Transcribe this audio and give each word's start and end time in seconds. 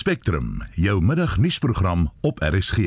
Spectrum, 0.00 0.62
jou 0.72 1.02
middagnuusprogram 1.04 2.06
op 2.20 2.38
RSG. 2.40 2.78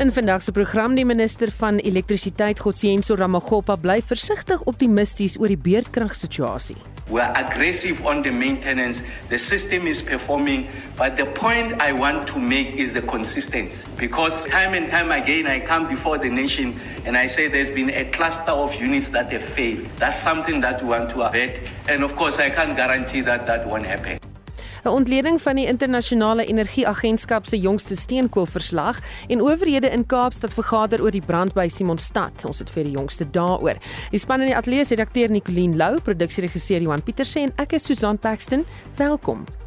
In 0.00 0.12
vandag 0.12 0.42
se 0.42 0.50
program 0.52 0.96
die 0.98 1.04
minister 1.06 1.52
van 1.58 1.76
elektrisiteit 1.78 2.58
Godsiyenso 2.58 3.14
Ramaggopa 3.14 3.76
bly 3.76 4.00
versigtig 4.02 4.64
optimisties 4.66 5.36
oor 5.38 5.52
die 5.52 5.58
beerdkragsituasie. 5.58 6.74
We 7.06 7.22
are 7.22 7.36
aggressive 7.38 8.02
on 8.02 8.24
the 8.26 8.32
maintenance. 8.34 9.04
The 9.28 9.38
system 9.38 9.86
is 9.86 10.02
performing. 10.02 10.66
But 10.98 11.14
the 11.16 11.26
point 11.38 11.78
I 11.78 11.92
want 11.92 12.26
to 12.34 12.42
make 12.42 12.74
is 12.74 12.92
the 12.92 13.02
consistency. 13.02 13.86
Because 13.96 14.50
time 14.50 14.74
and 14.74 14.90
time 14.90 15.14
again, 15.14 15.46
I 15.46 15.62
come 15.62 15.86
before 15.86 16.18
the 16.18 16.30
nation 16.30 16.74
and 17.06 17.16
I 17.16 17.28
say 17.28 17.46
there's 17.46 17.70
been 17.70 17.90
a 17.90 18.10
cluster 18.10 18.50
of 18.52 18.74
units 18.74 19.08
that 19.14 19.30
have 19.30 19.44
failed. 19.44 19.86
That's 20.02 20.18
something 20.18 20.60
that 20.62 20.82
we 20.82 20.88
want 20.88 21.10
to 21.10 21.22
avoid. 21.22 21.60
And 21.86 22.02
of 22.02 22.16
course, 22.16 22.42
I 22.42 22.50
can't 22.50 22.74
guarantee 22.74 23.22
that 23.22 23.46
that 23.46 23.68
won't 23.68 23.86
happen. 23.86 24.18
'n 24.84 24.88
Ontleding 24.88 25.40
van 25.42 25.56
die 25.56 25.66
internasionale 25.66 26.44
energieagentskap 26.46 27.46
se 27.46 27.58
jongste 27.58 27.96
steenkoolverslag 27.96 28.98
en 29.28 29.40
owerhede 29.40 29.90
in 29.90 30.06
Kaapstad 30.06 30.54
vergader 30.54 31.02
oor 31.02 31.10
die 31.10 31.22
brand 31.26 31.54
by 31.54 31.68
Simonstad. 31.68 32.44
Ons 32.44 32.58
het 32.58 32.70
vir 32.70 32.84
die 32.84 32.96
jongste 32.98 33.30
daaroor. 33.30 33.78
Die 34.10 34.18
span 34.18 34.40
in 34.40 34.50
die 34.50 34.56
ateljee 34.56 34.84
se 34.84 34.94
redakteur 34.94 35.30
Nicoline 35.30 35.76
Lou, 35.76 36.00
produksieregisseur 36.00 36.82
Johan 36.82 37.02
Pieterse 37.02 37.40
en 37.40 37.52
ek 37.56 37.72
is 37.72 37.84
Susan 37.84 38.18
Paxton. 38.18 38.66
Welkom. 38.96 39.61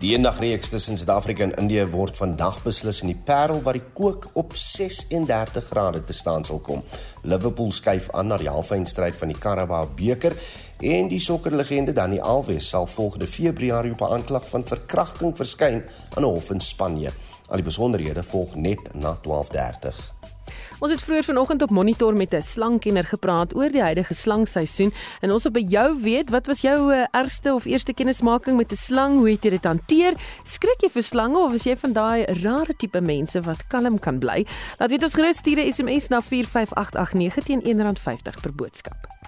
Die 0.00 0.14
eendagreeks 0.14 0.70
tussen 0.72 0.96
Suid-Afrika 0.96 1.44
en 1.44 1.50
Indië 1.60 1.82
word 1.92 2.16
vandag 2.16 2.62
beslis 2.64 3.02
in 3.04 3.10
die 3.10 3.18
Parel 3.20 3.58
waar 3.60 3.76
die 3.76 3.84
kook 3.92 4.30
op 4.32 4.54
36 4.56 5.66
grade 5.68 6.00
te 6.08 6.14
staan 6.16 6.46
sal 6.48 6.62
kom. 6.64 6.80
Liverpool 7.20 7.68
skuif 7.76 8.06
aan 8.16 8.32
na 8.32 8.38
die 8.40 8.48
halfeindstryd 8.48 9.18
van 9.20 9.28
die 9.28 9.36
Carabao 9.36 9.90
beker 9.98 10.32
en 10.80 11.10
die 11.12 11.20
sokkerlegende 11.20 11.92
Dani 11.92 12.16
Alves 12.16 12.70
sal 12.72 12.88
volgende 12.88 13.28
Februarie 13.28 13.92
op 13.92 14.00
'n 14.00 14.12
aanklag 14.16 14.48
van 14.48 14.64
verkrachting 14.64 15.36
verskyn 15.36 15.84
aan 16.16 16.24
'n 16.24 16.32
hof 16.32 16.50
in 16.50 16.60
Spanje. 16.60 17.12
Al 17.48 17.56
die 17.56 17.68
besonderhede 17.68 18.22
volg 18.22 18.54
net 18.54 18.94
na 18.94 19.18
12:30. 19.20 20.19
Ons 20.80 20.94
het 20.94 21.02
vroeër 21.04 21.26
vanoggend 21.28 21.62
op 21.62 21.70
monitor 21.70 22.14
met 22.16 22.32
'n 22.34 22.40
slangkenner 22.40 23.04
gepraat 23.04 23.54
oor 23.54 23.68
die 23.68 23.82
huidige 23.82 24.14
slangseisoen 24.14 24.92
en 25.20 25.30
ons 25.30 25.42
wil 25.42 25.52
by 25.52 25.64
jou 25.68 26.00
weet 26.00 26.30
wat 26.30 26.46
was 26.46 26.60
jou 26.60 26.94
uh, 26.94 27.04
ergste 27.10 27.54
of 27.54 27.64
eerste 27.64 27.92
kennismaking 27.92 28.56
met 28.56 28.72
'n 28.72 28.76
slang? 28.76 29.18
Hoe 29.18 29.30
het 29.30 29.44
jy 29.44 29.50
dit 29.50 29.64
hanteer? 29.64 30.12
Skrik 30.44 30.80
jy 30.80 30.88
vir 30.88 31.02
slange 31.02 31.38
of 31.38 31.52
is 31.52 31.64
jy 31.64 31.76
van 31.76 31.92
daai 31.92 32.24
rare 32.24 32.74
tipe 32.76 33.00
mense 33.00 33.40
wat 33.40 33.66
kalm 33.66 33.98
kan 33.98 34.18
bly? 34.18 34.46
Laat 34.78 34.90
weet 34.90 35.02
ons 35.02 35.14
gerus 35.14 35.36
stuur 35.36 35.58
'n 35.58 35.72
SMS 35.72 36.08
na 36.08 36.20
45889 36.20 37.44
teen 37.44 37.60
R1.50 37.62 38.40
per 38.40 38.54
boodskap. 38.54 39.19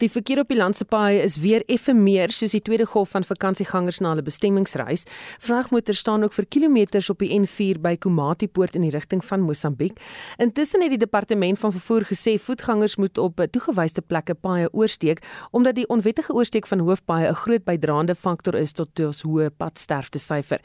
Die 0.00 0.08
verkeer 0.08 0.38
op 0.40 0.48
die 0.48 0.56
landse 0.56 0.86
paaie 0.88 1.18
is 1.20 1.34
weer 1.42 1.60
effe 1.68 1.92
meer 1.92 2.32
soos 2.32 2.54
die 2.56 2.62
tweede 2.64 2.86
golf 2.88 3.10
van 3.12 3.24
vakansiegangers 3.26 3.98
na 4.00 4.14
hulle 4.14 4.22
bestemmingsreis. 4.24 5.02
Vragmotors 5.44 6.00
staan 6.00 6.22
ook 6.24 6.32
vir 6.32 6.46
kilometers 6.48 7.10
op 7.12 7.20
die 7.20 7.28
N4 7.36 7.82
by 7.84 7.92
Komati 8.00 8.48
Poort 8.48 8.78
in 8.78 8.86
die 8.86 8.92
rigting 8.94 9.20
van 9.28 9.44
Mosambiek. 9.44 9.98
Intussen 10.40 10.80
het 10.80 10.94
die 10.94 11.00
departement 11.02 11.60
van 11.60 11.74
vervoer 11.74 12.06
gesê 12.08 12.38
voetgangers 12.40 12.96
moet 12.96 13.20
op 13.20 13.42
toegewyde 13.52 14.00
plekke 14.00 14.38
paaie 14.40 14.70
oorsteek 14.72 15.20
omdat 15.50 15.76
die 15.76 15.84
onwettige 15.92 16.32
oorsteek 16.32 16.70
van 16.70 16.80
hoofpaaie 16.88 17.28
'n 17.28 17.36
groot 17.42 17.64
bydraende 17.68 18.14
faktor 18.14 18.54
is 18.54 18.72
tot 18.72 19.00
ons 19.00 19.22
hoë 19.22 19.50
padsterfte 19.50 20.18
syfer. 20.18 20.60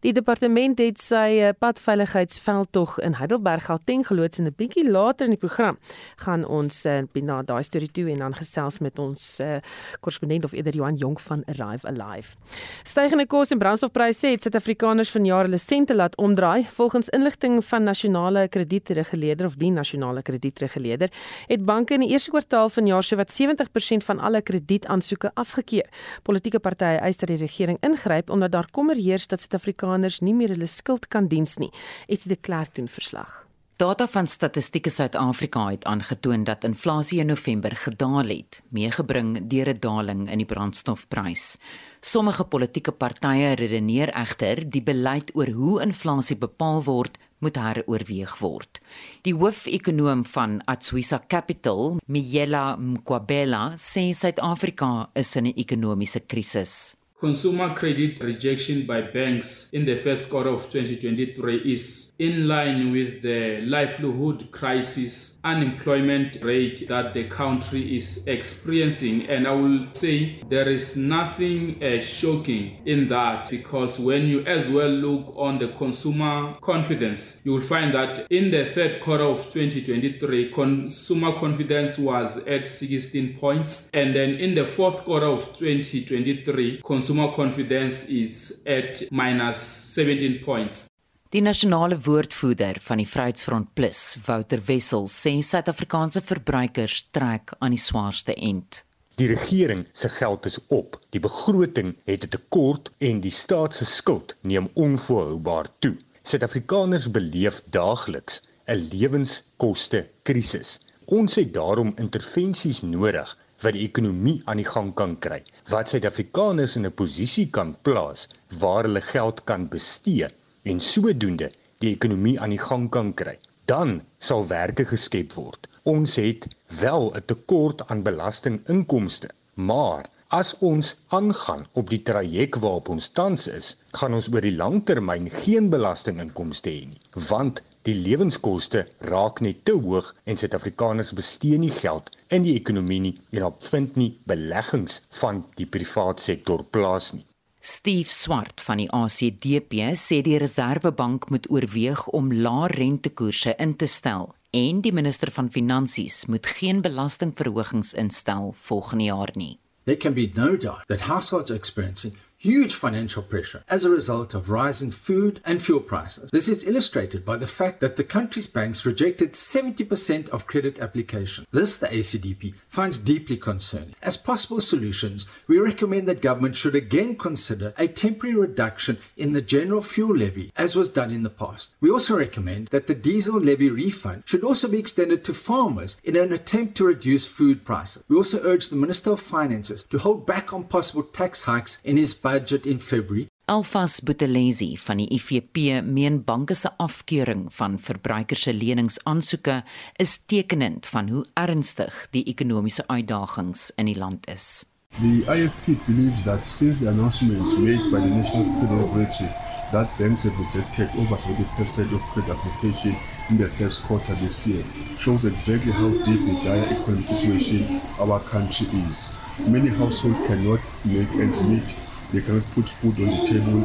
Die 0.00 0.12
departement 0.12 0.78
het 0.78 0.98
sy 0.98 1.52
padveiligheidsveldtog 1.58 2.98
in 3.00 3.14
Heidelberg 3.20 3.64
Gauteng 3.64 4.06
geloods 4.06 4.38
en 4.38 4.46
'n 4.46 4.54
bietjie 4.56 4.90
later 4.90 5.26
in 5.26 5.36
die 5.36 5.46
program 5.46 5.76
gaan 6.16 6.46
ons 6.46 6.86
uh, 6.86 7.02
na 7.12 7.42
daai 7.42 7.62
storie 7.62 7.92
toe 7.92 8.10
en 8.10 8.18
dan 8.18 8.34
gesels 8.34 8.77
met 8.80 8.98
ons 8.98 9.40
uh, 9.40 9.56
korrespondent 10.00 10.44
of 10.44 10.52
eerder 10.52 10.74
Johan 10.74 10.94
Jonk 10.94 11.20
van 11.20 11.42
Arrive 11.46 11.86
Alive. 11.86 12.36
Stygende 12.82 13.26
kos 13.26 13.50
en 13.50 13.58
brandstofpryse 13.58 14.26
het 14.26 14.42
Suid-Afrikaners 14.42 15.10
vanjaar 15.10 15.48
hulle 15.48 15.58
sente 15.58 15.94
laat 15.94 16.16
omdraai. 16.16 16.66
Volgens 16.76 17.08
inligting 17.08 17.64
van 17.64 17.82
nasionale 17.82 18.48
kredietreguleerder 18.48 19.46
of 19.46 19.56
die 19.56 19.70
nasionale 19.70 20.22
kredietreguleerder, 20.22 21.12
het 21.46 21.64
banke 21.64 21.94
in 21.94 22.06
die 22.06 22.10
eerste 22.10 22.30
kwartaal 22.30 22.68
van 22.68 22.86
jaar 22.86 23.02
sowat 23.02 23.32
70% 23.32 24.04
van 24.04 24.18
alle 24.18 24.42
kredietaansoeke 24.42 25.30
afgekeur. 25.34 25.88
Politieke 26.22 26.58
partye 26.58 26.98
eis 27.02 27.18
dat 27.18 27.28
die 27.28 27.40
regering 27.40 27.78
ingryp 27.80 28.30
omdat 28.30 28.52
daar 28.52 28.70
kommer 28.70 28.96
heers 28.96 29.26
dat 29.26 29.40
Suid-Afrikaners 29.40 30.20
nie 30.20 30.34
meer 30.34 30.54
hulle 30.54 30.66
skuld 30.66 31.08
kan 31.08 31.28
diens 31.28 31.56
nie. 31.56 31.72
Dit 32.06 32.26
'n 32.26 32.40
klerk 32.40 32.74
doen 32.74 32.88
verslag? 32.88 33.47
Data 33.78 34.08
van 34.10 34.26
Statistiek 34.26 34.88
Suid-Afrika 34.90 35.68
het 35.70 35.84
aangetoon 35.86 36.42
dat 36.44 36.64
inflasie 36.66 37.20
in 37.22 37.28
November 37.30 37.76
gedaal 37.76 38.26
het, 38.26 38.58
meegebring 38.74 39.46
deur 39.46 39.68
'n 39.70 39.78
daling 39.78 40.30
in 40.30 40.38
die 40.38 40.46
brandstofprys. 40.46 41.58
Sommige 42.00 42.44
politieke 42.44 42.92
partye 42.92 43.52
redeneer 43.54 44.08
egter 44.08 44.70
die 44.70 44.82
beleid 44.82 45.30
oor 45.34 45.46
hoe 45.46 45.82
inflasie 45.82 46.36
bepaal 46.36 46.82
word 46.82 47.18
moet 47.38 47.56
heroorweeg 47.56 48.38
word. 48.38 48.80
Die 49.22 49.34
hoof-ekonoom 49.34 50.24
van 50.24 50.60
Atswisa 50.64 51.22
Capital, 51.28 51.98
Miela 52.06 52.76
Mkwabela, 52.76 53.74
sê 53.76 54.10
Suid-Afrika 54.10 55.10
is 55.14 55.36
in 55.36 55.46
'n 55.46 55.54
ekonomiese 55.56 56.20
krisis. 56.20 56.97
Consumer 57.20 57.74
credit 57.74 58.20
rejection 58.20 58.86
by 58.86 59.00
banks 59.00 59.70
in 59.72 59.84
the 59.84 59.96
first 59.96 60.30
quarter 60.30 60.50
of 60.50 60.70
2023 60.70 61.56
is 61.64 62.12
in 62.20 62.46
line 62.46 62.92
with 62.92 63.22
the 63.22 63.60
livelihood 63.62 64.48
crisis 64.52 65.36
unemployment 65.42 66.40
rate 66.44 66.86
that 66.86 67.12
the 67.14 67.24
country 67.24 67.96
is 67.96 68.24
experiencing. 68.28 69.26
And 69.28 69.48
I 69.48 69.50
will 69.50 69.88
say 69.94 70.40
there 70.48 70.68
is 70.68 70.96
nothing 70.96 71.82
uh, 71.82 71.98
shocking 72.00 72.82
in 72.86 73.08
that 73.08 73.50
because 73.50 73.98
when 73.98 74.28
you 74.28 74.44
as 74.44 74.68
well 74.68 74.88
look 74.88 75.34
on 75.36 75.58
the 75.58 75.68
consumer 75.68 76.54
confidence 76.60 77.42
you 77.42 77.52
will 77.52 77.60
find 77.60 77.92
that 77.94 78.30
in 78.30 78.52
the 78.52 78.64
third 78.64 79.00
quarter 79.00 79.24
of 79.24 79.42
2023 79.50 80.52
consumer 80.52 81.32
confidence 81.32 81.98
was 81.98 82.46
at 82.46 82.64
16 82.64 83.36
points. 83.38 83.90
And 83.92 84.14
then 84.14 84.34
in 84.36 84.54
the 84.54 84.64
fourth 84.64 85.04
quarter 85.04 85.26
of 85.26 85.46
2023 85.56 86.82
consumer 86.84 87.07
consumer 87.08 87.32
confidence 87.32 88.06
is 88.08 88.60
at 88.66 89.10
minus 89.10 89.58
17 89.94 90.40
points. 90.44 90.86
Die 91.32 91.40
nasionale 91.40 91.96
woordvoerder 92.04 92.76
van 92.80 93.00
die 93.00 93.06
Vryheidsfront 93.08 93.70
Plus, 93.76 94.16
Wouter 94.26 94.60
Wessel, 94.66 95.06
sê 95.08 95.38
Suid-Afrikaanse 95.44 96.20
verbruikers 96.24 97.06
trek 97.12 97.54
aan 97.60 97.72
die 97.72 97.80
swaarste 97.80 98.34
end. 98.36 98.82
Die 99.20 99.28
regering 99.28 99.86
se 99.92 100.08
geld 100.08 100.46
is 100.48 100.58
op. 100.68 100.98
Die 101.12 101.20
begroting 101.20 101.96
het 102.04 102.24
'n 102.24 102.28
tekort 102.28 102.92
en 102.98 103.20
die 103.20 103.32
staat 103.32 103.74
se 103.74 103.84
skuld 103.84 104.36
neem 104.42 104.68
onvolhoubaar 104.74 105.68
toe. 105.78 105.96
Suid-Afrikaners 106.22 107.10
beleef 107.10 107.62
daagliks 107.70 108.42
'n 108.66 108.88
lewenskoste 108.92 110.06
krisis. 110.22 110.80
Ons 111.04 111.34
het 111.34 111.52
daarom 111.52 111.92
intervensies 111.96 112.82
nodig 112.82 113.36
wat 113.62 113.74
die 113.74 113.84
ekonomie 113.86 114.42
aan 114.46 114.60
die 114.62 114.68
gang 114.68 114.92
kan 114.94 115.16
kry, 115.24 115.42
wat 115.70 115.90
Suid-Afrikaners 115.90 116.76
in 116.76 116.86
'n 116.86 116.98
posisie 117.00 117.48
kan 117.50 117.76
plaas 117.82 118.28
waar 118.60 118.84
hulle 118.84 119.00
geld 119.00 119.44
kan 119.44 119.68
bestee 119.68 120.28
en 120.62 120.80
sodoende 120.80 121.50
die 121.78 121.94
ekonomie 121.94 122.38
aan 122.40 122.50
die 122.50 122.64
gang 122.68 122.90
kan 122.90 123.14
kry. 123.14 123.38
Dan 123.66 124.02
sal 124.18 124.46
werke 124.46 124.84
geskep 124.84 125.32
word. 125.32 125.68
Ons 125.84 126.16
het 126.16 126.46
wel 126.80 127.12
'n 127.14 127.22
tekort 127.26 127.86
aan 127.90 128.02
belastinginkomste, 128.02 129.28
maar 129.54 130.08
as 130.28 130.54
ons 130.58 130.96
aangaan 131.08 131.66
op 131.72 131.90
die 131.90 132.02
traject 132.02 132.60
waarop 132.60 132.88
ons 132.88 133.08
tans 133.08 133.46
is, 133.48 133.76
gaan 133.92 134.14
ons 134.14 134.28
oor 134.32 134.44
die 134.44 134.56
langtermyn 134.56 135.30
geen 135.30 135.70
belastinginkomste 135.70 136.70
hê 136.70 136.84
nie, 136.88 137.00
want 137.28 137.62
Die 137.86 137.94
lewenskoste 137.94 138.86
raak 139.06 139.40
net 139.40 139.64
te 139.64 139.72
hoog 139.78 140.10
en 140.24 140.36
Suid-Afrikaners 140.36 141.12
bestee 141.16 141.58
nie 141.58 141.72
geld 141.72 142.10
in 142.34 142.42
die 142.44 142.56
ekonomie 142.58 143.00
nie 143.00 143.14
en 143.30 143.46
op 143.48 143.62
vind 143.70 143.96
nie 143.96 144.10
beleggings 144.28 145.00
van 145.20 145.44
die 145.60 145.66
privaat 145.66 146.20
sektor 146.20 146.64
plaas 146.64 147.12
nie. 147.14 147.24
Steve 147.60 148.10
Swart 148.10 148.60
van 148.62 148.78
die 148.78 148.90
ACDP 148.94 149.90
sê 149.98 150.20
die 150.22 150.38
Reserwebank 150.38 151.26
moet 151.30 151.48
oorweeg 151.50 152.04
om 152.14 152.30
lae 152.32 152.68
rentekoerse 152.70 153.56
in 153.58 153.74
te 153.76 153.88
stel 153.90 154.30
en 154.54 154.82
die 154.84 154.92
minister 154.94 155.30
van 155.34 155.50
finansies 155.50 156.26
moet 156.26 156.46
geen 156.46 156.82
belastingverhogings 156.82 157.94
instel 157.98 158.54
volgende 158.68 159.10
jaar 159.10 159.34
nie. 159.34 159.58
There 159.84 159.96
can 159.96 160.14
be 160.14 160.30
no 160.34 160.56
doubt 160.56 160.86
that 160.88 161.00
households 161.00 161.50
are 161.50 161.58
experiencing 161.58 162.14
huge 162.40 162.72
financial 162.72 163.20
pressure 163.20 163.64
as 163.68 163.84
a 163.84 163.90
result 163.90 164.32
of 164.32 164.48
rising 164.48 164.92
food 164.92 165.40
and 165.44 165.60
fuel 165.60 165.80
prices. 165.80 166.30
This 166.30 166.48
is 166.48 166.64
illustrated 166.64 167.24
by 167.24 167.36
the 167.36 167.48
fact 167.48 167.80
that 167.80 167.96
the 167.96 168.04
country's 168.04 168.46
banks 168.46 168.86
rejected 168.86 169.32
70% 169.32 170.28
of 170.28 170.46
credit 170.46 170.78
applications. 170.78 171.48
This, 171.50 171.76
the 171.76 171.88
ACDP, 171.88 172.54
finds 172.68 172.96
deeply 172.96 173.36
concerning. 173.36 173.96
As 174.02 174.16
possible 174.16 174.60
solutions, 174.60 175.26
we 175.48 175.58
recommend 175.58 176.06
that 176.06 176.22
government 176.22 176.54
should 176.54 176.76
again 176.76 177.16
consider 177.16 177.74
a 177.76 177.88
temporary 177.88 178.36
reduction 178.36 178.98
in 179.16 179.32
the 179.32 179.42
general 179.42 179.82
fuel 179.82 180.16
levy, 180.16 180.52
as 180.56 180.76
was 180.76 180.92
done 180.92 181.10
in 181.10 181.24
the 181.24 181.30
past. 181.30 181.74
We 181.80 181.90
also 181.90 182.16
recommend 182.16 182.68
that 182.68 182.86
the 182.86 182.94
diesel 182.94 183.40
levy 183.40 183.68
refund 183.68 184.22
should 184.26 184.44
also 184.44 184.68
be 184.68 184.78
extended 184.78 185.24
to 185.24 185.34
farmers 185.34 185.96
in 186.04 186.14
an 186.14 186.32
attempt 186.32 186.76
to 186.76 186.84
reduce 186.84 187.26
food 187.26 187.64
prices. 187.64 188.04
We 188.06 188.16
also 188.16 188.40
urge 188.44 188.68
the 188.68 188.76
Minister 188.76 189.10
of 189.10 189.20
Finances 189.20 189.82
to 189.86 189.98
hold 189.98 190.24
back 190.24 190.52
on 190.52 190.64
possible 190.64 191.02
tax 191.02 191.42
hikes 191.42 191.80
in 191.82 191.96
his 191.96 192.14
budget 192.14 192.27
in 192.66 192.80
February. 192.80 193.26
Alfas 193.48 194.00
Buthelezi 194.00 194.76
van 194.76 194.96
die 195.00 195.08
IFP 195.08 195.56
meen 195.84 196.24
banke 196.24 196.54
se 196.54 196.68
afkeuring 196.76 197.46
van 197.52 197.78
verbruikers 197.78 198.42
se 198.42 198.52
leningsaansoeke 198.52 199.62
is 199.96 200.18
tekenend 200.26 200.86
van 200.86 201.08
hoe 201.08 201.26
ernstig 201.34 202.08
die 202.10 202.24
ekonomiese 202.24 202.84
uitdagings 202.86 203.70
in 203.76 203.88
die 203.88 203.96
land 203.98 204.28
is. 204.28 204.64
The 205.00 205.24
IFP 205.24 205.86
believes 205.86 206.22
that 206.22 206.46
since 206.46 206.80
the 206.80 206.88
announcement 206.90 207.58
made 207.58 207.90
by 207.90 208.00
the 208.00 208.12
National 208.12 208.44
Credit 208.58 208.84
Authority 208.84 209.28
that 209.72 209.98
banks 209.98 210.24
have 210.24 210.38
rejected 210.38 210.88
over 210.96 211.16
70% 211.16 211.94
of 211.94 212.00
credit 212.12 212.36
application 212.36 212.96
in 213.30 213.38
the 213.38 213.48
first 213.48 213.82
quarter 213.82 214.14
this 214.16 214.46
year 214.46 214.64
shows 214.98 215.24
exactly 215.24 215.72
how 215.72 215.88
deep 216.04 216.20
the 216.20 216.40
dire 216.44 216.66
economic 216.68 217.06
situation 217.06 217.80
our 217.98 218.20
country 218.20 218.66
is. 218.90 219.08
Many 219.38 219.68
households 219.68 220.26
cannot 220.26 220.60
make 220.84 221.08
ends 221.12 221.40
meet 221.42 221.76
they 222.12 222.22
cannot 222.22 222.44
put 222.52 222.68
food 222.68 222.98
on 223.00 223.06
the 223.06 223.26
table 223.26 223.64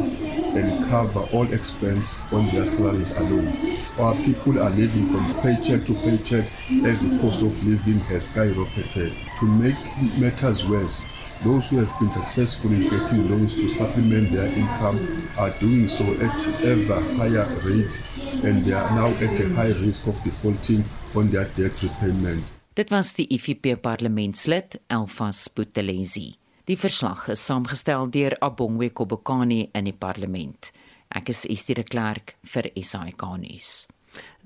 and 0.57 0.89
cover 0.89 1.21
all 1.31 1.51
expense 1.51 2.21
on 2.31 2.45
their 2.47 2.65
salaries 2.65 3.11
alone. 3.11 3.77
Our 3.97 4.15
people 4.15 4.61
are 4.61 4.69
living 4.69 5.09
from 5.09 5.33
paycheck 5.41 5.85
to 5.85 5.93
paycheck 5.95 6.49
as 6.85 7.01
the 7.01 7.17
cost 7.19 7.41
of 7.41 7.65
living 7.65 7.99
has 8.01 8.29
skyrocketed. 8.29 9.15
To 9.39 9.45
make 9.45 9.77
matters 10.17 10.67
worse, 10.67 11.05
those 11.43 11.69
who 11.69 11.77
have 11.83 11.99
been 11.99 12.11
successful 12.11 12.71
in 12.71 12.83
getting 12.83 13.29
loans 13.29 13.53
to 13.55 13.69
supplement 13.69 14.31
their 14.31 14.45
income 14.45 15.29
are 15.37 15.51
doing 15.59 15.89
so 15.89 16.05
at 16.13 16.47
ever 16.63 17.01
higher 17.17 17.45
rates 17.63 18.01
and 18.43 18.63
they 18.65 18.73
are 18.73 18.89
now 18.95 19.07
at 19.25 19.39
a 19.39 19.49
high 19.49 19.73
risk 19.73 20.07
of 20.07 20.21
defaulting 20.23 20.85
on 21.15 21.31
their 21.31 21.45
debt 21.55 21.81
repayment. 21.81 22.43
Dit 22.75 22.89
was 22.91 23.13
die 23.13 23.27
IFP 23.29 23.75
parlementslid 23.75 24.79
Elfas 24.89 25.49
Buthelezi. 25.49 26.42
Die 26.63 26.77
verslag 26.79 27.25
is 27.27 27.41
saamgestel 27.43 28.05
deur 28.07 28.31
Abongwe 28.39 28.87
Kobokani 28.95 29.65
in 29.75 29.83
die 29.89 29.95
parlement. 29.99 30.69
Ek 31.11 31.27
is 31.33 31.41
Estie 31.51 31.75
de 31.75 31.83
Klerk 31.83 32.37
vir 32.53 32.69
SAK 32.79 33.25
nuus. 33.41 33.71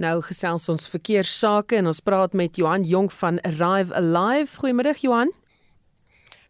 Nou 0.01 0.15
gesels 0.25 0.65
ons 0.73 0.89
verkeersake 0.89 1.77
en 1.77 1.91
ons 1.93 2.01
praat 2.01 2.33
met 2.33 2.57
Johan 2.57 2.87
Jong 2.89 3.11
van 3.19 3.37
Arrive 3.45 3.93
Alive. 4.01 4.57
Goeiemôre 4.57 4.95
Johan. 4.97 5.29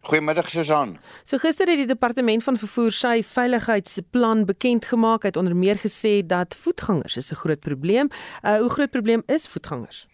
Goeiemiddag 0.08 0.48
Susan. 0.48 0.96
So 1.28 1.36
gister 1.44 1.68
het 1.68 1.84
die 1.84 1.92
departement 1.92 2.48
van 2.48 2.56
vervoer 2.64 2.96
sy 2.96 3.18
veiligheidsplan 3.28 4.48
bekend 4.48 4.88
gemaak. 4.88 5.28
Hy 5.28 5.36
het 5.36 5.42
onder 5.42 5.56
meer 5.56 5.84
gesê 5.84 6.22
dat 6.24 6.56
voetgangers 6.56 7.20
'n 7.20 7.42
groot 7.44 7.60
probleem. 7.60 8.08
Uh 8.40 8.60
hoe 8.64 8.70
groot 8.70 8.92
probleem 8.92 9.24
is 9.28 9.52
voetgangers? 9.52 10.08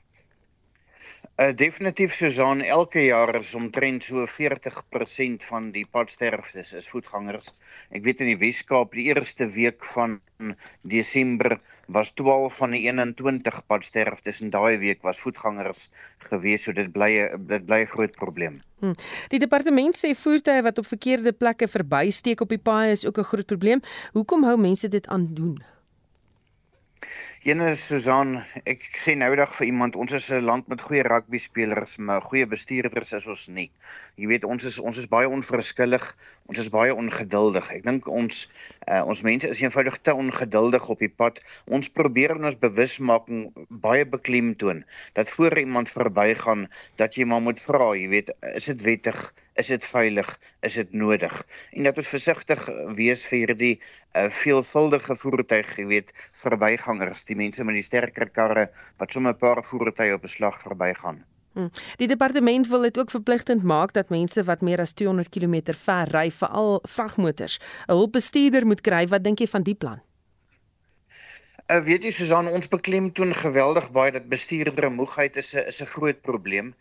Uh, 1.34 1.50
definitief 1.58 2.14
Susan, 2.14 2.60
elke 2.62 3.02
jaar 3.08 3.34
is 3.40 3.56
omtrent 3.58 4.04
so 4.06 4.28
40% 4.30 5.42
van 5.48 5.72
die 5.74 5.82
padsterftes 5.90 6.76
is 6.78 6.90
voetgangers. 6.92 7.48
Ek 7.90 8.04
weet 8.06 8.22
in 8.22 8.30
die 8.30 8.38
Weskaap 8.38 8.94
die 8.94 9.08
eerste 9.08 9.48
week 9.56 9.82
van 9.96 10.20
Desember 10.86 11.58
was 11.90 12.14
12 12.22 12.60
van 12.62 12.78
die 12.78 12.84
21 12.86 13.60
padsterftes 13.66 14.44
en 14.46 14.54
daai 14.54 14.78
week 14.78 15.02
was 15.02 15.26
voetgangers 15.26 15.88
gewees, 16.30 16.68
so 16.68 16.78
dit 16.78 16.94
bly 16.94 17.10
dit 17.50 17.66
bly 17.66 17.82
'n 17.82 17.94
groot 17.98 18.14
probleem. 18.14 18.62
Hmm. 18.86 18.94
Die 19.34 19.42
departement 19.42 19.98
sê 19.98 20.14
voertuie 20.14 20.62
wat 20.62 20.78
op 20.78 20.86
verkeerde 20.86 21.34
plekke 21.34 21.68
verbysteek 21.68 22.46
op 22.46 22.50
die 22.54 22.62
paaie 22.62 22.92
is 22.92 23.08
ook 23.10 23.18
'n 23.18 23.32
groot 23.34 23.50
probleem. 23.50 23.82
Hoekom 24.14 24.44
hou 24.44 24.58
mense 24.58 24.88
dit 24.88 25.08
aan 25.08 25.34
doen? 25.34 25.73
Ene 27.44 27.74
Susan, 27.76 28.38
ek 28.64 28.86
sê 28.96 29.18
noudag 29.20 29.52
vir 29.52 29.68
iemand, 29.68 29.98
ons 30.00 30.14
is 30.16 30.30
'n 30.32 30.46
land 30.48 30.68
met 30.72 30.80
goeie 30.80 31.04
rugby 31.04 31.40
spelers, 31.44 31.98
maar 31.98 32.22
goeie 32.24 32.48
bestuurders 32.48 33.12
is 33.12 33.28
ons 33.28 33.48
nie. 33.48 33.70
Jy 34.16 34.28
weet 34.32 34.46
ons 34.48 34.64
is 34.64 34.80
ons 34.80 34.98
is 34.98 35.10
baie 35.12 35.28
onverskillig, 35.28 36.06
ons 36.48 36.60
is 36.60 36.70
baie 36.70 36.96
ongeduldig. 36.96 37.68
Ek 37.72 37.84
dink 37.84 38.08
ons 38.08 38.48
uh, 38.88 39.04
ons 39.06 39.22
mense 39.22 39.48
is 39.50 39.62
eenvoudig 39.62 39.98
te 40.02 40.14
ongeduldig 40.14 40.90
op 40.90 41.00
die 41.00 41.12
pad. 41.12 41.40
Ons 41.68 41.90
probeer 41.90 42.36
in 42.36 42.46
ons 42.46 42.60
bewusmaking 42.60 43.52
baie 43.70 44.06
beklemtoon 44.06 44.84
dat 45.14 45.30
voor 45.30 45.58
iemand 45.60 45.90
verbygaan 45.90 46.68
dat 46.96 47.16
jy 47.16 47.26
maar 47.26 47.42
moet 47.42 47.62
vra, 47.62 47.94
jy 47.96 48.10
weet, 48.10 48.36
is 48.56 48.66
dit 48.66 48.82
wettig? 48.82 49.34
is 49.62 49.70
dit 49.70 49.86
veilig, 49.86 50.30
is 50.66 50.78
dit 50.80 50.94
nodig? 50.98 51.36
En 51.72 51.88
dat 51.88 52.00
ons 52.02 52.10
versigtig 52.10 52.64
wees 52.98 53.26
vir 53.30 53.38
hierdie 53.44 53.74
uh, 53.78 54.26
veelvuldige 54.42 55.18
voertuig, 55.26 55.76
jy 55.78 55.86
weet, 55.92 56.14
verbygangers, 56.46 57.26
die 57.30 57.38
mense 57.38 57.66
met 57.68 57.78
die 57.78 57.86
sterker 57.86 58.32
karre 58.34 58.70
wat 59.02 59.14
sommer 59.14 59.38
'n 59.38 59.42
paar 59.46 59.64
voertuie 59.64 60.18
op 60.18 60.26
'n 60.26 60.36
slag 60.38 60.62
verbygaan. 60.66 61.24
Hmm. 61.54 61.70
Die 61.98 62.08
departement 62.08 62.68
wil 62.68 62.82
dit 62.82 62.98
ook 63.00 63.12
verpligtend 63.14 63.64
maak 63.64 63.94
dat 63.94 64.10
mense 64.10 64.44
wat 64.44 64.62
meer 64.62 64.80
as 64.80 64.94
200 64.94 65.30
km 65.30 65.74
ver 65.74 66.10
ry, 66.10 66.32
veral 66.32 66.80
vragmotors, 66.82 67.60
'n 67.88 67.94
hulpbestuurder 67.94 68.66
moet 68.66 68.82
kry. 68.82 69.08
Wat 69.08 69.24
dink 69.24 69.40
jy 69.40 69.48
van 69.48 69.64
die 69.64 69.76
plan? 69.76 70.02
Uh, 71.72 71.80
weet 71.84 72.04
jy 72.04 72.12
Susan, 72.12 72.48
ons 72.48 72.68
beklemtoon 72.68 73.34
geweldig 73.34 73.92
baie 73.92 74.12
dat 74.12 74.28
bestuurders 74.30 74.92
moegheid 74.94 75.36
is 75.36 75.54
'n 75.54 75.68
is 75.68 75.82
'n 75.82 75.86
groot 75.86 76.22
probleem 76.22 76.74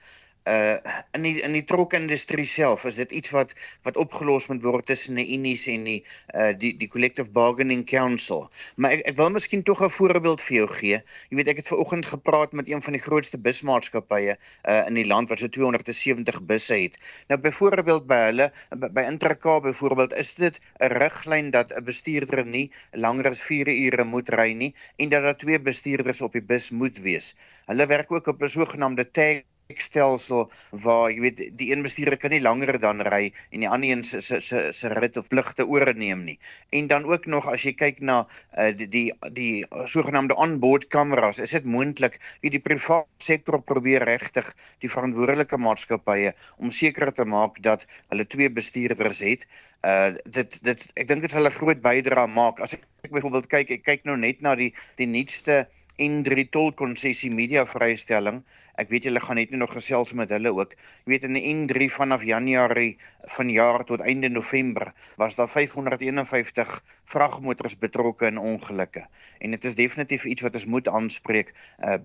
uh 0.44 0.76
in 1.14 1.22
die 1.22 1.40
in 1.40 1.52
die 1.54 1.62
trokindustrie 1.64 2.46
self 2.48 2.84
is 2.88 2.96
dit 2.98 3.12
iets 3.12 3.30
wat 3.30 3.52
wat 3.86 3.96
opgelos 3.96 4.48
moet 4.50 4.62
word 4.64 4.86
tussen 4.90 5.14
die 5.20 5.26
unies 5.36 5.68
en 5.70 5.84
die 5.86 6.00
uh 6.34 6.50
die 6.58 6.72
die 6.78 6.88
collective 6.90 7.30
bargaining 7.30 7.84
council. 7.86 8.48
Maar 8.76 8.96
ek 8.98 9.04
ek 9.12 9.16
wil 9.20 9.30
miskien 9.30 9.62
tog 9.62 9.82
'n 9.82 9.90
voorbeeld 9.90 10.40
vir 10.40 10.56
jou 10.56 10.68
gee. 10.68 10.98
Jy 11.30 11.36
weet 11.36 11.48
ek 11.48 11.62
het 11.62 11.68
ver 11.68 11.78
oggend 11.78 12.06
gepraat 12.06 12.52
met 12.52 12.68
een 12.68 12.82
van 12.82 12.92
die 12.92 13.02
grootste 13.02 13.38
busmaatskappye 13.38 14.36
uh 14.66 14.82
in 14.86 14.94
die 14.94 15.06
land 15.06 15.28
wat 15.28 15.38
so 15.38 15.48
270 15.48 16.42
busse 16.42 16.74
het. 16.74 16.98
Nou 17.28 17.38
byvoorbeeld 17.40 18.06
by 18.06 18.20
hulle 18.30 18.52
by, 18.70 18.88
by 18.88 19.06
Intracape 19.06 19.68
byvoorbeeld 19.68 20.12
is 20.14 20.34
dit 20.34 20.58
'n 20.80 20.90
riglyn 20.98 21.50
dat 21.50 21.70
'n 21.70 21.84
bestuurder 21.84 22.44
nie 22.46 22.72
langer 22.90 23.30
as 23.30 23.40
4 23.40 23.68
ure 23.68 24.04
moet 24.04 24.28
ry 24.28 24.52
nie 24.52 24.74
en 24.96 25.08
dat 25.08 25.22
daar 25.22 25.36
twee 25.36 25.60
bestuurders 25.60 26.20
op 26.20 26.32
die 26.32 26.42
bus 26.42 26.70
moet 26.70 26.98
wees. 26.98 27.34
Hulle 27.66 27.86
werk 27.86 28.10
ook 28.12 28.26
op 28.26 28.42
'n 28.42 28.48
sogenaamde 28.48 29.10
tag 29.10 29.51
stelsel 29.80 30.50
waar 30.70 31.10
jy 31.10 31.20
weet 31.20 31.40
die 31.58 31.70
een 31.72 31.82
bestuurder 31.82 32.18
kan 32.18 32.30
nie 32.34 32.42
langer 32.42 32.78
dan 32.80 33.00
ry 33.00 33.32
en 33.50 33.64
die 33.64 33.68
ander 33.68 33.90
een 33.90 34.04
se 34.04 34.20
se 34.20 34.40
se 34.40 34.72
se 34.72 34.88
rit 34.88 35.16
of 35.16 35.28
pligte 35.28 35.66
oorneem 35.66 36.24
nie. 36.24 36.38
En 36.70 36.86
dan 36.86 37.04
ook 37.04 37.26
nog 37.26 37.48
as 37.48 37.62
jy 37.62 37.72
kyk 37.72 38.00
na 38.00 38.26
uh, 38.58 38.70
die 38.76 38.88
die 38.88 39.12
die 39.32 39.64
sogenaamde 39.84 40.36
onboard 40.36 40.88
kameras, 40.88 41.38
is 41.38 41.50
dit 41.50 41.64
moontlik 41.64 42.20
wie 42.40 42.50
die 42.50 42.60
private 42.60 43.08
sektor 43.18 43.62
probeer 43.62 44.04
regtig 44.04 44.52
die 44.80 44.90
verantwoordelike 44.90 45.56
maatskappye 45.56 46.34
om 46.58 46.70
seker 46.70 47.12
te 47.12 47.24
maak 47.24 47.62
dat 47.62 47.86
hulle 48.10 48.26
twee 48.26 48.50
bestuurders 48.50 49.20
het. 49.20 49.46
Uh 49.82 50.14
dit 50.24 50.58
dit 50.62 50.88
ek 50.94 51.08
dink 51.08 51.22
dit 51.22 51.30
sal 51.30 51.46
'n 51.46 51.58
groot 51.58 51.80
bydrae 51.82 52.26
maak. 52.26 52.60
As 52.60 52.74
ek, 52.74 52.82
ek 53.02 53.10
byvoorbeeld 53.10 53.48
kyk, 53.48 53.70
ek 53.70 53.84
kyk 53.84 54.04
nou 54.04 54.16
net 54.16 54.42
na 54.42 54.54
die 54.54 54.74
die 54.96 55.06
nuutste 55.06 55.66
N3 55.98 56.48
tolkonsessie 56.50 57.30
media 57.30 57.64
vrystelling 57.66 58.42
Ek 58.80 58.88
weet 58.88 59.04
julle 59.04 59.20
gaan 59.20 59.36
net 59.36 59.50
nie 59.52 59.58
nog 59.60 59.74
gesels 59.76 60.14
met 60.16 60.30
hulle 60.32 60.48
ook. 60.56 60.70
Jy 61.04 61.10
weet 61.12 61.24
in 61.28 61.36
die 61.36 61.42
N3 61.50 61.88
vanaf 61.92 62.22
Januarie 62.24 62.94
vanjaar 63.34 63.82
tot 63.84 64.00
einde 64.00 64.30
November 64.32 64.94
was 65.20 65.36
daar 65.36 65.50
551 65.52 66.78
vragmotors 67.04 67.76
betrokke 67.78 68.30
in 68.30 68.38
ongelukke. 68.40 69.02
En 69.44 69.52
dit 69.52 69.64
is 69.68 69.76
definitief 69.76 70.24
iets 70.24 70.42
wat 70.42 70.56
ons 70.56 70.64
moet 70.72 70.88
aanspreek. 70.88 71.52
Uh, 71.84 71.98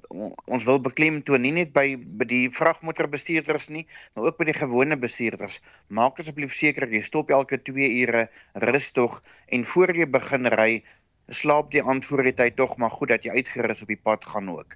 ons 0.46 0.66
wil 0.68 0.82
beklemtoon 0.84 1.42
nie 1.42 1.54
net 1.56 1.72
by, 1.72 1.86
by 1.96 2.28
die 2.28 2.44
vragmotorbestuurders 2.52 3.70
nie, 3.72 3.86
maar 4.14 4.28
ook 4.28 4.42
by 4.42 4.50
die 4.52 4.58
gewone 4.58 4.98
bestuurders. 5.00 5.62
Maak 5.88 6.20
asseblief 6.20 6.52
seker 6.58 6.90
jy 6.92 7.02
stop 7.06 7.32
elke 7.32 7.62
2 7.64 7.88
ure, 8.02 8.26
rus 8.68 8.92
tog 8.92 9.22
en 9.48 9.64
voor 9.72 9.96
jy 9.96 10.10
begin 10.20 10.52
ry, 10.52 10.84
slaap 11.32 11.72
die 11.72 11.84
antwoordheid 11.84 12.60
tog 12.60 12.76
maar 12.78 12.92
goed 12.92 13.16
dat 13.16 13.24
jy 13.24 13.40
uitgerus 13.40 13.88
op 13.88 13.96
die 13.96 14.02
pad 14.04 14.28
gaan 14.28 14.52
ook. 14.52 14.76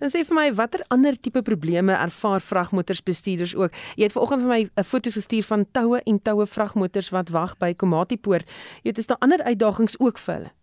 En 0.00 0.10
sê 0.10 0.24
vir 0.24 0.34
my 0.34 0.48
watter 0.54 0.84
ander 0.88 1.16
tipe 1.16 1.42
probleme 1.42 1.92
ervaar 1.92 2.40
vragmotorsbestuurders 2.40 3.54
ook? 3.56 3.72
Jy 3.96 4.08
het 4.08 4.12
vanoggend 4.12 4.40
vir 4.44 4.48
my 4.48 4.70
'n 4.76 4.84
foto 4.84 5.10
gestuur 5.10 5.44
van 5.44 5.66
toue 5.72 6.00
en 6.04 6.22
toue 6.22 6.46
vragmotors 6.46 7.10
wat 7.10 7.28
wag 7.28 7.56
by 7.58 7.74
Komatipoort. 7.74 8.48
Jy 8.82 8.90
weet 8.90 8.98
is 8.98 9.06
daar 9.06 9.20
ander 9.20 9.42
uitdagings 9.42 9.98
ook 9.98 10.18
vir 10.18 10.34
hulle? 10.34 10.57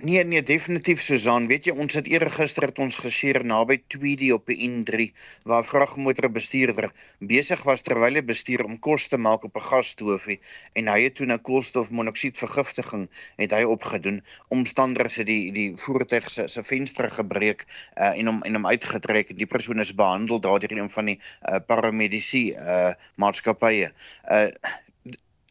Nee 0.00 0.24
nee 0.24 0.42
definitief 0.42 1.00
Susan 1.02 1.48
weet 1.50 1.64
jy 1.66 1.72
ons 1.74 1.96
het 1.98 2.06
eergister 2.06 2.68
het 2.68 2.76
ons 2.78 2.94
geseer 3.02 3.40
naby 3.42 3.80
Tweedy 3.90 4.28
op 4.30 4.46
die 4.46 4.68
N3 4.68 5.08
waar 5.50 5.66
vragmotorbestuurder 5.66 6.92
besig 7.32 7.64
was 7.66 7.82
terwyl 7.82 8.20
hy 8.20 8.22
bestuur 8.22 8.62
om 8.68 8.78
kos 8.78 9.08
te 9.10 9.18
maak 9.18 9.48
op 9.50 9.58
'n 9.58 9.66
gasstoofie. 9.66 10.38
En 10.78 10.86
hy 10.86 11.00
het 11.02 11.18
toe 11.18 11.26
'n 11.26 11.42
koolstofmonoksiedvergiftiging 11.42 13.08
het 13.42 13.50
hy 13.50 13.62
opgedoen. 13.66 14.22
Omstanders 14.48 15.16
het 15.16 15.26
die 15.26 15.52
die 15.52 15.76
voertuig 15.76 16.30
se 16.30 16.46
se 16.46 16.62
venster 16.62 17.10
gebreek 17.10 17.66
uh, 17.98 18.14
en 18.14 18.26
hom 18.26 18.42
en 18.42 18.54
hom 18.54 18.66
uitgetrek. 18.66 19.30
En 19.30 19.36
die 19.36 19.50
persoon 19.50 19.80
is 19.80 19.94
behandel 19.94 20.40
daardeur 20.40 20.78
een 20.78 20.90
van 20.90 21.04
die 21.04 21.18
uh, 21.18 21.58
paramedici 21.66 22.54
uh, 22.54 22.92
maatskappye. 23.16 23.92
Uh, 24.30 24.46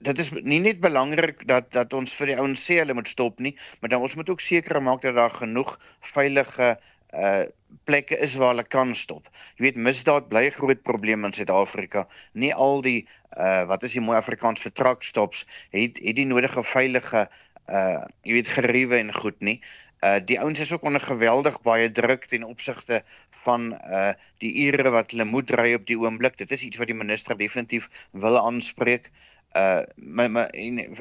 dit 0.05 0.19
is 0.19 0.29
nie 0.45 0.59
net 0.61 0.79
belangrik 0.79 1.41
dat 1.49 1.71
dat 1.73 1.93
ons 1.97 2.13
vir 2.19 2.31
die 2.31 2.37
ouens 2.37 2.61
sê 2.69 2.77
hulle 2.81 2.93
moet 2.93 3.09
stop 3.09 3.39
nie, 3.41 3.55
maar 3.79 3.89
dan 3.89 4.03
ons 4.05 4.15
moet 4.15 4.29
ook 4.29 4.43
seker 4.43 4.81
maak 4.81 5.01
dat 5.01 5.17
daar 5.17 5.33
genoeg 5.33 5.77
veilige 6.13 6.77
uh 7.13 7.45
plekke 7.83 8.17
is 8.19 8.35
waar 8.35 8.53
hulle 8.53 8.63
kan 8.63 8.93
stop. 8.95 9.27
Jy 9.57 9.63
weet 9.63 9.75
misdaad 9.75 10.27
bly 10.29 10.45
'n 10.47 10.55
groot 10.59 10.81
probleem 10.83 11.25
in 11.25 11.33
Suid-Afrika. 11.33 12.07
Nie 12.33 12.53
al 12.53 12.81
die 12.81 13.07
uh 13.37 13.65
wat 13.65 13.83
is 13.83 13.91
die 13.91 14.01
mooi 14.01 14.17
Afrikaans 14.17 14.61
vir 14.61 14.71
truck 14.71 15.03
stops 15.03 15.45
het 15.71 15.99
het 16.03 16.15
die 16.15 16.25
nodige 16.25 16.63
veilige 16.63 17.27
uh 17.69 18.05
jy 18.23 18.33
weet 18.33 18.47
geriewe 18.47 18.97
en 18.97 19.13
goed 19.13 19.39
nie. 19.41 19.61
Uh 20.03 20.19
die 20.19 20.39
ouens 20.39 20.59
is 20.59 20.71
ook 20.71 20.83
onder 20.83 21.01
geweldig 21.01 21.61
baie 21.61 21.91
druk 21.91 22.25
ten 22.25 22.43
opsigte 22.43 23.03
van 23.31 23.73
uh 23.73 24.13
die 24.37 24.53
ure 24.67 24.89
wat 24.89 25.11
hulle 25.11 25.25
moet 25.25 25.51
ry 25.51 25.73
op 25.73 25.85
die 25.87 25.99
oomblik. 25.99 26.37
Dit 26.37 26.51
is 26.51 26.61
iets 26.61 26.77
wat 26.77 26.87
die 26.87 27.01
minister 27.03 27.37
definitief 27.37 27.89
wil 28.11 28.37
aanspreek. 28.37 29.07
Uh 29.07 29.26
uh 29.55 29.83
my 29.95 30.27
my 30.27 30.47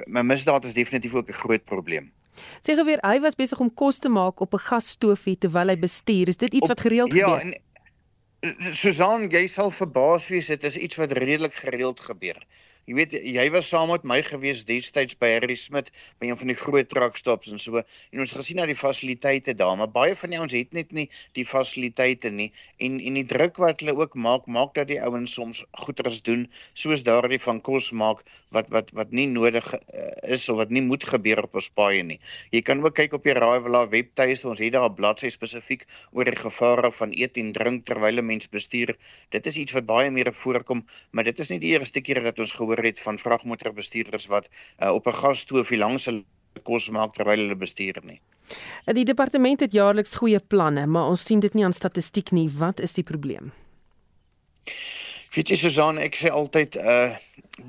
my 0.06 0.22
misdaad 0.22 0.64
is 0.64 0.74
definitief 0.74 1.14
ook 1.14 1.28
'n 1.28 1.32
groot 1.32 1.64
probleem. 1.64 2.12
Sê 2.60 2.74
gou 2.76 2.84
weer, 2.84 3.00
hy 3.00 3.20
was 3.20 3.34
besig 3.34 3.60
om 3.60 3.74
kos 3.74 3.98
te 3.98 4.08
maak 4.08 4.40
op 4.40 4.54
'n 4.54 4.66
gasstoofie 4.68 5.38
terwyl 5.38 5.68
hy 5.68 5.78
bestuur. 5.78 6.28
Is 6.28 6.36
dit 6.36 6.52
iets 6.52 6.62
op, 6.62 6.68
wat 6.68 6.80
gereeld 6.80 7.12
ja, 7.12 7.24
gebeur? 7.24 7.46
Ja, 7.46 7.52
en 7.52 8.74
Susan, 8.74 9.30
jy 9.30 9.46
sal 9.48 9.70
verbaas 9.70 10.28
wees, 10.28 10.46
dit 10.46 10.62
is 10.64 10.76
iets 10.76 10.96
wat 10.96 11.12
redelik 11.12 11.54
gereeld 11.54 12.00
gebeur. 12.00 12.46
Jy 12.86 12.94
weet 12.94 13.14
jy 13.18 13.44
was 13.50 13.66
saam 13.66 13.88
met 13.90 14.04
my 14.06 14.20
gewees 14.22 14.60
destyds 14.68 15.16
by 15.18 15.32
Harry 15.32 15.56
Smit 15.58 15.88
by 16.22 16.28
een 16.28 16.38
van 16.38 16.52
die 16.52 16.54
groot 16.60 16.86
truckstops 16.92 17.50
en 17.50 17.58
so 17.58 17.80
en 17.82 18.22
ons 18.22 18.34
gesien 18.38 18.60
na 18.60 18.66
die 18.70 18.76
fasiliteite 18.78 19.56
daar 19.58 19.74
maar 19.80 19.90
baie 19.90 20.14
van 20.20 20.30
die 20.30 20.38
ouens 20.38 20.54
het 20.54 20.76
net 20.78 20.94
nie 20.94 21.08
die 21.34 21.46
fasiliteite 21.50 22.30
nie 22.30 22.52
en 22.86 23.00
en 23.02 23.18
die 23.18 23.26
druk 23.32 23.58
wat 23.64 23.82
hulle 23.82 23.96
ook 23.98 24.14
maak 24.28 24.46
maak 24.58 24.78
dat 24.78 24.86
die 24.92 25.00
ouens 25.02 25.34
soms 25.34 25.64
goeders 25.82 26.22
doen 26.30 26.46
soos 26.84 27.02
daardie 27.08 27.42
van 27.42 27.58
kos 27.70 27.90
maak 27.90 28.22
wat 28.54 28.70
wat 28.70 28.90
wat 28.96 29.10
nie 29.10 29.26
nodig 29.30 29.66
uh, 29.74 30.10
is 30.34 30.46
of 30.48 30.60
wat 30.60 30.70
nie 30.70 30.82
moet 30.82 31.04
gebeur 31.04 31.42
op 31.44 31.58
ons 31.58 31.68
paaie 31.78 32.02
nie. 32.06 32.18
Jy 32.54 32.62
kan 32.66 32.82
ook 32.84 32.94
kyk 32.98 33.16
op 33.18 33.26
die 33.26 33.34
Raaiwala 33.36 33.84
webtuiste 33.92 34.48
ons 34.48 34.62
het 34.62 34.72
daar 34.72 34.88
'n 34.88 34.94
bladsy 34.94 35.30
spesifiek 35.30 35.86
oor 36.12 36.24
die 36.24 36.38
gevare 36.38 36.92
van 36.92 37.12
eet 37.12 37.36
en 37.42 37.52
drink 37.52 37.86
terwyl 37.86 38.18
'n 38.18 38.26
mens 38.26 38.48
bestuur. 38.48 38.96
Dit 39.30 39.46
is 39.46 39.56
iets 39.56 39.72
wat 39.72 39.86
baie 39.86 40.10
meer 40.10 40.32
voorkom, 40.32 40.86
maar 41.10 41.24
dit 41.24 41.38
is 41.40 41.48
nie 41.48 41.58
die 41.58 41.74
eerste 41.74 42.00
keer 42.00 42.22
dat 42.22 42.38
ons 42.38 42.52
gehoor 42.52 42.75
gehoor 42.76 42.84
het 42.84 43.00
van 43.00 43.18
vragmotorbestuurders 43.18 44.26
wat 44.26 44.48
uh, 44.78 44.92
op 44.92 45.06
'n 45.06 45.12
gasstoofie 45.12 45.78
langs 45.78 46.04
hulle 46.04 46.24
kos 46.62 46.90
maak 46.90 47.14
terwyl 47.14 47.38
hulle 47.38 47.56
bestuur 47.56 48.00
nie. 48.02 48.20
Uh, 48.86 48.94
die 48.94 49.04
departement 49.04 49.60
het 49.60 49.72
jaarliks 49.72 50.16
goeie 50.16 50.40
planne, 50.40 50.86
maar 50.86 51.08
ons 51.08 51.24
sien 51.24 51.40
dit 51.40 51.54
nie 51.54 51.64
aan 51.64 51.72
statistiek 51.72 52.30
nie. 52.30 52.50
Wat 52.50 52.80
is 52.80 52.94
die 52.94 53.04
probleem? 53.04 53.52
Weet 55.34 55.48
jy 55.48 55.56
Susan, 55.56 55.98
ek 55.98 56.16
sê 56.16 56.30
altyd 56.30 56.76
uh 56.76 57.16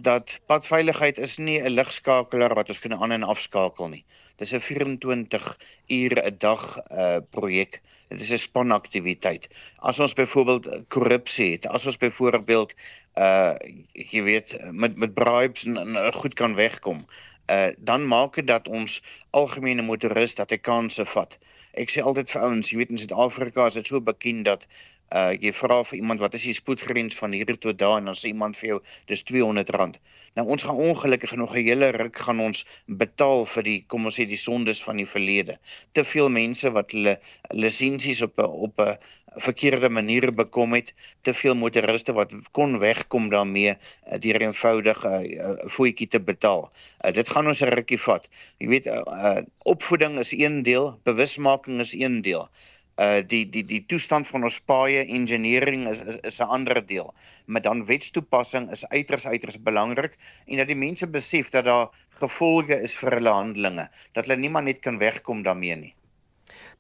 dat 0.04 0.40
padveiligheid 0.48 1.18
is 1.18 1.38
nie 1.38 1.62
'n 1.62 1.72
ligskakelaar 1.72 2.56
wat 2.56 2.70
ons 2.70 2.80
kan 2.80 2.94
aan 2.94 3.12
en 3.12 3.24
afskakel 3.24 3.88
nie. 3.88 4.06
Dis 4.38 4.54
'n 4.54 4.60
24 4.60 5.58
ure 5.88 6.22
'n 6.22 6.38
dag 6.38 6.80
uh 6.92 7.20
projek. 7.32 7.82
Dit 8.08 8.22
is 8.22 8.32
'n 8.32 8.38
spanaktiwiteit. 8.38 9.50
As 9.76 10.00
ons 10.00 10.14
byvoorbeeld 10.14 10.68
korrupsie 10.88 11.52
het, 11.52 11.68
as 11.68 11.86
ons 11.86 11.98
byvoorbeeld 11.98 12.74
uh 13.18 13.54
jy 13.94 14.24
weet 14.24 14.58
met 14.72 14.96
met 14.96 15.14
bribes 15.14 15.64
en, 15.66 15.78
en 15.78 16.14
goed 16.14 16.34
kan 16.34 16.56
wegkom. 16.56 17.06
Uh 17.52 17.68
dan 17.78 18.08
maak 18.08 18.36
dit 18.36 18.48
dat 18.48 18.68
ons 18.68 19.02
algemene 19.30 19.82
motoris 19.82 20.36
dat 20.36 20.50
hy 20.50 20.58
kansse 20.58 21.06
vat. 21.06 21.38
Ek 21.74 21.92
sê 21.92 22.02
altyd 22.02 22.32
vir 22.32 22.42
ouens, 22.42 22.70
jy 22.70 22.78
weet 22.78 22.90
in 22.90 22.98
Suid-Afrika 22.98 23.68
is 23.68 23.74
dit 23.74 23.88
so 23.88 24.02
bekend 24.02 24.46
dat 24.46 24.68
uh 25.12 25.32
jy 25.32 25.52
vra 25.54 25.84
vir 25.84 26.00
iemand 26.00 26.20
wat 26.20 26.34
is 26.34 26.48
die 26.48 26.54
spoedgrens 26.54 27.16
van 27.16 27.32
hier 27.32 27.58
tot 27.60 27.78
daar 27.80 27.98
en 27.98 28.06
dan 28.06 28.16
sê 28.16 28.32
iemand 28.32 28.58
vir 28.58 28.70
jou 28.70 28.80
dis 29.06 29.24
R200. 29.24 30.00
Nou 30.38 30.46
ons 30.54 30.64
gaan 30.64 30.78
ongelukkig 30.78 31.32
nog 31.36 31.56
'n 31.58 31.66
hele 31.66 31.88
ruk 31.90 32.18
gaan 32.26 32.40
ons 32.40 32.66
betaal 32.86 33.46
vir 33.54 33.64
die 33.64 33.80
kom 33.88 34.06
ons 34.06 34.20
sê 34.20 34.26
die 34.30 34.38
sondes 34.38 34.84
van 34.84 34.98
die 35.02 35.10
verlede. 35.14 35.58
Te 35.92 36.04
veel 36.04 36.30
mense 36.30 36.72
wat 36.72 36.92
hulle 36.92 37.20
lisensies 37.50 38.22
op 38.22 38.38
'n 38.38 38.46
op 38.68 38.82
'n 38.82 38.98
verkeerde 39.48 39.90
maniere 39.90 40.32
bekom 40.32 40.74
het, 40.74 40.94
te 41.22 41.34
veel 41.34 41.56
motoriste 41.56 42.14
wat 42.14 42.34
kon 42.52 42.80
wegkom 42.80 43.30
daarmee 43.30 43.74
uh, 43.74 44.20
deur 44.20 44.42
eenvoudig 44.42 45.04
'n 45.06 45.08
uh, 45.08 45.22
uh, 45.24 45.58
voetjie 45.76 46.08
te 46.08 46.20
betaal. 46.20 46.72
Uh, 47.06 47.12
dit 47.12 47.30
gaan 47.30 47.48
ons 47.48 47.62
'n 47.62 47.74
rukkie 47.74 48.02
vat. 48.02 48.30
Jy 48.58 48.68
weet 48.68 48.86
uh, 48.86 49.02
uh, 49.08 49.42
opvoeding 49.64 50.20
is 50.20 50.32
een 50.32 50.64
deel, 50.64 51.00
bewusmaking 51.04 51.80
is 51.80 51.94
een 51.94 52.22
deel. 52.22 52.50
Uh 52.98 53.22
die 53.22 53.44
die 53.50 53.64
die 53.64 53.84
toestand 53.86 54.28
van 54.28 54.44
ons 54.48 54.60
paaie 54.72 55.04
engineering 55.06 55.88
is 55.92 56.02
is, 56.02 56.18
is 56.30 56.40
'n 56.42 56.50
ander 56.58 56.82
deel. 56.86 57.14
Maar 57.46 57.62
dan 57.62 57.86
wetstoepassing 57.86 58.72
is 58.72 58.88
uiters 58.88 59.28
uiters 59.28 59.62
belangrik 59.62 60.18
en 60.48 60.58
dat 60.58 60.68
die 60.68 60.82
mense 60.86 61.08
besef 61.08 61.50
dat 61.50 61.66
daar 61.66 61.88
gevolge 62.22 62.82
is 62.82 62.98
vir 62.98 63.20
hulle 63.20 63.30
handelinge, 63.30 63.90
dat 64.14 64.26
hulle 64.26 64.40
nie 64.40 64.50
maar 64.50 64.64
net 64.64 64.80
kan 64.80 64.98
wegkom 64.98 65.44
daarmee 65.44 65.76
nie. 65.76 65.94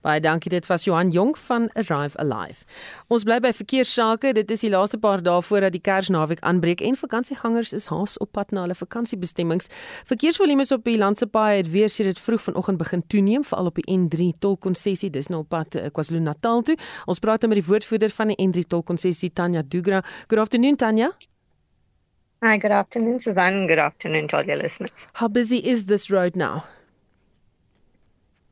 Baie 0.06 0.22
dankie 0.22 0.52
dit 0.54 0.66
was 0.70 0.84
Johan 0.86 1.10
Jonk 1.10 1.38
van 1.38 1.70
Arrive 1.74 2.18
Alive. 2.22 2.66
Ons 3.10 3.24
bly 3.26 3.40
by 3.42 3.50
verkeersake. 3.56 4.30
Dit 4.38 4.52
is 4.54 4.62
die 4.62 4.70
laaste 4.70 5.00
paar 5.02 5.24
dae 5.26 5.42
voordat 5.42 5.74
die 5.74 5.82
Kersnaweek 5.82 6.44
aanbreek 6.46 6.84
en 6.86 6.96
vakansiegangers 7.00 7.74
is 7.74 7.90
haas 7.90 8.18
op 8.22 8.32
pad 8.38 8.54
na 8.54 8.68
hulle 8.68 8.78
vakansiebestemmings. 8.78 9.72
Verkeersvolumes 10.06 10.72
op 10.76 10.86
die 10.86 11.00
landse 11.02 11.26
paaie 11.26 11.64
het 11.64 11.72
weer 11.74 11.90
sedert 11.90 12.22
vroeg 12.22 12.46
vanoggend 12.46 12.78
begin 12.78 13.04
toeneem, 13.08 13.44
veral 13.44 13.72
op 13.72 13.82
die 13.82 13.88
N3 13.98 14.30
tolkonssessie. 14.40 15.10
Dis 15.10 15.32
nou 15.34 15.42
op 15.42 15.50
pad 15.50 15.76
eh, 15.76 15.90
KwaZulu-Natal 15.90 16.62
toe. 16.70 16.78
Ons 17.10 17.20
praat 17.24 17.42
nou 17.42 17.56
met 17.56 17.64
die 17.64 17.68
woordvoerder 17.72 18.14
van 18.14 18.36
die 18.36 18.40
N3 18.46 18.70
tolkonssessie, 18.70 19.34
Tanya 19.34 19.66
Dugra. 19.66 20.04
Good 20.28 20.46
afternoon 20.46 20.78
Tanya. 20.78 21.12
Hi, 22.46 22.60
good 22.62 22.72
afternoon 22.72 23.20
Susan. 23.20 23.66
Good 23.66 23.80
afternoon 23.82 24.28
to 24.28 24.38
all 24.38 24.46
your 24.46 24.62
listeners. 24.62 25.10
How 25.14 25.28
busy 25.28 25.58
is 25.58 25.88
this 25.90 26.12
road 26.12 26.36
now? 26.36 26.77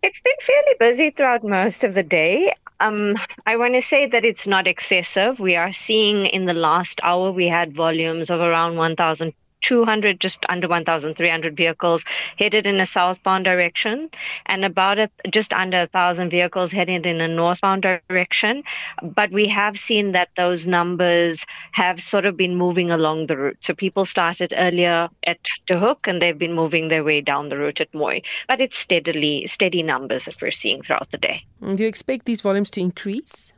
It's 0.05 0.21
been 0.21 0.35
fairly 0.39 0.75
busy 0.79 1.09
throughout 1.09 1.43
most 1.43 1.83
of 1.83 1.95
the 1.95 2.03
day. 2.03 2.53
Um, 2.79 3.15
I 3.43 3.57
want 3.57 3.73
to 3.73 3.81
say 3.81 4.05
that 4.05 4.23
it's 4.23 4.45
not 4.45 4.67
excessive. 4.67 5.39
We 5.39 5.55
are 5.55 5.73
seeing 5.73 6.27
in 6.27 6.45
the 6.45 6.53
last 6.53 6.99
hour, 7.01 7.31
we 7.31 7.47
had 7.47 7.73
volumes 7.73 8.29
of 8.29 8.39
around 8.39 8.75
1,000 8.75 9.33
200, 9.61 10.19
just 10.19 10.45
under 10.47 10.67
1,300 10.67 11.57
vehicles 11.57 12.03
headed 12.37 12.67
in 12.67 12.79
a 12.79 12.85
southbound 12.85 13.45
direction, 13.45 14.09
and 14.45 14.63
about 14.63 14.99
a, 14.99 15.09
just 15.29 15.53
under 15.53 15.79
1,000 15.79 16.29
vehicles 16.29 16.71
headed 16.71 17.05
in 17.05 17.21
a 17.21 17.27
northbound 17.27 17.81
direction. 17.81 18.63
But 19.01 19.31
we 19.31 19.47
have 19.47 19.77
seen 19.77 20.11
that 20.11 20.29
those 20.37 20.67
numbers 20.67 21.45
have 21.71 22.01
sort 22.01 22.25
of 22.25 22.37
been 22.37 22.55
moving 22.55 22.91
along 22.91 23.27
the 23.27 23.37
route. 23.37 23.57
So 23.61 23.73
people 23.73 24.05
started 24.05 24.53
earlier 24.55 25.09
at 25.25 25.39
De 25.65 25.79
Hook, 25.79 26.07
and 26.07 26.21
they've 26.21 26.37
been 26.37 26.53
moving 26.53 26.89
their 26.89 27.03
way 27.03 27.21
down 27.21 27.49
the 27.49 27.57
route 27.57 27.81
at 27.81 27.93
Moy. 27.93 28.21
But 28.47 28.61
it's 28.61 28.77
steadily 28.77 29.47
steady 29.47 29.81
numbers 29.81 30.25
that 30.25 30.41
we're 30.41 30.51
seeing 30.51 30.83
throughout 30.83 31.09
the 31.11 31.17
day. 31.17 31.45
Do 31.61 31.81
you 31.81 31.87
expect 31.87 32.25
these 32.25 32.41
volumes 32.41 32.69
to 32.71 32.81
increase? 32.81 33.54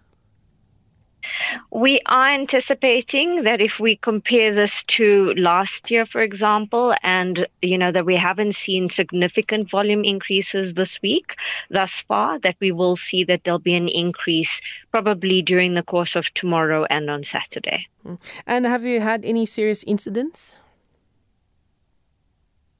We 1.71 2.01
are 2.05 2.27
anticipating 2.27 3.43
that 3.43 3.61
if 3.61 3.79
we 3.79 3.95
compare 3.95 4.53
this 4.53 4.83
to 4.83 5.33
last 5.35 5.91
year, 5.91 6.05
for 6.05 6.21
example, 6.21 6.95
and 7.03 7.47
you 7.61 7.77
know 7.77 7.91
that 7.91 8.05
we 8.05 8.15
haven't 8.15 8.55
seen 8.55 8.89
significant 8.89 9.69
volume 9.69 10.03
increases 10.03 10.73
this 10.73 11.01
week 11.01 11.35
thus 11.69 12.01
far, 12.01 12.39
that 12.39 12.57
we 12.59 12.71
will 12.71 12.95
see 12.95 13.23
that 13.25 13.43
there'll 13.43 13.59
be 13.59 13.75
an 13.75 13.87
increase 13.87 14.61
probably 14.91 15.41
during 15.41 15.73
the 15.73 15.83
course 15.83 16.15
of 16.15 16.33
tomorrow 16.33 16.85
and 16.89 17.09
on 17.09 17.23
Saturday. 17.23 17.87
Mm. 18.05 18.19
And 18.45 18.65
have 18.65 18.83
you 18.83 19.01
had 19.01 19.25
any 19.25 19.45
serious 19.45 19.83
incidents? 19.83 20.57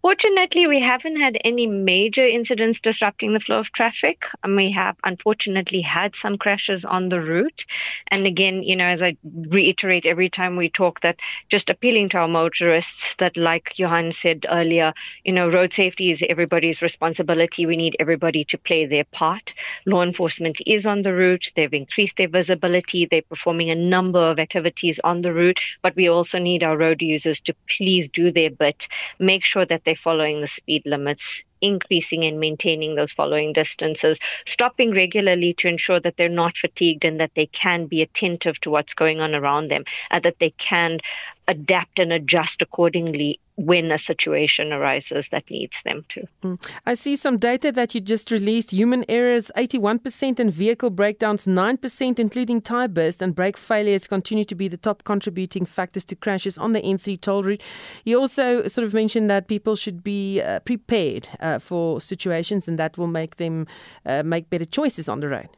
Fortunately, 0.08 0.68
we 0.68 0.80
haven't 0.80 1.20
had 1.20 1.38
any 1.44 1.68
major 1.68 2.26
incidents 2.26 2.80
disrupting 2.80 3.34
the 3.34 3.42
flow 3.42 3.60
of 3.60 3.74
traffic. 3.74 4.24
And 4.42 4.56
we 4.56 4.72
have 4.72 4.96
unfortunately 5.04 5.82
had 5.82 6.16
some 6.16 6.36
crashes 6.36 6.86
on 6.86 7.10
the 7.10 7.20
route. 7.20 7.66
And 8.08 8.26
again, 8.26 8.64
you 8.64 8.78
know, 8.78 8.86
as 8.86 9.04
I 9.04 9.18
reiterate 9.26 10.06
every 10.06 10.30
time 10.30 10.56
we 10.56 10.70
talk, 10.70 11.02
that 11.02 11.20
just 11.50 11.70
appealing 11.70 12.08
to 12.10 12.20
our 12.20 12.30
motorists 12.30 13.16
that, 13.16 13.36
like 13.36 13.78
Johan 13.78 14.14
said 14.14 14.46
earlier, 14.50 14.94
you 15.26 15.34
know, 15.34 15.50
road 15.50 15.74
safety 15.74 16.10
is 16.10 16.24
everybody's 16.30 16.82
responsibility. 16.82 17.66
We 17.66 17.76
need 17.76 17.98
everybody 18.00 18.46
to 18.46 18.58
play 18.58 18.86
their 18.86 19.04
part. 19.04 19.56
Law 19.86 20.04
enforcement 20.04 20.62
is 20.66 20.86
on 20.86 21.02
the 21.02 21.14
route. 21.14 21.52
They've 21.54 21.74
increased 21.74 22.16
their 22.16 22.30
visibility. 22.30 23.08
They're 23.08 23.24
performing 23.24 23.72
a 23.72 23.76
number 23.76 24.20
of 24.20 24.40
activities 24.40 25.02
on 25.04 25.22
the 25.22 25.34
route. 25.34 25.60
But 25.82 25.98
we 25.98 26.08
also 26.08 26.40
need 26.40 26.64
our 26.64 26.78
road 26.78 27.02
users 27.02 27.42
to 27.42 27.56
please 27.68 28.08
do 28.08 28.32
their 28.32 28.52
bit, 28.52 28.88
make 29.20 29.44
sure 29.44 29.66
that 29.66 29.84
they 29.84 29.97
following 29.98 30.42
the 30.42 30.48
speed 30.48 30.84
limits 30.86 31.44
increasing 31.62 32.24
and 32.26 32.40
maintaining 32.40 32.96
those 32.96 33.12
following 33.12 33.52
distances, 33.54 34.20
stopping 34.46 34.92
regularly 34.92 35.54
to 35.56 35.68
ensure 35.68 36.00
that 36.00 36.16
they're 36.18 36.30
not 36.30 36.56
fatigued 36.56 37.04
and 37.04 37.20
that 37.20 37.32
they 37.36 37.48
can 37.48 37.88
be 37.88 38.02
attentive 38.02 38.60
to 38.62 38.70
what's 38.70 38.94
going 38.94 39.22
on 39.22 39.34
around 39.36 39.70
them 39.70 39.84
and 40.12 40.24
that 40.24 40.40
they 40.40 40.52
can 40.52 41.00
adapt 41.48 42.00
and 42.00 42.12
adjust 42.12 42.62
accordingly 42.62 43.40
when 43.56 43.92
a 43.92 43.98
situation 43.98 44.72
arises 44.72 45.30
that 45.30 45.50
needs 45.50 45.82
them 45.82 46.06
to. 46.10 46.28
Mm. 46.44 46.70
I 46.86 46.94
see 46.94 47.16
some 47.16 47.40
data 47.40 47.72
that 47.72 47.96
you 47.96 48.02
just 48.02 48.30
released 48.30 48.72
human 48.72 49.04
errors 49.10 49.50
81% 49.58 50.40
and 50.40 50.54
vehicle 50.54 50.92
breakdowns 50.92 51.48
9%, 51.48 52.20
including 52.20 52.62
tire 52.62 52.88
burst 52.88 53.22
and 53.22 53.34
brake 53.34 53.58
failures, 53.58 54.08
continue 54.08 54.46
to 54.46 54.54
be 54.54 54.68
the 54.68 54.78
top 54.78 55.04
contributing 55.04 55.66
factors 55.66 56.06
to 56.06 56.16
crashes 56.16 56.60
on 56.60 56.74
the 56.74 56.82
N3 56.82 57.20
toll 57.20 57.42
route. 57.42 57.64
You 58.06 58.20
also 58.20 58.68
sort 58.68 58.86
of 58.86 58.94
mentioned 58.94 59.30
that 59.32 59.48
people 59.48 59.76
should 59.76 60.04
be 60.04 60.40
uh, 60.40 60.60
prepared 60.60 61.28
uh, 61.40 61.58
for 61.58 62.00
situations 62.00 62.68
and 62.68 62.78
that 62.78 62.98
will 62.98 63.08
make 63.08 63.38
them 63.38 63.66
uh, 64.06 64.22
make 64.22 64.52
better 64.52 64.66
choices 64.66 65.10
on 65.10 65.22
the 65.22 65.30
road. 65.30 65.50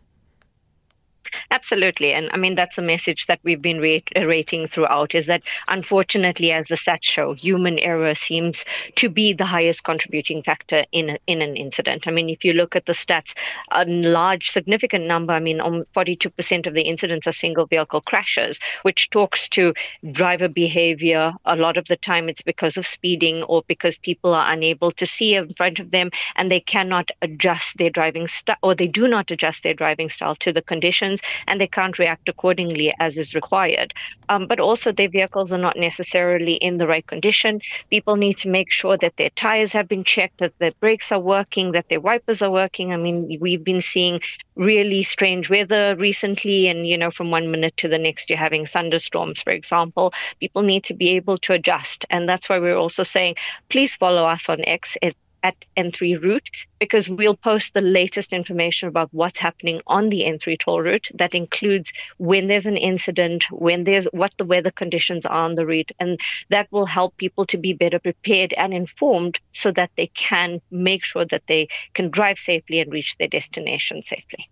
Absolutely. 1.51 2.13
And 2.13 2.29
I 2.31 2.37
mean, 2.37 2.53
that's 2.55 2.77
a 2.77 2.81
message 2.81 3.25
that 3.27 3.39
we've 3.43 3.61
been 3.61 3.79
reiterating 3.79 4.63
uh, 4.63 4.67
throughout 4.67 5.15
is 5.15 5.27
that 5.27 5.43
unfortunately, 5.67 6.51
as 6.51 6.67
the 6.67 6.75
stats 6.75 7.03
show, 7.03 7.33
human 7.33 7.79
error 7.79 8.15
seems 8.15 8.65
to 8.95 9.09
be 9.09 9.33
the 9.33 9.45
highest 9.45 9.83
contributing 9.83 10.43
factor 10.43 10.85
in, 10.91 11.17
in 11.27 11.41
an 11.41 11.57
incident. 11.57 12.07
I 12.07 12.11
mean, 12.11 12.29
if 12.29 12.45
you 12.45 12.53
look 12.53 12.75
at 12.75 12.85
the 12.85 12.93
stats, 12.93 13.33
a 13.71 13.85
large, 13.85 14.49
significant 14.49 15.05
number, 15.05 15.33
I 15.33 15.39
mean, 15.39 15.59
um, 15.59 15.85
42% 15.95 16.67
of 16.67 16.73
the 16.73 16.83
incidents 16.83 17.27
are 17.27 17.31
single 17.31 17.65
vehicle 17.65 18.01
crashes, 18.01 18.59
which 18.83 19.09
talks 19.09 19.49
to 19.49 19.73
driver 20.11 20.47
behavior. 20.47 21.33
A 21.45 21.55
lot 21.55 21.77
of 21.77 21.85
the 21.85 21.97
time, 21.97 22.29
it's 22.29 22.41
because 22.41 22.77
of 22.77 22.87
speeding 22.87 23.43
or 23.43 23.63
because 23.67 23.97
people 23.97 24.33
are 24.33 24.51
unable 24.51 24.91
to 24.93 25.05
see 25.05 25.35
in 25.35 25.53
front 25.53 25.79
of 25.79 25.91
them 25.91 26.11
and 26.35 26.51
they 26.51 26.59
cannot 26.59 27.09
adjust 27.21 27.77
their 27.77 27.89
driving 27.89 28.27
style 28.27 28.57
or 28.61 28.75
they 28.75 28.87
do 28.87 29.07
not 29.07 29.31
adjust 29.31 29.63
their 29.63 29.73
driving 29.73 30.09
style 30.09 30.35
to 30.35 30.53
the 30.53 30.61
conditions 30.61 31.08
and 31.47 31.59
they 31.59 31.67
can't 31.67 31.97
react 31.99 32.29
accordingly 32.29 32.93
as 32.99 33.17
is 33.17 33.35
required. 33.35 33.93
Um, 34.27 34.47
but 34.47 34.59
also, 34.59 34.91
their 34.91 35.09
vehicles 35.09 35.51
are 35.51 35.57
not 35.57 35.77
necessarily 35.77 36.53
in 36.53 36.77
the 36.77 36.87
right 36.87 37.05
condition. 37.05 37.61
People 37.89 38.15
need 38.15 38.37
to 38.37 38.49
make 38.49 38.71
sure 38.71 38.97
that 38.97 39.17
their 39.17 39.29
tires 39.29 39.73
have 39.73 39.87
been 39.87 40.03
checked, 40.03 40.39
that 40.39 40.57
their 40.59 40.71
brakes 40.79 41.11
are 41.11 41.19
working, 41.19 41.71
that 41.71 41.89
their 41.89 41.99
wipers 41.99 42.41
are 42.41 42.51
working. 42.51 42.93
I 42.93 42.97
mean, 42.97 43.37
we've 43.39 43.63
been 43.63 43.81
seeing 43.81 44.21
really 44.55 45.03
strange 45.03 45.49
weather 45.49 45.95
recently, 45.95 46.67
and 46.67 46.87
you 46.87 46.97
know, 46.97 47.11
from 47.11 47.31
one 47.31 47.49
minute 47.49 47.77
to 47.77 47.87
the 47.87 47.97
next, 47.97 48.29
you're 48.29 48.37
having 48.37 48.67
thunderstorms, 48.67 49.41
for 49.41 49.51
example. 49.51 50.13
People 50.39 50.61
need 50.63 50.83
to 50.85 50.93
be 50.93 51.11
able 51.11 51.37
to 51.39 51.53
adjust, 51.53 52.05
and 52.09 52.27
that's 52.27 52.49
why 52.49 52.59
we're 52.59 52.77
also 52.77 53.03
saying, 53.03 53.35
please 53.69 53.95
follow 53.95 54.25
us 54.25 54.49
on 54.49 54.63
X 54.65 54.97
at 55.43 55.55
N3 55.77 56.21
route 56.21 56.49
because 56.79 57.09
we'll 57.09 57.35
post 57.35 57.73
the 57.73 57.81
latest 57.81 58.33
information 58.33 58.89
about 58.89 59.09
what's 59.11 59.39
happening 59.39 59.81
on 59.87 60.09
the 60.09 60.21
N3 60.21 60.59
toll 60.59 60.81
route. 60.81 61.07
That 61.13 61.35
includes 61.35 61.91
when 62.17 62.47
there's 62.47 62.65
an 62.65 62.77
incident, 62.77 63.45
when 63.51 63.83
there's 63.83 64.05
what 64.05 64.33
the 64.37 64.45
weather 64.45 64.71
conditions 64.71 65.25
are 65.25 65.45
on 65.45 65.55
the 65.55 65.65
route, 65.65 65.91
and 65.99 66.19
that 66.49 66.67
will 66.71 66.85
help 66.85 67.17
people 67.17 67.45
to 67.47 67.57
be 67.57 67.73
better 67.73 67.99
prepared 67.99 68.53
and 68.53 68.73
informed 68.73 69.39
so 69.53 69.71
that 69.71 69.91
they 69.97 70.07
can 70.07 70.61
make 70.71 71.03
sure 71.03 71.25
that 71.25 71.43
they 71.47 71.67
can 71.93 72.09
drive 72.09 72.39
safely 72.39 72.79
and 72.79 72.91
reach 72.91 73.17
their 73.17 73.27
destination 73.27 74.03
safely. 74.03 74.49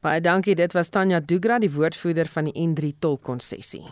Baie 0.00 0.20
dankie, 0.20 0.54
dit 0.54 0.72
was 0.72 0.88
Tanya 0.88 1.20
Dugra, 1.20 1.58
die 1.58 1.70
woordvoerder 1.70 2.28
van 2.32 2.44
die 2.48 2.54
N3 2.66 2.92
tolkonssessie. 2.98 3.84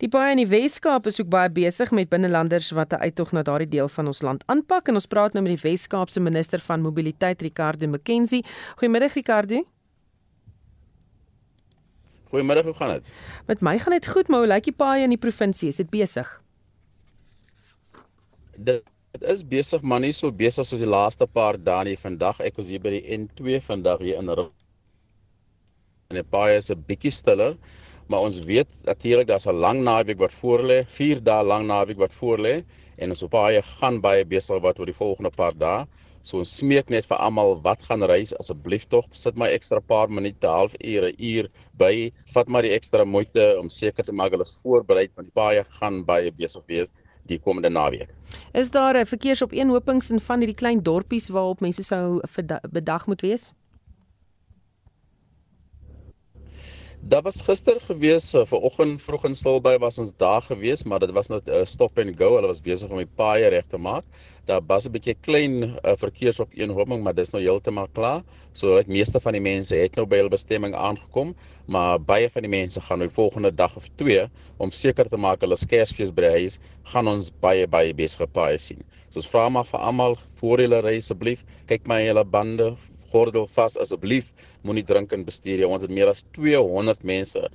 Die 0.00 0.08
baie 0.08 0.32
in 0.32 0.40
die 0.40 0.48
Weskaap 0.48 1.06
is 1.06 1.20
ook 1.20 1.28
baie 1.32 1.50
besig 1.50 1.90
met 1.90 2.08
binnelanders 2.08 2.70
wat 2.70 2.92
'n 2.92 3.02
uittog 3.02 3.32
na 3.32 3.42
daardie 3.42 3.68
deel 3.68 3.88
van 3.88 4.06
ons 4.06 4.22
land 4.22 4.42
aanpak 4.46 4.88
en 4.88 4.94
ons 4.94 5.06
praat 5.06 5.32
nou 5.32 5.42
met 5.42 5.60
die 5.60 5.70
Weskaapse 5.70 6.20
minister 6.20 6.60
van 6.60 6.80
mobiliteit 6.80 7.42
Ricardo 7.42 7.86
McKenzie. 7.86 8.44
Goeiemiddag 8.76 9.14
Ricardo. 9.14 9.64
Goeiemiddag, 12.28 12.64
hoe 12.64 12.74
gaan 12.74 12.92
dit? 12.92 13.12
Met 13.46 13.60
my 13.60 13.78
gaan 13.78 13.92
dit 13.92 14.06
goed, 14.06 14.28
maar 14.28 14.38
hoe 14.38 14.48
lyk 14.48 14.64
die 14.64 14.72
paai 14.72 15.02
in 15.02 15.08
die 15.08 15.18
provinsie? 15.18 15.68
Is 15.68 15.76
dit 15.76 15.90
besig? 15.90 16.40
Dit 18.56 18.82
Dit 19.12 19.26
is 19.28 19.42
besig 19.44 19.82
maar 19.84 20.00
nie 20.00 20.14
so 20.16 20.32
besig 20.32 20.64
soos 20.64 20.80
die 20.80 20.88
laaste 20.88 21.26
paar 21.28 21.58
dae 21.60 21.84
nie. 21.84 21.98
Vandag 22.00 22.38
ek 22.40 22.56
was 22.56 22.70
hier 22.72 22.80
by 22.80 22.94
die 22.94 23.02
N2 23.18 23.58
vandag 23.66 24.00
hier 24.00 24.20
in 24.22 24.32
Roo. 24.32 24.48
En 26.08 26.16
die 26.16 26.24
paai 26.24 26.56
is 26.56 26.70
'n 26.70 26.80
bietjie 26.88 27.12
stiller 27.12 27.58
maar 28.08 28.20
ons 28.26 28.38
weet 28.46 28.70
natuurlik 28.84 29.26
daar's 29.26 29.46
'n 29.46 29.58
lang 29.64 29.82
naweek 29.82 30.18
wat 30.18 30.32
voorlê, 30.32 30.84
4 30.86 31.22
dae 31.22 31.44
lang 31.44 31.66
naweek 31.66 31.98
wat 31.98 32.12
voorlê 32.12 32.64
en 32.98 33.10
ons 33.10 33.22
op 33.22 33.30
baie 33.30 33.62
gaan 33.62 34.00
baie 34.00 34.24
besig 34.24 34.60
wat 34.60 34.78
oor 34.78 34.86
die 34.86 35.00
volgende 35.02 35.30
paar 35.30 35.54
dae. 35.58 35.86
So 36.22 36.38
ons 36.38 36.56
smeek 36.56 36.90
net 36.90 37.06
vir 37.06 37.18
almal 37.18 37.56
wat 37.62 37.82
gaan 37.82 38.02
reis 38.06 38.30
asseblief 38.38 38.84
tog 38.88 39.06
sit 39.10 39.36
my 39.36 39.48
ekstra 39.50 39.80
paar 39.80 40.08
minute, 40.08 40.46
half 40.46 40.74
ure, 40.78 41.12
uur 41.18 41.48
by, 41.78 42.12
vat 42.34 42.48
maar 42.48 42.62
die 42.62 42.74
ekstra 42.76 43.04
moeite 43.04 43.58
om 43.58 43.68
seker 43.68 44.04
te 44.04 44.12
maak 44.12 44.30
hulle 44.30 44.46
is 44.46 44.54
voorberei 44.62 45.08
want 45.16 45.26
die 45.26 45.34
baie 45.34 45.64
gaan 45.80 46.04
baie 46.04 46.30
besig 46.30 46.62
wees 46.66 46.86
die 47.26 47.38
komende 47.38 47.70
naweek. 47.70 48.10
Is 48.54 48.70
daar 48.70 48.94
'n 48.98 49.06
verkeersopeenhopings 49.06 50.10
in 50.10 50.20
van 50.20 50.38
hierdie 50.40 50.56
klein 50.62 50.82
dorpies 50.82 51.28
waarop 51.28 51.60
mense 51.60 51.82
sou 51.82 52.20
bedag 52.70 53.06
moet 53.06 53.20
wees? 53.22 53.52
Daar 57.02 57.22
was 57.22 57.40
gister 57.42 57.80
gewees 57.82 58.28
uh, 58.30 58.44
vir 58.46 58.62
oggend 58.62 59.00
vroeg 59.02 59.24
in 59.26 59.32
Stilbaai 59.34 59.80
was 59.82 59.96
ons 59.98 60.12
daar 60.22 60.44
gewees, 60.46 60.84
maar 60.86 61.00
dit 61.02 61.10
was 61.10 61.28
net 61.32 61.48
'n 61.48 61.56
uh, 61.60 61.64
stop 61.66 61.98
and 61.98 62.14
go. 62.16 62.28
Hulle 62.36 62.46
was 62.46 62.60
besig 62.62 62.90
om 62.94 63.00
die 63.02 63.10
paaie 63.18 63.48
reg 63.50 63.66
te 63.66 63.76
maak. 63.76 64.04
Daar 64.46 64.62
was 64.68 64.86
'n 64.86 64.92
bietjie 64.94 65.16
klein 65.26 65.56
uh, 65.64 65.96
verkeersopeenhoping, 65.98 67.02
maar 67.02 67.14
dis 67.14 67.32
nou 67.34 67.42
heeltemal 67.42 67.88
klaar. 67.98 68.22
So 68.52 68.78
die 68.82 68.92
meeste 68.92 69.20
van 69.20 69.32
die 69.32 69.42
mense 69.42 69.74
het 69.74 69.96
nou 69.96 70.06
by 70.06 70.22
hul 70.22 70.30
bestemming 70.30 70.74
aangekom, 70.74 71.34
maar 71.66 71.98
baie 71.98 72.30
van 72.30 72.42
die 72.42 72.54
mense 72.54 72.80
gaan 72.80 72.98
nou 72.98 73.08
die 73.08 73.18
volgende 73.18 73.50
dag 73.50 73.76
of 73.76 73.90
twee 73.96 74.28
om 74.58 74.70
seker 74.70 75.08
te 75.08 75.16
maak 75.16 75.40
hulle 75.40 75.56
skersfees 75.56 76.14
by 76.14 76.22
die 76.22 76.34
huis 76.38 76.60
gaan 76.94 77.08
ons 77.08 77.32
baie 77.40 77.66
baie 77.66 77.92
besige 77.92 78.26
paaie 78.30 78.58
sien. 78.58 78.78
So 79.10 79.18
ons 79.18 79.26
vra 79.26 79.48
maar 79.48 79.66
vir 79.66 79.80
almal 79.80 80.16
voor 80.38 80.58
hulle 80.58 80.80
ry 80.80 80.96
asseblief, 81.02 81.42
kyk 81.66 81.82
my 81.86 82.04
hulle 82.06 82.24
bande 82.24 82.76
gordel 83.12 83.46
vas 83.56 83.76
asseblief. 83.80 84.32
Moenie 84.66 84.84
drink 84.88 85.12
en 85.12 85.24
bestuur 85.28 85.62
jy 85.62 85.68
ons 85.68 85.84
het 85.84 85.92
meer 85.92 86.10
as 86.12 86.24
200 86.36 87.04
mense 87.04 87.48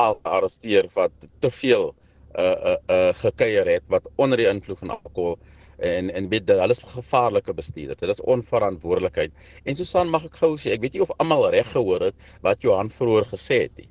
al 0.00 0.18
arresteer 0.28 0.88
wat 0.96 1.12
te 1.44 1.50
veel 1.52 1.90
uh 2.38 2.56
uh 2.72 2.76
uh 2.88 3.10
gekuier 3.20 3.68
het 3.68 3.84
wat 3.92 4.08
onder 4.16 4.40
die 4.40 4.48
invloed 4.48 4.78
van 4.80 4.94
alkohol 4.94 5.36
en 5.82 6.10
en 6.14 6.28
weet 6.28 6.46
dat 6.46 6.58
alles 6.64 6.80
gevaarlike 6.80 7.52
bestuur 7.54 7.94
dit 7.94 8.08
is 8.08 8.22
onverantwoordelikheid. 8.22 9.32
En 9.64 9.76
Susan 9.76 10.08
mag 10.08 10.24
ek 10.24 10.38
gou 10.40 10.56
sê 10.56 10.72
ek 10.76 10.80
weet 10.84 10.96
nie 10.96 11.04
of 11.04 11.12
almal 11.18 11.50
reg 11.52 11.68
gehoor 11.74 12.08
het 12.08 12.16
wat 12.40 12.62
Johan 12.64 12.90
vroeër 12.90 13.28
gesê 13.34 13.62
het 13.66 13.76
nie. 13.76 13.88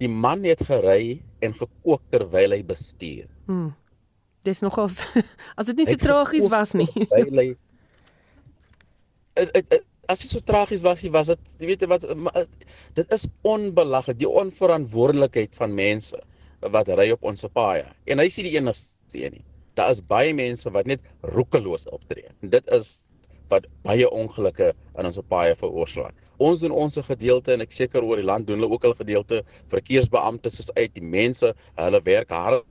Die 0.00 0.08
man 0.08 0.44
het 0.44 0.64
gery 0.64 1.20
en 1.40 1.54
gekook 1.56 2.02
terwyl 2.12 2.56
hy 2.56 2.62
bestuur. 2.64 3.28
Hmm. 3.46 3.72
dis 4.44 4.60
nogals 4.64 5.04
as 5.58 5.66
dit 5.68 5.76
nie 5.76 5.86
so 5.88 6.00
tragies 6.00 6.48
was 6.48 6.72
nie. 6.76 6.88
terwyl 7.08 7.44
hy 7.44 7.48
as 10.10 10.22
dit 10.24 10.32
so 10.32 10.42
tragies 10.42 10.82
was, 10.82 11.02
was 11.14 11.30
dit 11.32 11.52
jy 11.62 11.70
weet 11.70 11.84
wat 11.90 12.06
dit 12.98 13.14
is 13.14 13.26
onbelaglik 13.46 14.18
die 14.18 14.30
onverantwoordelikheid 14.42 15.54
van 15.58 15.74
mense 15.76 16.18
wat 16.74 16.90
ry 16.98 17.10
op 17.14 17.22
ons 17.30 17.46
paaie. 17.54 17.86
En 18.10 18.20
hy 18.20 18.26
sê 18.28 18.44
die 18.44 18.56
enigste 18.58 19.22
een 19.22 19.38
nie. 19.38 19.44
Daar 19.78 19.92
is 19.94 20.02
baie 20.02 20.34
mense 20.36 20.70
wat 20.74 20.90
net 20.90 21.00
roekeloos 21.34 21.86
optree. 21.94 22.28
Dit 22.42 22.66
is 22.74 22.98
wat 23.50 23.66
baie 23.86 24.06
ongelukke 24.10 24.72
in 24.98 25.08
ons 25.08 25.20
paaie 25.30 25.54
veroorsaak. 25.58 26.14
Ons 26.40 26.62
doen 26.64 26.74
ons 26.74 27.00
gedeelte 27.06 27.54
en 27.54 27.64
ek 27.64 27.74
seker 27.74 28.04
oor 28.06 28.20
die 28.20 28.26
land 28.26 28.46
doen 28.48 28.60
hulle 28.60 28.70
ook 28.72 28.86
hulle 28.86 28.98
gedeelte. 28.98 29.42
Verkeersbeamptes 29.72 30.60
is 30.62 30.70
uit, 30.76 30.92
die 30.94 31.04
mense, 31.04 31.52
hulle 31.80 32.02
werk 32.06 32.32
hard. 32.32 32.66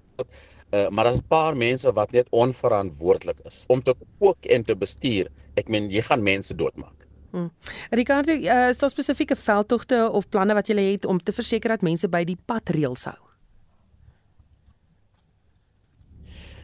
Uh, 0.69 0.85
maar 0.93 1.07
daar's 1.07 1.17
'n 1.17 1.27
paar 1.27 1.55
mense 1.57 1.91
wat 1.97 2.11
net 2.11 2.27
onverantwoordelik 2.29 3.39
is 3.45 3.63
om 3.67 3.81
te 3.81 3.95
kook 4.19 4.45
en 4.45 4.63
te 4.63 4.75
bestuur. 4.75 5.31
Ek 5.55 5.67
meen 5.67 5.89
jy 5.89 6.01
gaan 6.01 6.23
mense 6.23 6.53
doodmaak. 6.53 6.98
Hmm. 7.31 7.51
Ricardo, 7.89 8.33
uh, 8.33 8.69
is 8.69 8.77
daar 8.77 8.89
spesifieke 8.89 9.35
veldtogte 9.35 10.09
of 10.11 10.29
planne 10.29 10.53
wat 10.57 10.67
jy 10.67 10.91
het 10.91 11.05
om 11.05 11.19
te 11.21 11.33
verseker 11.35 11.69
dat 11.75 11.85
mense 11.85 12.09
by 12.09 12.23
die 12.25 12.37
padreëls 12.49 13.05
hou? 13.05 13.17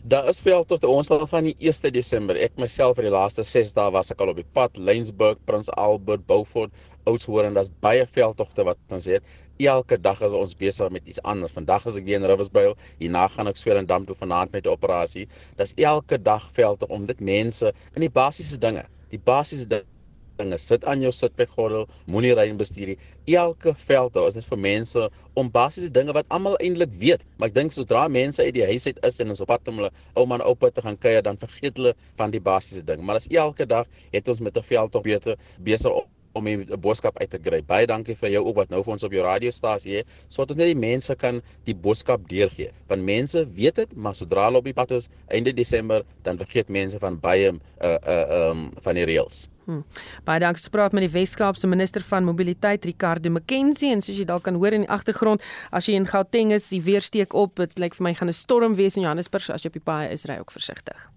Daar 0.06 0.28
is 0.30 0.38
veldtogte 0.42 0.88
ons 0.88 1.10
al 1.10 1.24
van 1.26 1.48
die 1.48 1.56
1 1.58 1.90
Desember. 1.94 2.38
Ek 2.38 2.58
myself 2.62 3.00
vir 3.00 3.08
die 3.08 3.14
laaste 3.14 3.42
6 3.42 3.72
dae 3.74 3.90
was 3.94 4.12
ek 4.14 4.20
al 4.22 4.36
op 4.36 4.38
die 4.38 4.46
pad 4.58 4.78
Lensburg, 4.78 5.40
Prins 5.50 5.70
Albert, 5.82 6.28
Beaufort, 6.30 6.74
Oudtshoorn 7.10 7.58
daar's 7.58 7.72
baie 7.82 8.06
veldtogte 8.06 8.66
wat 8.68 8.78
ons 8.94 9.10
het. 9.10 9.26
Elke 9.58 9.98
dag 9.98 10.22
is 10.26 10.34
ons 10.38 10.54
besig 10.58 10.92
met 10.94 11.10
iets 11.10 11.22
anders. 11.26 11.56
Vandag 11.58 11.86
is 11.90 11.98
ek 11.98 12.06
weer 12.06 12.22
in 12.22 12.30
Riversdale. 12.30 12.78
Hierna 13.00 13.26
gaan 13.34 13.50
ek 13.50 13.58
Swellendam 13.58 14.06
toe 14.06 14.18
vanaand 14.18 14.54
met 14.54 14.66
'n 14.66 14.74
operasie. 14.78 15.28
Dis 15.58 15.74
elke 15.78 16.22
dag 16.22 16.46
veldtog 16.54 16.90
om 16.90 17.06
dit 17.06 17.20
mense 17.20 17.74
in 17.96 18.02
die 18.02 18.14
basiese 18.22 18.58
dinge, 18.58 18.86
die 19.10 19.22
basiese 19.22 19.66
dinge 19.66 19.95
dinge. 20.40 20.58
Sit 20.62 20.86
aan 20.86 21.02
jou 21.04 21.12
sitbekgordel, 21.16 21.86
moenie 22.12 22.34
ry 22.38 22.48
en 22.52 22.60
bestuur 22.60 22.94
nie. 22.94 22.98
Elke 23.36 23.74
veld 23.86 24.14
daar 24.14 24.28
is 24.30 24.38
dit 24.38 24.48
vir 24.50 24.62
mense 24.66 25.10
om 25.40 25.52
basiese 25.52 25.92
dinge 25.94 26.16
wat 26.18 26.30
almal 26.36 26.58
eintlik 26.64 26.94
weet. 27.02 27.26
Maar 27.38 27.52
ek 27.52 27.58
dink 27.60 27.76
sodra 27.76 28.08
mense 28.12 28.44
uit 28.44 28.56
die 28.58 28.66
huis 28.66 28.88
uit 28.88 29.00
is 29.08 29.20
en 29.24 29.34
ons 29.34 29.44
op 29.46 29.52
pad 29.54 29.72
om 29.72 29.82
hulle 29.82 29.92
ouma 30.16 30.40
en 30.40 30.46
oupa 30.48 30.72
te 30.72 30.84
gaan 30.86 30.98
kuier, 30.98 31.24
dan 31.26 31.40
vergeet 31.42 31.78
hulle 31.82 31.96
van 32.20 32.34
die 32.34 32.42
basiese 32.42 32.86
ding. 32.86 33.02
Maar 33.06 33.22
as 33.22 33.30
elke 33.32 33.66
dag 33.66 33.90
het 34.14 34.28
ons 34.28 34.40
met 34.40 34.58
'n 34.58 34.64
veldtog 34.64 35.04
beter 35.04 35.40
besig 35.60 35.92
om 36.36 36.48
'n 36.48 36.80
boodskap 36.80 37.20
uit 37.20 37.30
te 37.30 37.40
kry. 37.40 37.62
Baie 37.64 37.88
dankie 37.88 38.16
vir 38.16 38.30
jou 38.30 38.44
ook 38.46 38.56
wat 38.56 38.70
nou 38.70 38.84
vir 38.84 38.94
ons 38.94 39.04
op 39.04 39.12
jou 39.12 39.24
radiostasie 39.24 39.96
het, 39.96 40.08
sodat 40.28 40.52
ons 40.52 40.60
net 40.60 40.74
die 40.74 40.80
mense 40.80 41.16
kan 41.16 41.42
die 41.64 41.76
boodskap 41.76 42.28
deurgee. 42.28 42.72
Want 42.88 43.04
mense 43.04 43.48
weet 43.56 43.76
dit, 43.76 43.96
maar 43.96 44.16
sodra 44.16 44.46
hulle 44.46 44.58
op 44.58 44.64
die 44.64 44.74
pad 44.74 44.92
is 44.92 45.10
einde 45.28 45.54
Desember, 45.54 46.04
dan 46.24 46.38
vergeet 46.38 46.70
mense 46.70 47.00
van 47.00 47.20
baie 47.20 47.52
uh 47.52 47.98
uh 48.08 48.50
um 48.50 48.72
van 48.82 48.96
die 48.96 49.06
reëls. 49.06 49.48
Hmm. 49.66 49.84
Baie 50.24 50.40
dankie 50.40 50.64
vir 50.64 50.72
praat 50.72 50.94
met 50.94 51.02
die 51.02 51.14
Weskaapse 51.20 51.68
minister 51.68 52.02
van 52.02 52.24
mobiliteit 52.24 52.86
Ricardo 52.86 53.30
McKenzie 53.30 53.92
en 53.92 54.02
soos 54.02 54.18
jy 54.18 54.26
dalk 54.26 54.44
kan 54.44 54.56
hoor 54.56 54.74
in 54.74 54.86
die 54.86 54.90
agtergrond 54.90 55.42
as 55.72 55.88
jy 55.88 55.96
in 55.96 56.06
Gauteng 56.06 56.52
is, 56.52 56.70
die 56.70 56.82
weer 56.82 57.02
steek 57.02 57.34
op. 57.34 57.56
Dit 57.56 57.80
lyk 57.80 57.96
vir 57.96 58.04
my 58.04 58.14
gaan 58.14 58.30
'n 58.30 58.34
storm 58.34 58.76
wees 58.76 58.96
in 58.96 59.04
Johannesburg 59.04 59.50
as 59.50 59.64
jy 59.64 59.68
op 59.68 59.74
die 59.74 59.86
paai 59.86 60.12
is, 60.12 60.26
ry 60.26 60.38
ook 60.40 60.52
versigtig. 60.52 61.10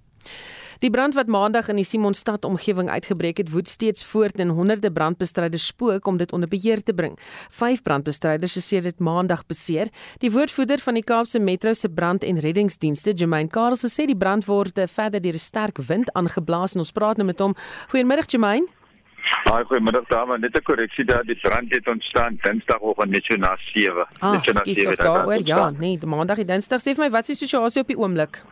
Die 0.79 0.91
brand 0.95 1.17
wat 1.19 1.27
maandag 1.27 1.69
in 1.73 1.81
die 1.81 1.85
Simonstad 1.85 2.45
omgewing 2.47 2.87
uitgebreek 2.87 3.41
het, 3.43 3.49
woed 3.51 3.67
steeds 3.69 4.05
voort 4.07 4.39
en 4.39 4.53
honderde 4.55 4.93
brandbestryders 4.95 5.67
spook 5.67 6.07
om 6.07 6.17
dit 6.17 6.33
onder 6.33 6.49
beheer 6.49 6.83
te 6.83 6.95
bring. 6.95 7.17
Vyf 7.51 7.83
brandbestryders 7.83 8.55
is 8.61 8.69
sedert 8.69 9.03
maandag 9.03 9.43
beseer. 9.47 9.91
Die 10.23 10.31
woordvoerder 10.31 10.79
van 10.79 10.95
die 10.95 11.03
Kaapse 11.03 11.41
Metro 11.43 11.73
se 11.73 11.89
brand- 11.89 12.23
en 12.23 12.39
reddingsdienste, 12.39 13.13
Jermaine 13.13 13.51
Karls, 13.51 13.83
sê 13.91 14.07
die 14.07 14.17
brand 14.17 14.47
word 14.47 14.79
verder 14.95 15.21
deur 15.21 15.35
'n 15.35 15.39
sterk 15.39 15.79
wind 15.79 16.13
aangeblaas 16.13 16.75
en 16.75 16.79
ons 16.79 16.93
praat 16.93 17.17
nou 17.17 17.27
met 17.27 17.39
hom. 17.39 17.57
Goeiemiddag 17.89 18.31
Jermaine. 18.31 18.67
Haai, 19.51 19.65
goeiemiddag 19.65 20.07
dames. 20.09 20.41
Net 20.41 20.55
'n 20.55 20.63
korreksie 20.63 21.05
daar, 21.05 21.25
die 21.25 21.39
brand 21.43 21.75
het 21.75 21.89
ontstaan 21.89 22.39
Dinsdagoggend 22.43 23.11
net 23.11 23.25
so 23.25 23.37
na 23.37 23.57
7. 23.75 24.07
Ah, 24.21 24.33
net 24.33 24.45
so 24.45 24.53
na 24.53 24.65
7. 24.65 24.97
Daar, 24.97 25.41
ja, 25.45 25.71
nee, 25.71 25.99
Maandag 26.07 26.39
en 26.39 26.47
Dinsdag. 26.47 26.81
Sê 26.81 26.95
vir 26.95 27.05
my, 27.05 27.11
wat 27.11 27.29
is 27.29 27.39
die 27.39 27.47
situasie 27.47 27.81
op 27.81 27.89
die 27.89 27.99
oomblik? 27.99 28.45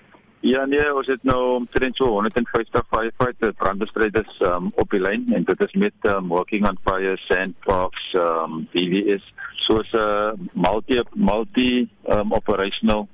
Ja 0.46 0.64
nee, 0.64 0.94
ons 0.94 1.09
het 1.11 1.22
nou 1.26 1.40
omtrent 1.56 1.96
so 1.98 2.06
150 2.06 2.85
firefighter 2.92 3.52
brandbestryders 3.59 4.37
um, 4.46 4.68
op 4.78 4.92
die 4.94 5.00
lyn 5.02 5.24
en 5.35 5.46
dit 5.48 5.62
is 5.64 5.72
met 5.74 6.06
um, 6.06 6.28
working 6.30 6.68
on 6.68 6.78
fire 6.87 7.16
sandbox 7.24 8.04
um 8.20 8.61
BVS 8.74 9.24
soos 9.66 9.90
'n 9.90 9.98
uh, 9.98 10.37
multi 10.52 11.00
multi 11.14 11.88
um, 12.14 12.30
operational 12.38 13.09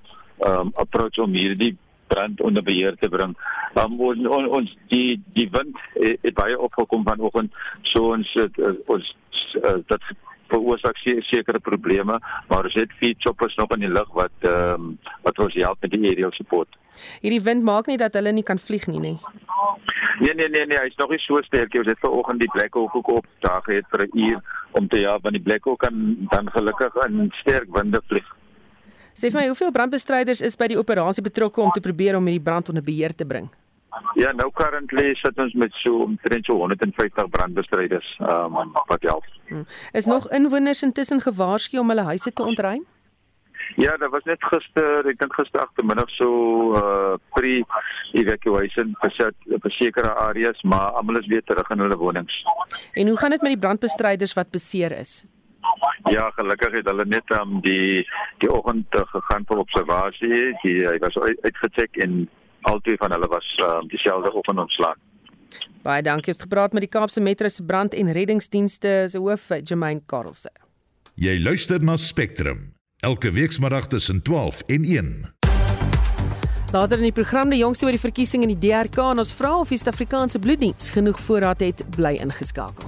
um, 0.45 0.73
approach 0.75 1.19
om 1.25 1.33
hierdie 1.33 1.77
brand 2.13 2.41
onder 2.41 2.63
beheer 2.63 2.97
te 3.01 3.09
bring. 3.09 3.33
Um, 3.81 3.97
ons 4.01 4.27
on, 4.27 4.51
ons 4.61 4.77
die 4.93 5.17
die 5.33 5.49
wind 5.57 5.81
het, 5.95 6.21
het 6.21 6.35
baie 6.35 6.59
opgekom 6.59 7.09
vanoggend 7.09 7.57
so 7.95 8.13
ons 8.13 8.29
het, 8.37 8.61
ons 8.93 9.17
uh, 9.65 9.81
dat 9.87 10.05
veroorsaak 10.53 11.01
sekere 11.33 11.61
probleme, 11.61 12.21
maar 12.49 12.65
ons 12.65 12.77
het 12.77 12.93
vier 13.01 13.17
choppers 13.19 13.55
nog 13.57 13.73
in 13.73 13.89
die 13.89 13.95
lug 13.97 14.13
wat 14.13 14.37
ehm 14.41 14.93
um, 14.93 14.99
wat 15.23 15.39
ons 15.39 15.55
help 15.55 15.81
met 15.81 15.97
die 15.97 16.09
aerial 16.13 16.37
support. 16.37 16.82
Hierdie 17.21 17.43
wind 17.43 17.63
maak 17.63 17.87
nie 17.87 17.97
dat 17.97 18.15
hulle 18.15 18.33
nie 18.33 18.43
kan 18.43 18.59
vlieg 18.59 18.87
nie, 18.87 19.01
nê. 19.01 19.15
Nee 20.21 20.35
nee 20.35 20.49
nee 20.49 20.67
nee, 20.67 20.79
hy's 20.79 20.97
nog 20.97 21.11
nie 21.11 21.19
so 21.19 21.41
sterk 21.43 21.73
nie. 21.73 21.81
Ons 21.83 21.91
het 21.91 22.05
vanoggend 22.05 22.41
die 22.41 22.51
Black 22.53 22.75
Hawk 22.75 22.95
ook 22.97 23.09
op 23.09 23.27
daar 23.41 23.63
gehad 23.63 23.89
vir 23.91 24.07
'n 24.07 24.19
uur 24.19 24.39
om 24.73 24.89
te 24.89 25.01
ja, 25.01 25.19
want 25.23 25.35
die 25.35 25.43
Black 25.43 25.65
Hawk 25.65 25.79
kan 25.79 26.17
dan 26.31 26.51
gelukkig 26.51 26.95
in 27.07 27.33
sterk 27.41 27.69
winde 27.77 28.01
vlieg. 28.07 28.29
Sê 29.15 29.31
vir 29.31 29.41
my, 29.41 29.47
hoeveel 29.47 29.73
brandbestryders 29.73 30.41
is 30.41 30.57
by 30.57 30.67
die 30.67 30.79
operasie 30.79 31.23
betrokke 31.23 31.61
om 31.61 31.71
te 31.71 31.81
probeer 31.81 32.17
om 32.17 32.27
hierdie 32.27 32.45
brand 32.45 32.69
onder 32.69 32.83
beheer 32.83 33.15
te 33.15 33.27
bring? 33.27 33.51
Ja, 34.17 34.33
nou 34.33 34.51
currently 34.57 35.15
sit 35.21 35.39
ons 35.39 35.53
met 35.53 35.73
so 35.83 36.07
omtrent 36.07 36.49
so 36.49 36.57
150 36.57 37.29
brandbestryders 37.29 38.09
um, 38.21 38.73
wat 38.89 39.05
help. 39.05 39.25
Hmm. 39.49 39.67
Is 39.93 40.09
nog 40.09 40.31
inwoners 40.33 40.83
intussen 40.83 41.21
gewaarsku 41.21 41.79
om 41.79 41.89
hulle 41.89 42.03
huise 42.03 42.33
te 42.33 42.43
ontruim? 42.43 42.87
Ja, 43.77 43.97
daar 43.97 44.11
was 44.13 44.25
net 44.29 44.43
gister, 44.45 45.07
ek 45.09 45.19
dink 45.21 45.35
gister 45.35 45.63
agtermiddag 45.65 46.11
so 46.19 46.29
uh 46.77 47.15
pre-evacuation 47.37 48.95
vir 49.01 49.77
sekere 49.79 50.13
areas, 50.29 50.59
maar 50.63 50.93
almal 50.99 51.21
is 51.21 51.29
weer 51.31 51.45
terug 51.49 51.71
in 51.71 51.85
hulle 51.85 51.97
wonings. 51.97 52.35
En 52.95 53.09
hoe 53.09 53.19
gaan 53.19 53.31
dit 53.31 53.43
met 53.43 53.55
die 53.55 53.63
brandbestryders 53.63 54.37
wat 54.37 54.51
beseer 54.51 54.93
is? 54.99 55.23
Ja, 56.11 56.31
gelukkig 56.37 56.73
het 56.81 56.89
hulle 56.91 57.07
net 57.07 57.31
um 57.39 57.61
die 57.65 58.03
die 58.43 58.51
oggend 58.51 58.99
uh, 58.99 59.07
gegaan 59.15 59.47
vir 59.49 59.63
observasie. 59.63 60.43
Die 60.65 60.77
hy 60.85 60.99
was 61.05 61.17
uitgecheck 61.23 61.97
en 62.05 62.27
albei 62.69 62.99
van 63.01 63.15
hulle 63.17 63.31
was 63.33 63.49
um 63.69 63.89
dieselfde 63.89 64.35
oggend 64.35 64.59
ontslaan. 64.67 65.01
Baie 65.83 66.03
dankie. 66.03 66.31
Ek 66.33 66.37
het 66.37 66.47
gepraat 66.49 66.77
met 66.77 66.85
die 66.87 66.93
Kaapse 66.93 67.21
Metro 67.21 67.49
se 67.49 67.65
brand- 67.65 67.95
en 67.95 68.13
reddingsdienste 68.13 69.09
se 69.09 69.19
hoof, 69.19 69.49
Jermaine 69.63 70.03
Karlse. 70.07 70.53
Jy 71.15 71.39
luister 71.43 71.83
na 71.83 71.97
Spectrum 71.97 72.73
elke 73.03 73.31
weekmiddag 73.31 73.87
tussen 73.87 74.23
12 74.23 74.63
en 74.67 74.85
1. 74.85 75.35
Later 76.73 76.97
in 76.97 77.03
die 77.03 77.13
program 77.13 77.51
die 77.51 77.59
jongste 77.59 77.85
oor 77.89 77.97
die 77.97 78.01
verkiesing 78.01 78.45
in 78.47 78.53
die 78.55 78.61
DRK 78.63 79.01
en 79.11 79.19
ons 79.25 79.35
vra 79.35 79.57
of 79.59 79.75
die 79.75 79.79
Suid-Afrikaanse 79.81 80.39
bloeddiens 80.39 80.91
genoeg 80.95 81.19
voorraad 81.27 81.67
het 81.67 81.83
bly 81.97 82.15
ingeskakel. 82.23 82.87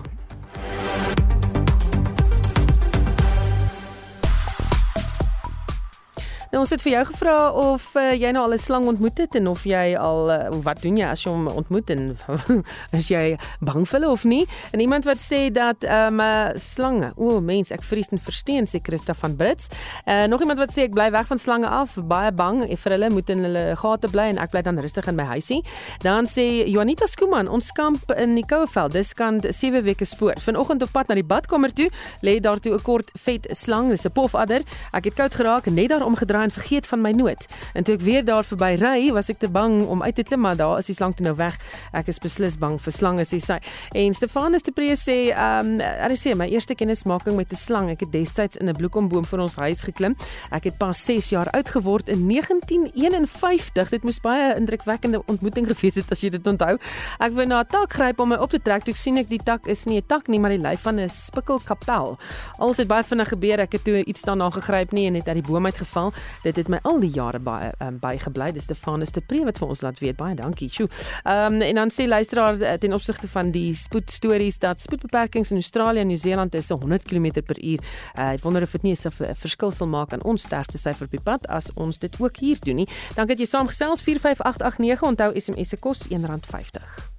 Nou 6.55 6.61
ons 6.63 6.71
het 6.71 6.85
vir 6.85 6.93
jou 6.93 7.01
gevra 7.09 7.37
of 7.51 7.83
uh, 7.99 8.13
jy 8.15 8.29
nou 8.31 8.45
al 8.47 8.53
'n 8.55 8.63
slang 8.63 8.85
ontmoet 8.87 9.19
het 9.19 9.35
en 9.35 9.49
of 9.51 9.65
jy 9.67 9.97
al 9.99 10.31
uh, 10.31 10.37
wat 10.63 10.83
doen 10.83 10.97
jy 10.97 11.07
as 11.11 11.25
jy 11.25 11.33
hom 11.33 11.49
ontmoet 11.51 11.91
en 11.91 12.17
as 12.97 13.09
jy 13.11 13.35
bang 13.59 13.83
vir 13.83 13.99
hulle 13.99 14.11
of 14.11 14.23
nie? 14.25 14.47
En 14.71 14.79
iemand 14.79 15.05
wat 15.05 15.19
sê 15.19 15.51
dat 15.51 15.83
ehm 15.83 16.21
um, 16.21 16.55
slange, 16.55 17.11
o 17.17 17.27
oh, 17.27 17.41
mens, 17.43 17.73
ek 17.75 17.83
vrees 17.83 18.13
en 18.15 18.23
versteen 18.23 18.71
sê 18.71 18.79
Christa 18.79 19.15
van 19.15 19.35
Brits. 19.35 19.67
Uh, 20.07 20.29
nog 20.31 20.41
iemand 20.47 20.63
wat 20.63 20.71
sê 20.71 20.87
ek 20.87 20.95
bly 20.95 21.11
weg 21.11 21.27
van 21.27 21.39
slange 21.39 21.67
af, 21.67 21.97
baie 21.99 22.31
bang 22.31 22.63
vir 22.71 22.93
hulle 22.93 23.11
moet 23.11 23.35
in 23.35 23.43
hulle 23.43 23.65
gate 23.75 24.09
bly 24.15 24.29
en 24.31 24.39
ek 24.39 24.55
bly 24.55 24.63
dan 24.63 24.79
rustig 24.79 25.11
in 25.11 25.19
my 25.19 25.27
huisie. 25.35 25.59
Dan 26.07 26.31
sê 26.31 26.63
Juanita 26.71 27.11
Skuman, 27.11 27.51
ons 27.51 27.73
kamp 27.75 28.15
in 28.15 28.39
die 28.39 28.47
Koueveld, 28.47 28.95
dis 28.95 29.11
kan 29.13 29.43
7 29.43 29.83
weke 29.83 30.07
spoor. 30.07 30.39
Vanoggend 30.39 30.87
op 30.87 30.95
pad 30.95 31.11
na 31.11 31.19
die 31.19 31.27
badkamer 31.27 31.75
toe, 31.75 31.91
lê 32.23 32.39
daar 32.39 32.63
toe 32.63 32.79
'n 32.79 32.83
kort 32.83 33.11
vet 33.19 33.51
slang, 33.51 33.91
dis 33.91 34.07
'n 34.07 34.15
pofadder. 34.15 34.63
Ek 34.93 35.05
het 35.05 35.15
koud 35.15 35.35
geraak 35.35 35.67
en 35.67 35.75
net 35.75 35.91
daar 35.91 36.07
omgedraai 36.07 36.44
en 36.45 36.51
vergeet 36.55 36.87
van 36.87 37.01
my 37.01 37.11
noot. 37.17 37.47
En 37.75 37.85
toe 37.85 37.95
ek 37.95 38.05
weer 38.05 38.25
daar 38.25 38.45
verby 38.45 38.75
ry, 38.81 39.13
was 39.13 39.31
ek 39.33 39.39
te 39.43 39.49
bang 39.49 39.83
om 39.87 40.03
uit 40.03 40.15
te 40.15 40.23
klim, 40.23 40.41
maar 40.45 40.57
daar 40.57 40.79
is 40.79 40.87
die 40.87 40.97
slang 40.97 41.15
toe 41.17 41.27
nou 41.27 41.35
weg. 41.37 41.57
Ek 41.93 42.09
is 42.13 42.21
beslis 42.23 42.59
bang 42.61 42.79
vir 42.81 42.93
slange, 42.93 43.25
sê 43.29 43.41
sy. 43.43 43.59
En 43.95 44.15
Stefanus 44.15 44.63
de 44.63 44.73
Pre 44.73 44.95
sê, 44.97 45.19
ehm, 45.33 45.81
um, 45.81 45.81
hy 45.81 46.19
sê 46.21 46.35
my 46.37 46.47
eerste 46.53 46.75
kennismaking 46.75 47.37
met 47.37 47.53
'n 47.53 47.57
slang, 47.57 47.91
ek 47.91 48.01
het 48.01 48.13
destyds 48.13 48.57
in 48.57 48.69
'n 48.69 48.77
bloekomboom 48.77 49.25
vir 49.25 49.41
ons 49.41 49.55
huis 49.57 49.83
geklim. 49.83 50.17
Ek 50.51 50.65
het 50.65 50.79
pas 50.79 51.05
6 51.05 51.31
jaar 51.31 51.51
oud 51.51 51.69
geword 51.69 52.09
in 52.09 52.27
1951. 52.27 53.89
Dit 53.89 54.03
moes 54.03 54.21
baie 54.21 54.55
indrukwekkende 54.57 55.23
ontmoeting 55.27 55.67
gewees 55.67 55.95
het 55.95 56.11
as 56.11 56.21
jy 56.21 56.31
dit 56.31 56.47
onthou. 56.47 56.79
Ek 57.21 57.33
wou 57.33 57.47
na 57.47 57.61
'n 57.61 57.67
tak 57.67 57.93
gryp 57.93 58.21
om 58.21 58.29
my 58.29 58.37
op 58.37 58.51
te 58.51 58.59
trek, 58.63 58.85
toe 58.85 58.95
sien 58.95 59.17
ek 59.17 59.29
die 59.29 59.41
tak 59.43 59.67
is 59.67 59.85
nie 59.85 59.99
'n 59.99 60.07
tak 60.07 60.29
nie, 60.29 60.39
maar 60.39 60.51
die 60.51 60.59
lyf 60.59 60.81
van 60.81 61.01
'n 61.01 61.09
spikkelkapel. 61.09 62.19
Alles 62.59 62.77
het 62.77 62.89
baie 62.89 63.03
vinnig 63.03 63.29
gebeur. 63.29 63.61
Ek 63.61 63.73
het 63.73 63.85
toe 63.85 64.05
iets 64.05 64.23
daarna 64.23 64.51
gegryp 64.51 64.93
nie 64.93 65.07
en 65.07 65.15
het 65.15 65.29
uit 65.29 65.43
die 65.43 65.51
boom 65.53 65.65
uitgeval. 65.65 66.13
Dit 66.43 66.57
het 66.57 66.69
my 66.69 66.79
al 66.83 67.01
die 67.01 67.11
jare 67.15 67.39
baie 67.39 67.73
um, 67.81 67.99
bygebly. 67.99 68.53
Dis 68.53 68.69
Stefanus 68.69 69.11
te 69.11 69.21
Pre 69.21 69.45
wat 69.45 69.59
vir 69.59 69.69
ons 69.69 69.81
laat 69.81 69.99
weet. 70.03 70.17
Baie 70.17 70.35
dankie. 70.35 70.69
Sjoe. 70.69 70.89
Ehm 71.25 71.55
um, 71.55 71.63
en 71.63 71.75
dan 71.75 71.91
sê 71.91 72.07
luisteraar 72.09 72.61
eh, 72.61 72.79
ten 72.79 72.93
opsigte 72.93 73.29
van 73.29 73.51
die 73.51 73.75
spoed 73.75 74.11
stories 74.11 74.59
dat 74.59 74.81
spoedbeperkings 74.81 75.51
in 75.51 75.57
Australië 75.57 76.01
en 76.01 76.07
Nieu-Seeland 76.07 76.55
is 76.55 76.69
100 76.69 77.03
km/h. 77.03 77.49
Uh, 77.55 78.33
ek 78.33 78.43
wonder 78.43 78.63
of 78.63 78.71
dit 78.71 78.83
nie 78.83 78.95
'n 78.95 79.35
verskil 79.35 79.71
sal 79.71 79.87
maak 79.87 80.13
aan 80.13 80.23
ons 80.25 80.43
sterfte 80.43 80.79
syfer 80.79 81.05
op 81.05 81.11
die 81.11 81.21
pad 81.23 81.47
as 81.47 81.73
ons 81.75 81.99
dit 81.99 82.21
ook 82.21 82.37
hier 82.37 82.59
doen 82.61 82.77
nie. 82.77 82.89
Dankie 83.15 83.37
dat 83.37 83.39
jy 83.39 83.47
saamgesels 83.47 84.03
45889. 84.03 85.03
Onthou 85.03 85.33
SMS 85.35 85.69
se 85.69 85.77
kos 85.77 86.09
R1.50. 86.09 87.13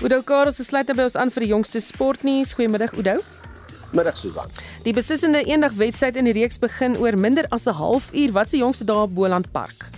Oudo 0.00 0.22
Karel 0.22 0.52
se 0.52 0.64
sluit 0.64 0.86
by 0.94 1.08
ons 1.08 1.16
aan 1.18 1.32
vir 1.34 1.40
die 1.40 1.50
jongste 1.50 1.80
sportnuus. 1.82 2.54
Goeiemiddag 2.54 2.94
Oudo. 2.94 3.47
Middag 3.92 4.16
Susan. 4.16 4.46
Die 4.82 4.92
beslissende 4.92 5.44
eendagwedstryd 5.44 6.16
in 6.16 6.24
die 6.24 6.32
reeks 6.32 6.58
begin 6.58 6.96
oor 6.98 7.16
minder 7.16 7.46
as 7.48 7.66
'n 7.66 7.74
halfuur. 7.74 8.32
Wat 8.32 8.48
se 8.48 8.56
jongste 8.56 8.84
daar 8.84 9.02
op 9.02 9.14
Boland 9.14 9.50
Park? 9.50 9.88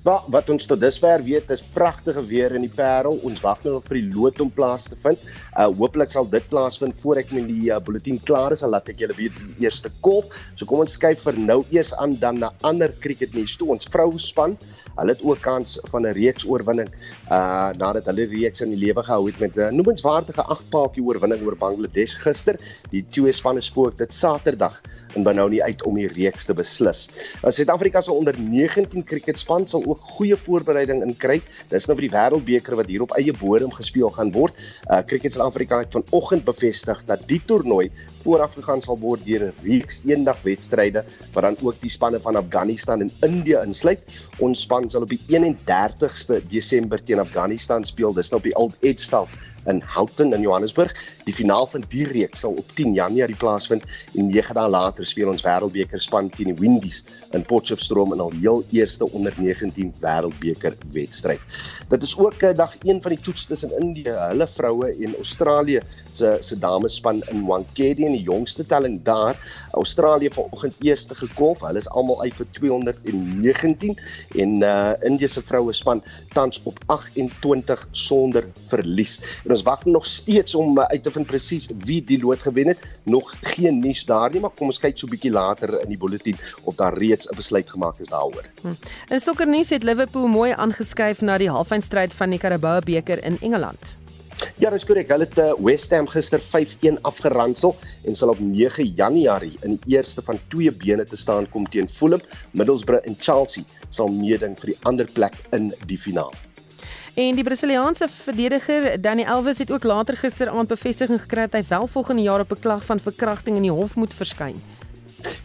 Wat 0.00 0.30
wat 0.32 0.48
ons 0.48 0.64
tot 0.64 0.80
dusver 0.80 1.20
weet 1.20 1.50
is 1.52 1.60
pragtige 1.74 2.22
weer 2.24 2.54
in 2.56 2.62
die 2.64 2.72
Parel. 2.72 3.18
Ons 3.26 3.42
wag 3.44 3.58
nou 3.66 3.74
vir 3.84 3.98
die 3.98 4.06
lood 4.14 4.38
om 4.40 4.48
plaas 4.48 4.86
te 4.88 4.96
vind. 5.02 5.20
Uh 5.52 5.66
hopelik 5.76 6.14
sal 6.14 6.24
dit 6.32 6.46
plaasvind 6.48 6.96
voor 7.02 7.20
ek 7.20 7.34
met 7.36 7.44
die 7.50 7.68
uh, 7.68 7.76
bulletin 7.84 8.16
klaar 8.24 8.54
is. 8.56 8.62
Dan 8.64 8.72
laat 8.72 8.88
ek 8.88 9.02
julle 9.02 9.16
weet 9.18 9.36
die 9.42 9.66
eerste 9.66 9.92
kolf. 10.00 10.32
So 10.54 10.64
kom 10.64 10.80
ons 10.86 10.96
kyk 11.00 11.20
vir 11.20 11.36
nou 11.42 11.58
eers 11.68 11.92
aan 12.00 12.16
dan 12.22 12.40
na 12.40 12.48
ander 12.64 12.94
cricketnuus 13.04 13.58
toe. 13.60 13.68
Ons 13.76 13.90
vrouspan, 13.92 14.56
hulle 14.96 15.12
het 15.12 15.24
ook 15.26 15.42
kans 15.44 15.76
van 15.92 16.08
'n 16.08 16.16
reeks 16.16 16.48
oorwinning 16.48 16.88
uh 17.28 17.68
nadat 17.76 18.08
hulle 18.08 18.24
reeks 18.32 18.64
in 18.64 18.72
die 18.72 18.80
lewe 18.80 19.04
gehou 19.04 19.26
het 19.28 19.38
met 19.40 19.56
'n 19.56 19.76
noemenswaardige 19.76 20.48
8-paaltjie 20.56 21.04
oorwinning 21.04 21.44
oor 21.44 21.60
Bangladesh 21.60 22.16
gister. 22.24 22.56
Die 22.90 23.04
twee 23.04 23.32
spanne 23.32 23.60
spook 23.60 23.98
dit 23.98 24.12
Saterdag 24.12 24.80
in 25.14 25.24
Benoni 25.26 25.60
uit 25.62 25.82
om 25.88 25.94
die 25.98 26.08
reeks 26.08 26.46
te 26.48 26.54
beslis. 26.54 27.06
Nou 27.42 27.52
Suid-Afrika 27.52 28.00
se 28.00 28.12
onder 28.12 28.36
19 28.38 29.04
cricketspan 29.04 29.66
sal 29.66 29.84
ook 29.86 30.00
goeie 30.16 30.36
voorbereiding 30.36 31.02
in 31.06 31.14
kry. 31.16 31.40
Dis 31.70 31.88
nou 31.88 31.96
vir 31.98 32.08
die 32.08 32.14
Wêreldbeker 32.14 32.76
wat 32.80 32.90
hier 32.90 33.04
op 33.06 33.14
eie 33.18 33.34
bodem 33.36 33.72
gespeel 33.74 34.10
gaan 34.16 34.32
word. 34.32 34.56
Uh 34.88 35.02
Cricket 35.06 35.34
Suid-Afrika 35.34 35.82
het 35.84 35.96
vanoggend 35.96 36.44
bevestig 36.44 37.02
dat 37.06 37.26
die 37.28 37.40
toernooi 37.46 37.90
voorafgegaan 38.24 38.82
sal 38.84 38.98
word 39.00 39.24
deur 39.24 39.46
'n 39.48 39.54
reeks 39.64 40.00
eendagwedstryde 40.04 41.04
wat 41.32 41.42
dan 41.42 41.56
ook 41.62 41.80
die 41.80 41.90
spanne 41.90 42.20
van 42.20 42.36
Afghanistan 42.36 43.00
en 43.00 43.10
Indië 43.22 43.58
insluit. 43.64 44.00
Ons 44.38 44.60
span 44.60 44.90
sal 44.90 45.02
op 45.02 45.08
die 45.08 45.20
31ste 45.28 46.40
Desember 46.48 47.02
teen 47.04 47.18
Afghanistan 47.18 47.84
speel. 47.84 48.12
Dis 48.12 48.30
nou 48.30 48.40
op 48.40 48.48
die 48.48 48.56
Old 48.56 48.76
Edgeveld 48.80 49.28
in 49.66 49.82
Houghton 49.84 50.32
in 50.32 50.40
Johannesburg. 50.40 50.94
Die 51.24 51.34
finaal 51.34 51.66
van 51.66 51.84
die 51.92 52.06
reeks 52.08 52.44
sal 52.44 52.56
op 52.60 52.70
10 52.74 52.94
Januarie 52.94 53.36
plaasvind 53.36 53.84
en 54.14 54.30
9 54.30 54.54
dae 54.56 54.68
later 54.68 55.06
speel 55.06 55.30
ons 55.32 55.44
Wêreldbeker 55.44 56.00
span 56.00 56.30
teen 56.32 56.52
die 56.52 56.58
Windies 56.60 57.04
in 57.36 57.44
Potchefstroom 57.44 58.14
in 58.16 58.20
al 58.24 58.32
heel 58.38 58.64
eerste 58.70 59.08
onder 59.10 59.34
19 59.36 59.92
Wêreldbeker 60.00 60.76
wedstryd. 60.94 61.40
Dit 61.90 62.02
is 62.06 62.16
ook 62.18 62.42
eh, 62.42 62.54
dag 62.56 62.76
1 62.82 63.02
van 63.02 63.14
die 63.14 63.20
toets 63.20 63.46
tussen 63.50 63.74
Indië, 63.80 64.14
hulle 64.30 64.46
vroue 64.46 64.90
en 64.90 65.16
Australië 65.16 65.82
se 66.12 66.36
se 66.40 66.58
damesspan 66.58 67.22
in 67.30 67.44
Wankhede 67.46 68.04
en 68.06 68.16
die 68.16 68.22
jongste 68.22 68.66
telling 68.66 69.02
daar. 69.02 69.38
Australië 69.70 70.30
vanoggend 70.30 70.74
eerste 70.80 71.14
gekolf. 71.14 71.60
Hulle 71.60 71.78
is 71.78 71.88
almal 71.88 72.22
uit 72.22 72.34
vir 72.34 72.46
219 72.58 73.98
en 74.42 74.56
uh 74.62 74.78
Indië 75.06 75.28
se 75.28 75.42
vroue 75.42 75.72
span 75.72 76.02
tans 76.34 76.60
op 76.64 76.78
28 76.86 77.86
sonder 77.90 78.46
verlies. 78.68 79.20
En 79.50 79.56
ons 79.56 79.64
wag 79.66 79.84
nog 79.84 80.06
steeds 80.06 80.54
om 80.54 80.78
uh, 80.78 80.84
uit 80.84 81.02
te 81.02 81.10
vind 81.10 81.26
presies 81.26 81.66
wie 81.84 81.98
die 82.06 82.20
lood 82.22 82.38
gewen 82.38 82.68
het. 82.70 82.78
Nog 83.02 83.32
geen 83.42 83.80
nuus 83.82 84.04
daar 84.06 84.30
nie, 84.30 84.38
maar 84.40 84.52
kom 84.54 84.70
ons 84.70 84.78
kyk 84.78 84.94
so 84.94 85.08
'n 85.08 85.10
bietjie 85.10 85.32
later 85.34 85.72
in 85.80 85.88
die 85.90 85.98
bulletin 85.98 86.38
of 86.70 86.76
daar 86.78 86.94
reeds 86.94 87.26
'n 87.26 87.34
besluit 87.34 87.70
gemaak 87.70 87.98
is 87.98 88.08
daaroor. 88.14 88.46
Hm. 88.62 88.78
In 89.08 89.20
sokkernuus 89.20 89.70
het 89.70 89.82
Liverpool 89.82 90.28
mooi 90.28 90.52
aangeskuif 90.52 91.20
na 91.20 91.38
die 91.38 91.50
halfeindstryd 91.50 92.14
van 92.14 92.30
die 92.30 92.38
Carabao 92.38 92.78
beker 92.80 93.24
in 93.24 93.38
Engeland. 93.40 93.98
Ja, 94.58 94.70
dis 94.70 94.84
korrek. 94.84 95.10
Hulle 95.10 95.26
het 95.26 95.38
uh, 95.38 95.52
West 95.58 95.90
Ham 95.90 96.06
gister 96.06 96.40
5-1 96.40 97.00
afgeransel 97.02 97.74
en 98.06 98.14
sal 98.14 98.28
op 98.28 98.38
9 98.38 98.86
Januarie 98.94 99.58
in 99.62 99.80
die 99.82 99.96
eerste 99.96 100.22
van 100.22 100.38
twee 100.48 100.70
bene 100.70 101.04
te 101.04 101.16
staan 101.16 101.48
kom 101.50 101.66
teen 101.66 101.88
Fulham. 101.88 102.22
Middlesbrough 102.52 103.06
en 103.06 103.16
Chelsea 103.18 103.64
sal 103.88 104.08
meeding 104.08 104.54
vir 104.60 104.66
die 104.74 104.78
ander 104.82 105.10
plek 105.10 105.34
in 105.50 105.72
die 105.86 105.98
finaal. 105.98 106.32
En 107.14 107.34
die 107.34 107.44
Brasiliaanse 107.44 108.08
verdediger 108.08 109.00
Dani 109.00 109.24
Alves 109.24 109.58
het 109.58 109.72
ook 109.72 109.82
later 109.84 110.16
gisteraand 110.16 110.68
bevestiging 110.68 111.20
gekry 111.20 111.48
dat 111.48 111.52
hy 111.52 111.64
wel 111.68 111.86
volgende 111.86 112.22
jaar 112.22 112.40
op 112.40 112.52
'n 112.52 112.60
klag 112.60 112.84
van 112.84 113.00
verkrachting 113.00 113.56
in 113.56 113.62
die 113.62 113.70
hof 113.70 113.96
moet 113.96 114.14
verskyn. 114.14 114.62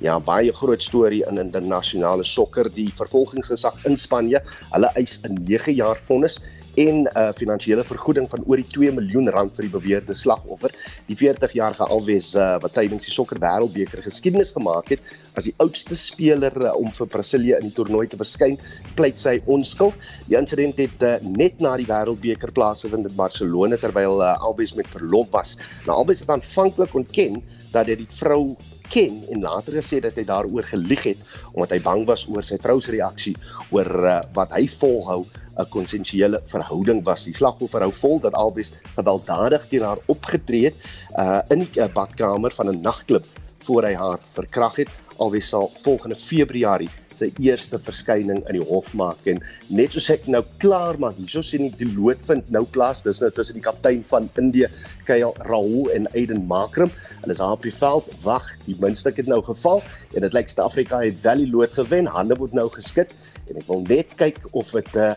Ja, 0.04 0.20
baie 0.20 0.54
groot 0.54 0.84
storie 0.84 1.24
in 1.30 1.40
internasionale 1.42 2.24
sokker. 2.24 2.70
Die 2.74 2.92
vervolgingsgesag 2.98 3.86
in 3.90 3.98
Spanje, 3.98 4.42
hulle 4.72 4.92
eis 4.96 5.20
'n 5.24 5.42
9 5.48 5.74
jaar 5.74 6.00
vonnis 6.08 6.40
en 6.76 6.96
'n 7.04 7.08
uh, 7.18 7.30
finansiële 7.36 7.84
vergoeding 7.84 8.28
van 8.30 8.44
oor 8.46 8.60
die 8.60 8.68
2 8.68 8.92
miljoen 8.92 9.30
rand 9.30 9.54
vir 9.56 9.68
die 9.68 9.72
beweerde 9.72 10.16
slagoffer. 10.16 10.72
Die 11.08 11.16
40-jarige 11.16 11.88
Alves 11.88 12.34
uh, 12.36 12.58
wat 12.62 12.74
tydens 12.74 13.08
die 13.08 13.14
sokker 13.16 13.40
wêreldbeker 13.40 14.04
geskiedenis 14.04 14.52
gemaak 14.52 14.92
het 14.92 15.00
as 15.40 15.48
die 15.48 15.56
oudste 15.64 15.96
speler 15.96 16.56
uh, 16.62 16.76
om 16.76 16.92
vir 16.92 17.08
Brasilië 17.08 17.56
in 17.60 17.70
die 17.70 17.76
toernooi 17.76 18.08
te 18.12 18.20
verskyn, 18.20 18.60
pleit 18.96 19.20
sy 19.20 19.40
onskuld. 19.46 19.96
Die 20.28 20.38
insident 20.38 20.78
het 20.82 21.04
uh, 21.04 21.16
net 21.24 21.64
na 21.64 21.76
die 21.80 21.88
wêreldbeker 21.88 22.52
plaasgevind 22.52 23.08
in 23.08 23.16
Barcelona 23.16 23.80
terwyl 23.80 24.20
uh, 24.22 24.36
Alves 24.44 24.76
met 24.76 24.92
verlof 24.92 25.32
was. 25.32 25.56
Nou 25.88 26.02
Alves 26.02 26.26
het 26.26 26.30
aanvanklik 26.36 26.96
ontken 26.96 27.42
dat 27.72 27.88
hy 27.88 28.02
die 28.04 28.12
vrou 28.20 28.56
ken 28.90 29.22
en 29.32 29.42
later 29.42 29.74
gesê 29.80 30.02
dat 30.04 30.16
hy 30.16 30.26
daaroor 30.28 30.64
gelieg 30.64 31.04
het 31.04 31.18
omdat 31.54 31.76
hy 31.76 31.82
bang 31.86 32.06
was 32.08 32.28
oor 32.30 32.44
sy 32.44 32.58
vrou 32.62 32.80
se 32.82 32.92
reaksie 32.96 33.36
oor 33.72 33.90
uh, 34.04 34.20
wat 34.34 34.52
hy 34.58 34.68
volhou 34.68 35.26
'n 35.56 35.70
konsensuele 35.72 36.42
verhouding 36.52 37.04
was. 37.06 37.24
Die 37.24 37.36
slagoffer 37.36 37.86
hou 37.86 37.92
vol 37.92 38.20
dat 38.20 38.36
Albes 38.36 38.74
gewelddadig 38.96 39.68
teen 39.72 39.86
haar 39.88 40.02
opgetree 40.12 40.66
het 40.66 40.76
uh, 41.16 41.42
in 41.50 41.64
'n 41.64 41.70
uh, 41.80 41.88
badkamer 41.94 42.52
van 42.52 42.70
'n 42.70 42.82
nagklub 42.82 43.26
voor 43.66 43.84
hy 43.88 43.96
haar 43.96 44.20
verkragt 44.20 44.84
het. 44.84 44.90
Albes 45.24 45.50
sal 45.50 45.72
volgende 45.84 46.16
Februarie 46.20 46.90
sy 47.16 47.30
eerste 47.40 47.80
verskyning 47.80 48.42
in 48.50 48.58
die 48.58 48.68
hof 48.68 48.92
maak. 48.98 49.22
En 49.30 49.40
net 49.74 49.96
soos 49.96 50.10
ek 50.14 50.28
nou 50.32 50.42
klaar 50.64 51.00
maak 51.02 51.18
hierso 51.20 51.44
sien 51.46 51.70
die 51.80 51.88
lood 51.96 52.22
vind 52.28 52.50
nou 52.54 52.66
plaas. 52.76 53.04
Dis 53.06 53.22
nou 53.24 53.32
tussen 53.36 53.60
die 53.60 53.66
kaptein 53.66 54.04
van 54.10 54.30
Indië 54.42 54.70
Kyle 55.08 55.32
Rahul 55.48 55.92
en 55.96 56.10
Aiden 56.14 56.44
Makram. 56.50 56.92
Hulle 57.22 57.36
is 57.36 57.42
daar 57.44 57.56
op 57.56 57.66
die 57.66 57.74
veld. 57.76 58.10
Wag 58.26 58.50
die 58.66 58.78
muntstuk 58.82 59.20
het 59.22 59.32
nou 59.32 59.42
geval. 59.46 59.84
En 60.14 60.28
dit 60.28 60.36
lyk 60.36 60.52
Suid-Afrika 60.52 61.02
het 61.06 61.22
wel 61.24 61.46
die 61.46 61.52
lood 61.52 61.76
gewen. 61.78 62.12
Hande 62.12 62.38
word 62.40 62.56
nou 62.58 62.68
geskit. 62.74 63.16
En 63.50 63.62
ek 63.62 63.68
wil 63.70 63.86
net 63.88 64.16
kyk 64.20 64.42
of 64.52 64.74
dit 64.76 64.96
'n 64.96 65.12
uh, 65.12 65.14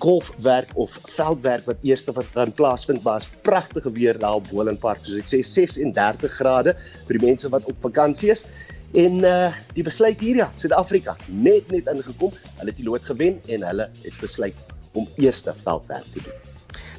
golfwerk 0.00 0.70
of 0.80 0.98
veldwerk 1.12 1.66
wat 1.66 1.82
eerste 1.84 2.12
wat 2.16 2.28
kan 2.32 2.52
plaasvind 2.52 3.02
was 3.04 3.28
pragtige 3.44 3.92
weer 3.92 4.18
daar 4.18 4.40
op 4.40 4.48
Boland 4.50 4.80
Park 4.80 5.04
soos 5.04 5.20
ek 5.20 5.28
sê 5.28 5.40
36 5.44 6.32
grade 6.40 6.74
vir 7.06 7.18
die 7.18 7.26
mense 7.26 7.50
wat 7.52 7.66
op 7.68 7.76
vakansie 7.84 8.30
is 8.32 8.46
En 8.92 9.22
uh 9.24 9.52
die 9.74 9.84
besluit 9.86 10.20
hier 10.20 10.36
ja, 10.36 10.50
Suid-Afrika 10.54 11.16
net 11.26 11.70
net 11.70 11.86
ingekom. 11.86 12.32
Hulle 12.58 12.72
het 12.72 12.76
die 12.76 12.86
lood 12.88 13.06
gewen 13.06 13.38
en 13.46 13.66
hulle 13.66 13.88
het 14.02 14.16
besluit 14.20 14.56
om 14.92 15.08
eerste 15.16 15.54
veldwerk 15.54 16.08
te 16.12 16.22
doen. 16.24 16.34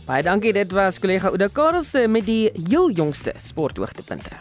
Baie 0.05 0.23
dankie, 0.23 0.53
dit 0.53 0.71
was 0.71 0.99
kollega 0.99 1.27
Oude 1.27 1.49
Karels 1.51 1.93
met 2.07 2.25
die 2.25 2.49
heel 2.55 2.91
jongste 2.91 3.33
sporthoogtepunte. 3.37 4.39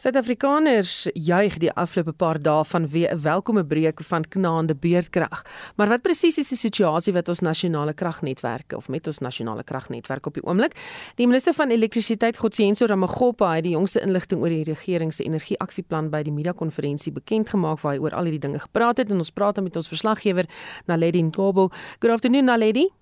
Suid-Afrikaners 0.00 1.10
juig 1.12 1.58
die 1.60 1.68
afgelope 1.76 2.14
paar 2.16 2.38
dae 2.40 2.62
vanweë 2.64 3.10
'n 3.12 3.20
welkome 3.20 3.64
breek 3.64 4.00
van 4.00 4.24
knaande 4.24 4.74
beurtkrag. 4.74 5.44
Maar 5.76 5.88
wat 5.88 6.02
presies 6.02 6.38
is 6.38 6.48
die 6.48 6.56
situasie 6.56 7.12
wat 7.12 7.28
ons 7.28 7.40
nasionale 7.40 7.92
kragnetwerke 7.92 8.76
of 8.76 8.88
met 8.88 9.06
ons 9.06 9.18
nasionale 9.18 9.62
kragnetwerk 9.62 10.26
op 10.26 10.34
die 10.34 10.42
oomblik? 10.42 10.72
Die 11.16 11.26
minister 11.26 11.52
van 11.52 11.68
elektrisiteit, 11.70 12.36
Godsiyenso 12.38 12.86
Ramogopa, 12.86 13.54
het 13.54 13.64
die 13.64 13.72
jongste 13.72 14.00
inligting 14.00 14.40
oor 14.40 14.48
die 14.48 14.64
regering 14.64 15.12
se 15.12 15.24
energieaksieplan 15.24 16.08
by 16.10 16.22
die 16.22 16.32
media-konferensie 16.32 17.12
bekend 17.12 17.48
gemaak 17.48 17.80
waar 17.80 17.92
hy 17.92 18.00
oor 18.00 18.14
al 18.14 18.24
hierdie 18.24 18.48
dinge 18.48 18.58
gepraat 18.58 18.96
het 18.96 19.10
en 19.10 19.18
ons 19.18 19.30
praat 19.30 19.60
met 19.60 19.76
ons 19.76 19.88
verslaggewer 19.88 20.46
Naledi 20.86 21.22
Nkobo. 21.22 21.68
Good 21.98 22.10
afternoon 22.10 22.44
Naledi. 22.44 22.99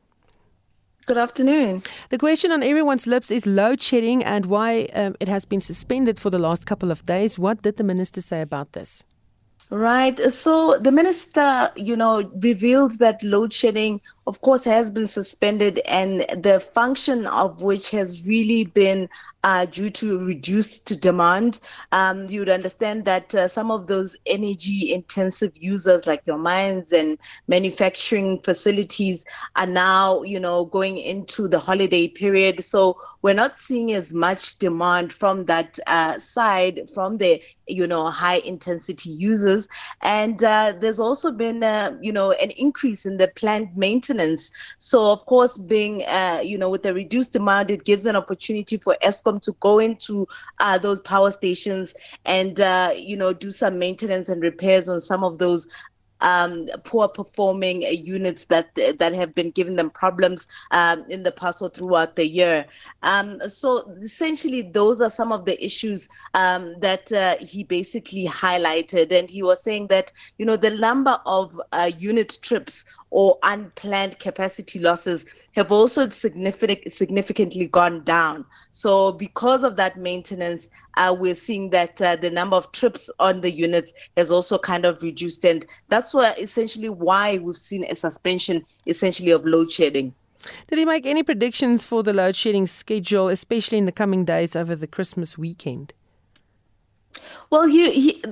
Good 1.08 1.16
afternoon. 1.16 1.82
The 2.10 2.18
question 2.18 2.52
on 2.52 2.62
everyone's 2.62 3.06
lips 3.06 3.30
is 3.30 3.46
load 3.46 3.80
shedding 3.80 4.22
and 4.22 4.44
why 4.44 4.90
um, 4.92 5.16
it 5.20 5.28
has 5.28 5.46
been 5.46 5.58
suspended 5.58 6.20
for 6.20 6.28
the 6.28 6.38
last 6.38 6.66
couple 6.66 6.90
of 6.90 7.06
days. 7.06 7.38
What 7.38 7.62
did 7.62 7.78
the 7.78 7.82
minister 7.82 8.20
say 8.20 8.42
about 8.42 8.72
this? 8.72 9.06
Right. 9.70 10.18
So 10.18 10.78
the 10.78 10.92
minister, 10.92 11.70
you 11.76 11.96
know, 11.96 12.30
revealed 12.42 12.98
that 12.98 13.22
load 13.22 13.54
shedding, 13.54 14.02
of 14.28 14.42
course, 14.42 14.62
has 14.64 14.90
been 14.90 15.08
suspended 15.08 15.80
and 15.88 16.20
the 16.20 16.60
function 16.74 17.26
of 17.26 17.62
which 17.62 17.90
has 17.92 18.28
really 18.28 18.64
been 18.64 19.08
uh, 19.42 19.64
due 19.64 19.88
to 19.88 20.26
reduced 20.26 21.00
demand. 21.00 21.60
Um, 21.92 22.26
you 22.26 22.40
would 22.40 22.50
understand 22.50 23.06
that 23.06 23.34
uh, 23.34 23.48
some 23.48 23.70
of 23.70 23.86
those 23.86 24.16
energy 24.26 24.92
intensive 24.92 25.52
users 25.56 26.06
like 26.06 26.26
your 26.26 26.36
mines 26.36 26.92
and 26.92 27.16
manufacturing 27.46 28.42
facilities 28.42 29.24
are 29.56 29.66
now, 29.66 30.22
you 30.22 30.38
know, 30.38 30.66
going 30.66 30.98
into 30.98 31.48
the 31.48 31.58
holiday 31.58 32.08
period. 32.08 32.62
So 32.62 33.00
we're 33.22 33.34
not 33.34 33.58
seeing 33.58 33.92
as 33.92 34.12
much 34.12 34.58
demand 34.58 35.12
from 35.12 35.46
that 35.46 35.78
uh, 35.86 36.18
side 36.18 36.88
from 36.92 37.16
the, 37.16 37.40
you 37.66 37.86
know, 37.86 38.10
high 38.10 38.40
intensity 38.44 39.10
users. 39.10 39.68
And 40.02 40.42
uh, 40.42 40.74
there's 40.78 41.00
also 41.00 41.32
been, 41.32 41.62
uh, 41.62 41.96
you 42.02 42.12
know, 42.12 42.32
an 42.32 42.50
increase 42.50 43.06
in 43.06 43.16
the 43.16 43.28
plant 43.28 43.76
maintenance. 43.76 44.17
So 44.78 45.12
of 45.12 45.24
course, 45.26 45.58
being, 45.58 46.02
uh, 46.06 46.40
you 46.44 46.58
know, 46.58 46.70
with 46.70 46.82
the 46.82 46.94
reduced 46.94 47.32
demand, 47.32 47.70
it 47.70 47.84
gives 47.84 48.06
an 48.06 48.16
opportunity 48.16 48.76
for 48.76 48.96
ESCOM 49.02 49.40
to 49.42 49.52
go 49.60 49.78
into 49.78 50.26
uh, 50.60 50.78
those 50.78 51.00
power 51.00 51.30
stations 51.30 51.94
and 52.24 52.60
uh, 52.60 52.92
you 52.96 53.16
know 53.16 53.32
do 53.32 53.50
some 53.50 53.78
maintenance 53.78 54.28
and 54.28 54.42
repairs 54.42 54.88
on 54.88 55.00
some 55.00 55.24
of 55.24 55.38
those 55.38 55.68
um, 56.20 56.66
poor 56.84 57.08
performing 57.08 57.82
units 57.82 58.44
that 58.46 58.74
that 58.74 59.12
have 59.12 59.34
been 59.34 59.50
giving 59.50 59.76
them 59.76 59.90
problems 59.90 60.46
um, 60.70 61.04
in 61.08 61.22
the 61.22 61.32
past 61.32 61.62
or 61.62 61.68
throughout 61.68 62.16
the 62.16 62.26
year. 62.26 62.66
Um, 63.02 63.40
so 63.48 63.90
essentially, 64.02 64.62
those 64.62 65.00
are 65.00 65.10
some 65.10 65.32
of 65.32 65.44
the 65.44 65.62
issues 65.64 66.08
um, 66.34 66.78
that 66.80 67.10
uh, 67.12 67.36
he 67.38 67.64
basically 67.64 68.26
highlighted, 68.26 69.12
and 69.12 69.28
he 69.28 69.42
was 69.42 69.62
saying 69.62 69.88
that 69.88 70.12
you 70.38 70.46
know 70.46 70.56
the 70.56 70.70
number 70.70 71.18
of 71.26 71.60
uh, 71.72 71.90
unit 71.98 72.38
trips 72.42 72.84
or 73.10 73.38
unplanned 73.42 74.18
capacity 74.18 74.78
losses 74.78 75.24
have 75.52 75.72
also 75.72 76.08
significant, 76.08 76.92
significantly 76.92 77.66
gone 77.66 78.04
down. 78.04 78.44
So, 78.70 79.12
because 79.12 79.64
of 79.64 79.76
that 79.76 79.96
maintenance, 79.96 80.68
uh, 80.98 81.14
we're 81.14 81.34
seeing 81.34 81.70
that 81.70 82.02
uh, 82.02 82.16
the 82.16 82.30
number 82.30 82.56
of 82.56 82.70
trips 82.72 83.08
on 83.20 83.40
the 83.40 83.50
units 83.50 83.92
has 84.16 84.30
also 84.30 84.58
kind 84.58 84.84
of 84.84 85.02
reduced. 85.02 85.44
And 85.44 85.64
that's 85.88 86.12
why 86.12 86.32
essentially 86.32 86.88
why 86.88 87.38
we've 87.38 87.56
seen 87.56 87.84
a 87.84 87.94
suspension 87.94 88.64
essentially 88.86 89.30
of 89.30 89.46
load 89.46 89.70
shedding. 89.70 90.12
Did 90.66 90.78
he 90.78 90.84
make 90.84 91.06
any 91.06 91.22
predictions 91.22 91.84
for 91.84 92.02
the 92.02 92.12
load 92.12 92.36
shedding 92.36 92.66
schedule, 92.66 93.28
especially 93.28 93.78
in 93.78 93.86
the 93.86 93.92
coming 93.92 94.24
days 94.24 94.54
over 94.54 94.76
the 94.76 94.86
Christmas 94.86 95.38
weekend? 95.38 95.94
Well, 97.50 97.66
he, 97.66 97.90
he, 97.90 98.22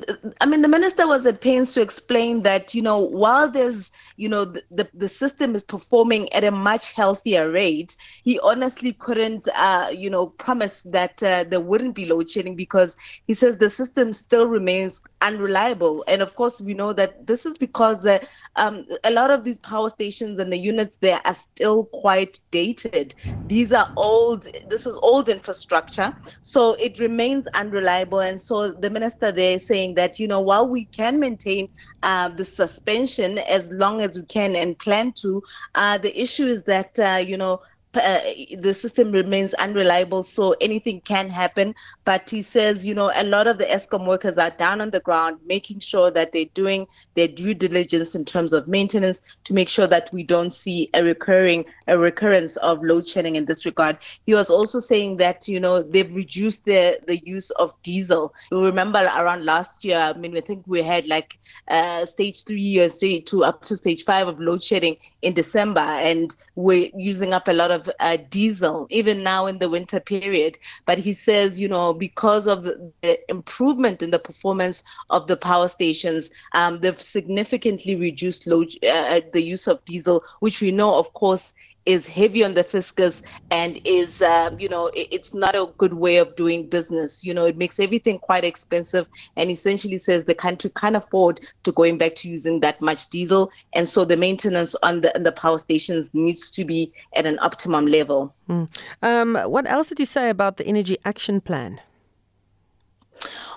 I 0.41 0.47
mean, 0.47 0.61
the 0.61 0.69
minister 0.69 1.07
was 1.07 1.25
at 1.25 1.41
pains 1.41 1.73
to 1.73 1.81
explain 1.81 2.43
that, 2.43 2.75
you 2.75 2.83
know, 2.83 2.99
while 2.99 3.51
there's, 3.51 3.91
you 4.17 4.29
know, 4.29 4.45
the, 4.45 4.63
the, 4.71 4.89
the 4.93 5.09
system 5.09 5.55
is 5.55 5.63
performing 5.63 6.31
at 6.35 6.45
a 6.45 6.51
much 6.51 6.93
healthier 6.93 7.51
rate, 7.51 7.97
he 8.25 8.39
honestly 8.41 8.93
couldn't, 8.93 9.49
uh, 9.57 9.89
you 9.91 10.11
know, 10.11 10.27
promise 10.27 10.83
that 10.83 11.23
uh, 11.23 11.45
there 11.45 11.61
wouldn't 11.61 11.95
be 11.95 12.05
load 12.05 12.29
shedding 12.29 12.57
because 12.57 12.97
he 13.27 13.33
says 13.33 13.57
the 13.57 13.71
system 13.71 14.13
still 14.13 14.47
remains 14.47 15.01
unreliable. 15.23 16.05
And 16.07 16.21
of 16.21 16.35
course, 16.35 16.61
we 16.61 16.75
know 16.75 16.93
that 16.93 17.27
this 17.27 17.47
is 17.47 17.57
because 17.57 18.01
the, 18.03 18.21
um, 18.57 18.85
a 19.03 19.11
lot 19.11 19.31
of 19.31 19.45
these 19.45 19.59
power 19.59 19.89
stations 19.89 20.39
and 20.39 20.53
the 20.53 20.59
units 20.59 20.99
there 20.99 21.21
are 21.25 21.35
still 21.35 21.87
quite 21.87 22.41
dated. 22.51 23.15
These 23.47 23.73
are 23.73 23.89
old, 23.97 24.47
this 24.69 24.85
is 24.87 24.97
old 25.03 25.31
infrastructure. 25.31 26.13
So 26.43 26.75
it 26.75 26.99
remains 26.99 27.47
unreliable. 27.55 28.21
And 28.21 28.39
so 28.41 28.73
the 28.73 28.91
minister 28.91 29.06
there 29.15 29.59
saying 29.59 29.95
that, 29.95 30.19
you 30.19 30.27
know, 30.27 30.41
while 30.41 30.69
we 30.69 30.87
can 30.87 31.19
maintain 31.19 31.69
uh, 32.03 32.29
the 32.29 32.45
suspension 32.45 33.39
as 33.39 33.71
long 33.73 34.01
as 34.01 34.19
we 34.19 34.25
can 34.27 34.57
and 34.57 34.79
plan 34.79 35.13
to, 35.17 35.43
uh, 35.75 35.99
the 35.99 36.21
issue 36.21 36.47
is 36.47 36.65
that, 36.65 36.99
uh, 36.99 37.17
you 37.25 37.37
know, 37.37 37.61
uh, 37.95 38.21
the 38.59 38.75
system 38.75 39.11
remains 39.11 39.55
unreliable, 39.55 40.23
so 40.23 40.55
anything 40.61 41.01
can 41.01 41.31
happen. 41.31 41.75
But 42.05 42.29
he 42.29 42.43
says, 42.43 42.87
you 42.87 42.95
know, 42.95 43.11
a 43.15 43.25
lot 43.25 43.47
of 43.47 43.59
the 43.59 43.65
Eskom 43.65 44.07
workers 44.07 44.37
are 44.37 44.51
down 44.51 44.81
on 44.81 44.91
the 44.91 45.01
ground, 45.01 45.39
making 45.47 45.81
sure 45.81 46.11
that 46.11 46.33
they're 46.33 46.45
doing 46.53 46.87
their 47.15 47.29
due 47.29 47.55
diligence 47.55 48.15
in 48.15 48.25
terms 48.25 48.53
of 48.53 48.69
maintenance 48.69 49.23
to 49.45 49.55
make 49.55 49.69
sure 49.69 49.87
that 49.87 50.13
we 50.13 50.23
don't 50.23 50.53
see 50.53 50.91
a 50.95 51.03
recurring 51.03 51.65
a 51.87 51.99
recurrence 51.99 52.57
of 52.57 52.83
load 52.83 53.07
shedding 53.07 53.37
in 53.37 53.45
this 53.45 53.65
regard. 53.65 53.99
He 54.27 54.35
was 54.35 54.51
also 54.51 54.81
saying 54.81 55.19
that, 55.19 55.49
you 55.49 55.61
know, 55.61 55.83
they've 55.83 56.13
reduced 56.13 56.65
the 56.65 56.99
the 57.07 57.19
use 57.19 57.51
of 57.51 57.75
diesel. 57.83 58.35
You 58.51 58.65
remember 58.65 58.99
around 58.99 59.45
last 59.45 59.85
year, 59.85 59.99
I 59.99 60.13
mean, 60.15 60.37
I 60.37 60.41
think 60.41 60.65
we 60.67 60.83
had 60.83 61.07
like 61.07 61.39
uh, 61.69 62.07
stage 62.07 62.45
three 62.45 62.79
or 62.79 62.89
stage 62.89 63.25
two 63.27 63.45
up 63.45 63.65
to 63.67 63.77
stage 63.77 64.05
five 64.05 64.29
of 64.29 64.41
load 64.41 64.63
shedding 64.63 64.97
in 65.23 65.35
December, 65.35 65.81
and 65.81 66.37
we're 66.55 66.91
using 66.97 67.33
up 67.33 67.49
a 67.49 67.53
lot 67.53 67.71
of 67.71 67.91
uh, 68.01 68.17
diesel, 68.31 68.87
even 68.91 69.23
now 69.23 69.47
in 69.47 69.59
the 69.59 69.69
winter 69.69 70.01
period. 70.01 70.59
But 70.87 70.99
he 70.99 71.13
says, 71.13 71.61
you 71.61 71.69
know, 71.69 71.93
because 71.93 72.47
of 72.47 72.65
the 72.65 73.19
improvement 73.29 74.03
in 74.03 74.11
the 74.11 74.19
performance 74.19 74.85
of 75.11 75.27
the 75.27 75.37
power 75.37 75.69
stations, 75.69 76.31
um, 76.53 76.81
they've 76.81 77.01
significantly 77.01 77.97
reduced 77.97 78.47
load, 78.47 78.73
uh, 78.85 79.21
the 79.33 79.43
use 79.43 79.67
of 79.67 79.85
diesel, 79.85 80.23
which 80.41 80.61
we 80.61 80.71
know, 80.71 80.95
of 80.95 81.13
course, 81.13 81.55
is 81.87 82.05
heavy 82.05 82.45
on 82.45 82.55
the 82.55 82.65
fiscus 82.65 83.23
and 83.51 83.81
is, 83.85 84.21
um, 84.21 84.59
you 84.59 84.69
know, 84.69 84.89
it, 84.89 85.09
it's 85.11 85.33
not 85.33 85.55
a 85.55 85.67
good 85.79 85.95
way 85.95 86.17
of 86.17 86.35
doing 86.37 86.69
business. 86.69 87.25
You 87.25 87.33
know, 87.33 87.45
it 87.45 87.57
makes 87.57 87.79
everything 87.79 88.19
quite 88.19 88.45
expensive 88.45 89.09
and 89.37 89.51
essentially 89.51 89.97
says 89.97 90.25
the 90.25 90.35
country 90.35 90.71
can't 90.77 90.97
afford 90.97 91.41
to 91.63 91.73
going 91.73 91.97
back 91.97 92.17
to 92.17 92.29
using 92.29 92.61
that 92.61 92.81
much 92.81 93.09
diesel. 93.09 93.51
And 93.73 93.89
so 93.89 94.05
the 94.05 94.17
maintenance 94.17 94.75
on 94.83 95.01
the, 95.01 95.17
on 95.17 95.23
the 95.23 95.33
power 95.33 95.59
stations 95.59 96.11
needs 96.13 96.51
to 96.51 96.65
be 96.65 96.93
at 97.15 97.25
an 97.25 97.39
optimum 97.41 97.87
level. 97.87 98.35
Mm. 98.49 98.69
Um, 99.03 99.37
what 99.51 99.67
else 99.67 99.89
did 99.89 100.01
you 100.01 100.07
say 100.07 100.29
about 100.29 100.57
the 100.57 100.67
Energy 100.67 100.99
Action 101.05 101.41
Plan? 101.41 101.81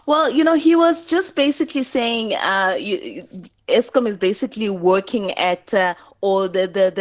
Well, 0.06 0.32
you 0.32 0.44
know, 0.44 0.56
he 0.56 0.76
was 0.76 1.06
just 1.06 1.36
basically 1.36 1.84
saying 1.84 2.34
uh, 2.34 2.78
you, 2.80 3.28
ESCOM 3.68 4.08
is 4.08 4.18
basically 4.18 4.70
working 4.70 5.32
at 5.34 5.74
uh, 5.74 5.94
or 6.22 6.48
the, 6.48 6.68
the, 6.68 6.92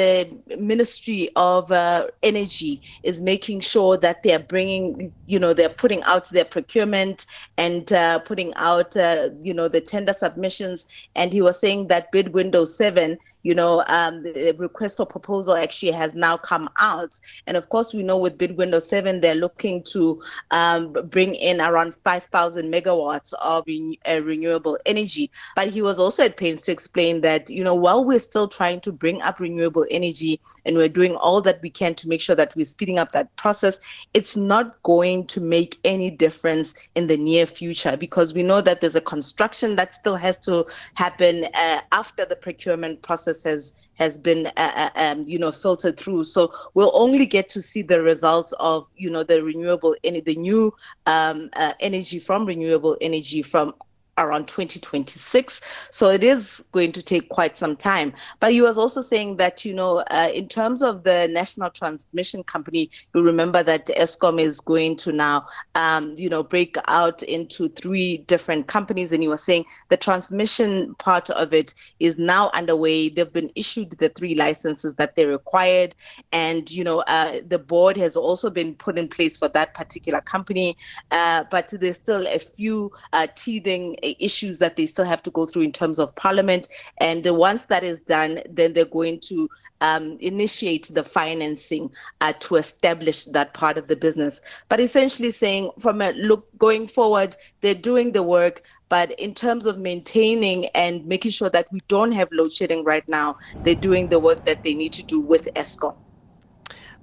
the 0.48 0.57
Ministry 0.57 1.31
of 1.35 1.72
uh, 1.72 2.07
Energy 2.22 2.81
is 3.02 3.20
making 3.20 3.61
sure 3.61 3.96
that 3.96 4.22
they're 4.22 4.38
bringing, 4.38 5.12
you 5.26 5.38
know, 5.38 5.52
they're 5.52 5.68
putting 5.68 6.02
out 6.04 6.28
their 6.31 6.44
procurement 6.44 7.26
and 7.57 7.92
uh, 7.92 8.20
putting 8.20 8.54
out, 8.54 8.96
uh, 8.96 9.31
you 9.42 9.52
know, 9.52 9.68
the 9.68 9.81
tender 9.81 10.12
submissions. 10.12 10.87
And 11.16 11.33
he 11.33 11.42
was 11.42 11.59
saying 11.59 11.88
that 11.88 12.12
bid 12.12 12.33
window 12.33 12.64
seven 12.64 13.18
you 13.42 13.55
know, 13.55 13.85
um, 13.87 14.22
the 14.22 14.55
request 14.59 14.96
for 14.96 15.07
proposal 15.07 15.55
actually 15.55 15.92
has 15.92 16.14
now 16.14 16.37
come 16.37 16.68
out. 16.79 17.18
And 17.46 17.57
of 17.57 17.68
course, 17.68 17.94
we 17.94 18.03
know 18.03 18.16
with 18.16 18.38
bid 18.38 18.57
window 18.57 18.81
seven, 18.81 19.20
they're 19.20 19.35
looking 19.35 19.83
to 19.85 20.20
um, 20.51 20.92
bring 20.92 21.35
in 21.35 21.61
around 21.61 21.94
5,000 22.05 22.72
megawatts 22.72 23.33
of 23.35 23.64
uh, 24.09 24.22
renewable 24.22 24.79
energy. 24.87 25.31
But 25.55 25.68
he 25.68 25.83
was 25.83 25.98
also 25.98 26.24
at 26.24 26.37
pains 26.37 26.62
to 26.62 26.72
explain 26.72 27.20
that, 27.22 27.48
you 27.48 27.62
know, 27.62 27.74
while 27.74 28.05
we're 28.05 28.18
still 28.18 28.48
trying 28.48 28.81
to 28.83 28.92
bring 28.92 29.22
up 29.22 29.40
renewable 29.40 29.87
energy 29.90 30.40
and 30.64 30.77
we're 30.77 30.88
doing 30.88 31.14
all 31.16 31.40
that 31.42 31.62
we 31.62 31.70
can 31.70 31.94
to 31.96 32.09
make 32.09 32.20
sure 32.20 32.37
that 32.37 32.55
we're 32.57 32.66
speeding 32.66 32.98
up 32.98 33.12
that 33.12 33.35
process, 33.37 33.79
it's 34.14 34.37
not 34.37 34.83
going 34.83 35.27
to 35.29 35.40
make 35.40 35.77
any 35.85 36.11
difference 36.11 36.74
in 36.94 37.07
the 37.07 37.16
near 37.16 37.46
future 37.46 37.96
because 37.96 38.35
we 38.35 38.42
know 38.42 38.61
that 38.61 38.81
there's 38.81 38.96
a 38.96 39.01
construction 39.01 39.77
that 39.77 39.94
still 39.94 40.16
has 40.16 40.38
to 40.38 40.66
happen 40.94 41.44
uh, 41.55 41.81
after 41.92 42.24
the 42.24 42.37
procurement 42.37 43.01
process 43.03 43.27
process 43.28 43.42
has 43.42 43.72
has 43.94 44.18
been 44.18 44.46
uh, 44.46 44.50
uh, 44.56 44.90
um, 44.94 45.24
you 45.26 45.38
know 45.38 45.52
filtered 45.52 45.96
through. 45.96 46.24
So 46.24 46.52
we'll 46.74 46.92
only 46.94 47.26
get 47.26 47.48
to 47.50 47.62
see 47.62 47.82
the 47.82 48.02
results 48.02 48.52
of 48.60 48.86
you 48.96 49.10
know 49.10 49.22
the 49.22 49.42
renewable 49.42 49.96
the 50.02 50.36
new 50.36 50.72
um, 51.06 51.50
uh, 51.54 51.74
energy 51.80 52.18
from 52.18 52.46
renewable 52.46 52.96
energy 53.00 53.42
from 53.42 53.74
around 54.18 54.48
2026. 54.48 55.61
So 55.90 56.09
it 56.11 56.22
is 56.22 56.62
going 56.72 56.92
to 56.92 57.02
take 57.02 57.28
quite 57.28 57.57
some 57.57 57.76
time. 57.76 58.12
But 58.40 58.54
you 58.54 58.64
was 58.64 58.76
also 58.76 59.00
saying 59.00 59.37
that, 59.37 59.64
you 59.64 59.72
know, 59.72 59.98
uh, 60.11 60.31
in 60.35 60.48
terms 60.48 60.83
of 60.83 61.04
the 61.04 61.28
National 61.31 61.70
Transmission 61.70 62.42
Company, 62.44 62.90
you 63.14 63.22
remember 63.22 63.62
that 63.62 63.87
Eskom 63.87 64.40
is 64.40 64.61
going 64.61 64.96
to 64.96 65.12
now, 65.12 65.46
um, 65.74 66.14
you 66.16 66.28
know, 66.28 66.42
break 66.42 66.76
out 66.87 67.22
into 67.22 67.68
three 67.68 68.18
different 68.18 68.66
companies. 68.66 69.12
And 69.12 69.22
you 69.22 69.31
were 69.31 69.37
saying 69.37 69.64
the 69.88 69.96
transmission 69.96 70.94
part 70.96 71.31
of 71.31 71.54
it 71.54 71.74
is 72.00 72.18
now 72.18 72.50
underway. 72.50 73.09
They've 73.09 73.33
been 73.33 73.50
issued 73.54 73.90
the 73.98 74.09
three 74.09 74.35
licenses 74.35 74.94
that 74.94 75.14
they 75.14 75.26
required. 75.26 75.94
And, 76.33 76.70
you 76.70 76.85
know, 76.85 77.00
uh, 77.07 77.40
the 77.46 77.59
board 77.59 77.96
has 77.96 78.16
also 78.16 78.50
been 78.50 78.74
put 78.74 78.98
in 78.98 79.09
place 79.09 79.37
for 79.37 79.48
that 79.48 79.74
particular 79.74 80.20
company. 80.20 80.76
Uh, 81.11 81.44
but 81.50 81.68
there's 81.68 81.96
still 81.96 82.26
a 82.26 82.38
few 82.38 82.90
uh, 83.12 83.26
teething 83.35 83.96
issues 84.18 84.59
that 84.59 84.77
they 84.77 84.87
still 84.87 85.05
have 85.05 85.23
to 85.25 85.31
go 85.31 85.47
through 85.47 85.62
in 85.62 85.73
terms 85.73 85.99
of 85.99 86.14
parliament. 86.14 86.68
And 86.99 87.25
once 87.27 87.66
that 87.66 87.85
is 87.85 88.01
done, 88.01 88.40
then 88.49 88.73
they're 88.73 88.85
going 88.85 89.21
to 89.21 89.49
um, 89.81 90.16
initiate 90.21 90.88
the 90.92 91.03
financing 91.03 91.90
uh, 92.21 92.33
to 92.40 92.57
establish 92.57 93.25
that 93.27 93.55
part 93.55 93.79
of 93.79 93.87
the 93.88 93.97
business. 93.97 94.40
But 94.68 94.81
essentially 94.81 95.31
saying 95.31 95.71
from 95.79 96.03
a 96.03 96.12
look 96.12 96.47
going 96.59 96.87
forward, 96.88 97.37
they're 97.61 97.75
doing 97.75 98.12
the 98.12 98.23
work. 98.23 98.62
But 98.88 99.12
in 99.21 99.35
terms 99.35 99.66
of 99.66 99.79
maintaining 99.79 100.66
and 100.68 101.05
making 101.07 101.33
sure 101.33 101.51
that 101.51 101.66
we 101.71 101.81
don't 101.88 102.12
have 102.12 102.29
load 102.33 102.53
shedding 102.53 102.85
right 102.85 103.07
now, 103.07 103.37
they're 103.62 103.75
doing 103.75 104.09
the 104.09 104.18
work 104.18 104.47
that 104.47 104.64
they 104.64 104.75
need 104.75 104.94
to 104.94 105.03
do 105.03 105.21
with 105.21 105.47
ESCOM. 105.55 105.94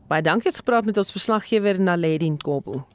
Baie 0.07 0.21
dankie 0.21 0.51
het 0.51 0.85
met 0.85 0.97
ons 0.97 1.11
verslaggewer 1.11 1.79
Naledi 1.81 2.29
Nkobo. 2.29 2.85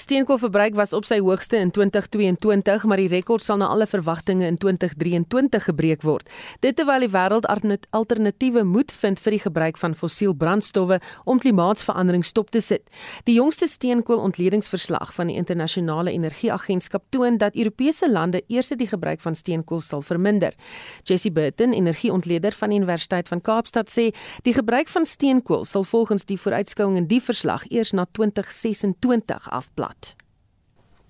Steenkoolverbruik 0.00 0.74
was 0.74 0.94
op 0.96 1.04
sy 1.04 1.18
hoogste 1.20 1.58
in 1.60 1.68
2022, 1.76 2.86
maar 2.88 2.96
die 2.96 3.10
rekord 3.12 3.44
sal 3.44 3.58
na 3.60 3.66
alle 3.68 3.84
verwagtinge 3.84 4.46
in 4.48 4.56
2023 4.56 5.66
gebreek 5.66 6.06
word. 6.08 6.30
Dit 6.64 6.78
terwyl 6.78 7.04
die 7.04 7.10
wêreld 7.12 7.44
alternatiewe 7.92 8.62
moet 8.64 8.94
vind 8.96 9.20
vir 9.20 9.36
die 9.36 9.40
gebruik 9.42 9.76
van 9.76 9.92
fossiel 9.92 10.32
brandstowwe 10.32 10.96
om 11.28 11.42
klimaatsverandering 11.42 12.24
stop 12.24 12.48
te 12.48 12.62
sit. 12.64 12.86
Die 13.28 13.34
jongste 13.36 13.68
steenkoolontledingverslag 13.68 15.12
van 15.18 15.28
die 15.28 15.36
internasionale 15.36 16.16
energieagentskap 16.16 17.04
toon 17.12 17.36
dat 17.36 17.60
Europese 17.60 18.08
lande 18.08 18.40
eers 18.48 18.72
die 18.72 18.88
gebruik 18.88 19.20
van 19.20 19.36
steenkool 19.36 19.84
sal 19.84 20.00
verminder. 20.00 20.56
Jessie 21.04 21.32
Burton, 21.32 21.76
energieontleder 21.76 22.56
van 22.56 22.72
die 22.72 22.80
Universiteit 22.80 23.28
van 23.28 23.44
Kaapstad 23.44 23.92
sê, 23.92 24.08
die 24.48 24.56
gebruik 24.56 24.88
van 24.88 25.04
steenkool 25.04 25.68
sal 25.68 25.84
volgens 25.84 26.24
die 26.24 26.40
vooruitskouing 26.40 26.96
in 26.96 27.12
die 27.12 27.20
verslag 27.20 27.68
eers 27.68 27.92
na 27.92 28.08
2026 28.16 29.52
afblaas. 29.90 30.14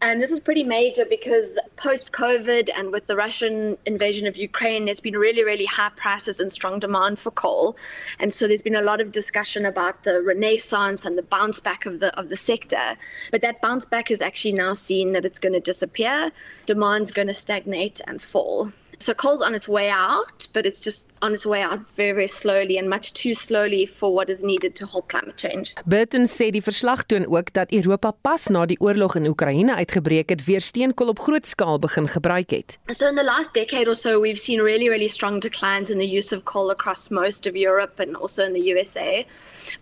And 0.03 0.23
this 0.23 0.31
is 0.31 0.40
pretty 0.40 0.64
major 0.64 1.05
because 1.05 1.59
post 1.77 2.12
COVID 2.12 2.71
and 2.75 2.90
with 2.90 3.07
the 3.07 3.14
Russian 3.14 3.77
invasion 3.85 4.27
of 4.27 4.35
Ukraine, 4.35 4.87
there's 4.87 4.99
been 4.99 5.19
really, 5.19 5.45
really 5.45 5.66
high 5.66 5.90
prices 5.95 6.40
and 6.40 6.51
strong 6.51 6.79
demand 6.79 7.19
for 7.19 7.31
coal. 7.31 7.77
And 8.19 8.33
so 8.33 8.49
there's 8.49 8.62
been 8.62 8.77
a 8.77 8.81
lot 8.81 9.03
of 9.03 9.12
discussion 9.12 9.66
about 9.66 10.05
the 10.05 10.23
renaissance 10.23 11.05
and 11.05 11.19
the 11.19 11.23
bounce 11.23 11.61
back 11.61 11.85
of 11.85 12.01
the 12.01 12.19
of 12.19 12.31
the 12.31 12.37
sector. 12.38 12.97
But 13.31 13.43
that 13.43 13.61
bounce 13.61 13.85
back 13.85 14.11
is 14.11 14.23
actually 14.23 14.53
now 14.53 14.73
seen 14.73 15.12
that 15.12 15.27
it's 15.27 15.38
going 15.38 15.53
to 15.53 15.61
disappear. 15.61 16.33
Demand's 16.64 17.11
going 17.11 17.29
to 17.29 17.35
stagnate 17.35 18.01
and 18.07 18.23
fall. 18.23 18.73
So 19.00 19.14
coal's 19.14 19.40
on 19.40 19.54
its 19.54 19.66
way 19.66 19.88
out, 19.88 20.46
but 20.52 20.66
it's 20.66 20.80
just 20.84 21.08
on 21.22 21.32
its 21.32 21.46
way 21.46 21.62
out 21.62 21.80
very 21.96 22.12
very 22.12 22.28
slowly 22.28 22.76
and 22.76 22.86
much 22.88 23.14
too 23.14 23.32
slowly 23.32 23.86
for 23.86 24.14
what 24.14 24.28
is 24.28 24.42
needed 24.42 24.74
to 24.74 24.86
halt 24.86 25.08
climate 25.08 25.38
change. 25.38 25.72
Burton 25.86 26.26
sê 26.26 26.50
die 26.52 26.60
verslag 26.60 27.06
toon 27.08 27.24
ook 27.26 27.52
dat 27.52 27.72
Europa 27.72 28.10
pas 28.10 28.48
na 28.48 28.66
die 28.66 28.76
oorlog 28.80 29.16
in 29.16 29.26
Oekraïne 29.26 29.74
uitgebreek 29.74 30.28
het, 30.28 30.44
weer 30.44 30.60
steenkool 30.60 31.08
op 31.08 31.18
groot 31.18 31.46
skaal 31.46 31.78
begin 31.78 32.08
gebruik 32.08 32.50
het. 32.50 32.78
So 32.92 33.08
in 33.08 33.16
the 33.16 33.24
last 33.24 33.54
decade 33.54 33.88
or 33.88 33.94
so 33.94 34.20
we've 34.20 34.40
seen 34.40 34.60
really 34.60 34.88
really 34.88 35.08
strong 35.08 35.40
declines 35.40 35.90
in 35.90 35.98
the 35.98 36.10
use 36.18 36.36
of 36.36 36.44
coal 36.44 36.70
across 36.70 37.08
most 37.08 37.46
of 37.46 37.56
Europe 37.56 38.02
and 38.02 38.16
also 38.16 38.44
in 38.44 38.52
the 38.52 38.68
USA. 38.68 39.26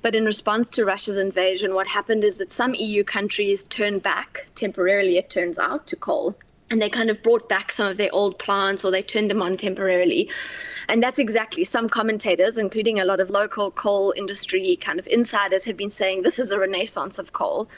But 0.02 0.14
in 0.14 0.24
response 0.26 0.70
to 0.70 0.84
Russia's 0.84 1.18
invasion, 1.18 1.74
what 1.74 1.88
happened 1.88 2.22
is 2.22 2.38
that 2.38 2.52
some 2.52 2.74
EU 2.74 3.02
countries 3.02 3.64
turned 3.64 4.02
back 4.02 4.46
temporarily 4.54 5.18
it 5.18 5.28
turns 5.28 5.58
out 5.58 5.88
to 5.88 5.96
coal 5.96 6.36
and 6.70 6.82
they 6.82 6.90
kind 6.90 7.10
of 7.10 7.22
brought 7.22 7.48
back 7.48 7.72
some 7.72 7.86
of 7.86 7.96
their 7.96 8.12
old 8.12 8.38
plants 8.38 8.84
or 8.84 8.90
they 8.90 9.02
turned 9.02 9.30
them 9.30 9.40
on 9.40 9.56
temporarily. 9.56 10.30
And 10.88 11.02
that's 11.02 11.18
exactly 11.18 11.64
some 11.64 11.88
commentators, 11.88 12.58
including 12.58 13.00
a 13.00 13.04
lot 13.04 13.20
of 13.20 13.30
local 13.30 13.70
coal 13.70 14.12
industry 14.16 14.76
kind 14.76 14.98
of 14.98 15.06
insiders, 15.06 15.64
have 15.64 15.76
been 15.76 15.90
saying 15.90 16.22
this 16.22 16.38
is 16.38 16.50
a 16.50 16.58
renaissance 16.58 17.18
of 17.18 17.32
coal. 17.32 17.68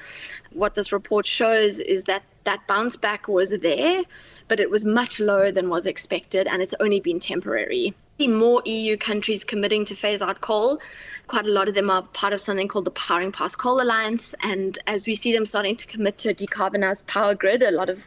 What 0.53 0.75
this 0.75 0.93
report 0.93 1.27
shows 1.27 1.81
is 1.81 2.05
that 2.05 2.23
that 2.45 2.67
bounce 2.67 2.97
back 2.97 3.29
was 3.29 3.51
there, 3.51 4.03
but 4.49 4.61
it 4.61 4.71
was 4.71 4.85
much 4.85 5.21
lower 5.21 5.53
than 5.53 5.69
was 5.69 5.87
expected, 5.87 6.49
and 6.49 6.63
it's 6.63 6.75
only 6.81 6.99
been 6.99 7.21
temporary. 7.21 7.95
More 8.19 8.63
EU 8.65 8.97
countries 8.97 9.45
committing 9.45 9.85
to 9.87 9.95
phase 9.95 10.21
out 10.21 10.41
coal. 10.41 10.81
Quite 11.27 11.47
a 11.47 11.51
lot 11.51 11.69
of 11.69 11.75
them 11.75 11.89
are 11.91 12.03
part 12.03 12.33
of 12.33 12.41
something 12.41 12.69
called 12.69 12.85
the 12.85 12.91
Powering 12.91 13.33
Past 13.33 13.57
Coal 13.57 13.81
Alliance. 13.81 14.35
And 14.43 14.79
as 14.87 15.07
we 15.07 15.15
see 15.15 15.33
them 15.33 15.47
starting 15.47 15.75
to 15.77 15.87
commit 15.87 16.19
to 16.19 16.31
a 16.31 16.35
decarbonized 16.35 17.07
power 17.07 17.35
grid, 17.35 17.63
a 17.63 17.71
lot 17.71 17.89
of 17.89 18.01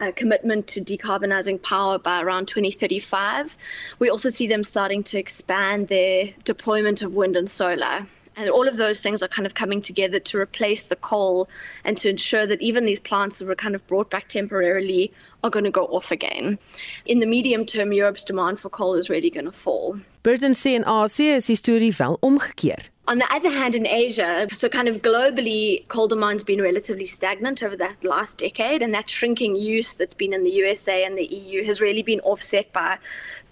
uh, 0.00 0.12
commitment 0.14 0.66
to 0.68 0.80
decarbonizing 0.80 1.62
power 1.62 1.98
by 1.98 2.20
around 2.20 2.46
2035. 2.46 3.56
We 3.98 4.10
also 4.10 4.28
see 4.28 4.46
them 4.46 4.62
starting 4.62 5.02
to 5.04 5.18
expand 5.18 5.88
their 5.88 6.30
deployment 6.44 7.02
of 7.02 7.12
wind 7.12 7.36
and 7.36 7.48
solar. 7.48 8.06
And 8.38 8.50
all 8.50 8.68
of 8.68 8.76
those 8.76 9.00
things 9.00 9.22
are 9.22 9.28
kind 9.28 9.46
of 9.46 9.54
coming 9.54 9.80
together 9.80 10.20
to 10.20 10.38
replace 10.38 10.84
the 10.84 10.96
coal 10.96 11.48
and 11.84 11.96
to 11.96 12.10
ensure 12.10 12.46
that 12.46 12.60
even 12.60 12.84
these 12.84 13.00
plants 13.00 13.38
that 13.38 13.46
were 13.46 13.54
kind 13.54 13.74
of 13.74 13.86
brought 13.86 14.10
back 14.10 14.28
temporarily 14.28 15.10
are 15.42 15.48
going 15.48 15.64
to 15.64 15.70
go 15.70 15.86
off 15.86 16.10
again. 16.10 16.58
In 17.06 17.20
the 17.20 17.26
medium 17.26 17.64
term, 17.64 17.94
Europe's 17.94 18.24
demand 18.24 18.60
for 18.60 18.68
coal 18.68 18.94
is 18.94 19.08
really 19.08 19.30
going 19.30 19.46
to 19.46 19.52
fall. 19.52 19.98
Burton 20.26 20.54
sê 20.54 20.74
in 20.74 20.82
Asië 20.82 21.36
is 21.36 21.46
die 21.46 21.54
storie 21.54 21.92
wel 21.98 22.18
omgekeer. 22.20 22.80
On 23.06 23.18
the 23.18 23.32
other 23.32 23.48
hand, 23.48 23.76
in 23.76 23.86
Asia, 23.86 24.48
so 24.52 24.68
kind 24.68 24.88
of 24.88 25.00
globally, 25.00 25.86
coal 25.86 26.08
demand's 26.08 26.42
been 26.42 26.60
relatively 26.60 27.06
stagnant 27.06 27.62
over 27.62 27.76
that 27.76 28.02
last 28.02 28.38
decade, 28.38 28.82
and 28.82 28.92
that 28.92 29.08
shrinking 29.08 29.54
use 29.54 29.94
that's 29.94 30.14
been 30.14 30.32
in 30.32 30.42
the 30.42 30.50
USA 30.50 31.04
and 31.04 31.16
the 31.16 31.26
EU 31.26 31.62
has 31.64 31.80
really 31.80 32.02
been 32.02 32.18
offset 32.22 32.72
by 32.72 32.98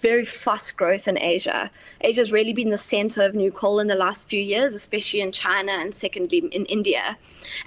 very 0.01 0.25
fast 0.25 0.75
growth 0.75 1.07
in 1.07 1.17
Asia. 1.17 1.71
Asia's 2.01 2.33
really 2.33 2.51
been 2.51 2.71
the 2.71 2.77
center 2.77 3.21
of 3.21 3.33
new 3.33 3.53
coal 3.53 3.79
in 3.79 3.87
the 3.87 3.95
last 3.95 4.27
few 4.27 4.41
years, 4.41 4.75
especially 4.75 5.21
in 5.21 5.31
China 5.31 5.71
and 5.71 5.93
secondly 5.93 6.39
in 6.51 6.65
India. 6.65 7.17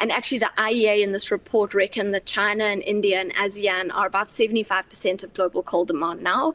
And 0.01 0.13
actually, 0.13 0.41
the 0.41 0.53
IEA 0.59 1.03
in 1.03 1.13
this 1.13 1.31
report 1.31 1.73
reckon 1.73 2.11
that 2.11 2.27
China 2.27 2.65
and 2.65 2.83
India 2.83 3.19
and 3.23 3.35
ASEAN 3.37 3.91
are 3.95 4.07
about 4.07 4.29
75% 4.29 5.25
of 5.25 5.33
global 5.33 5.63
coal 5.63 5.87
demand 5.87 6.21
now, 6.21 6.53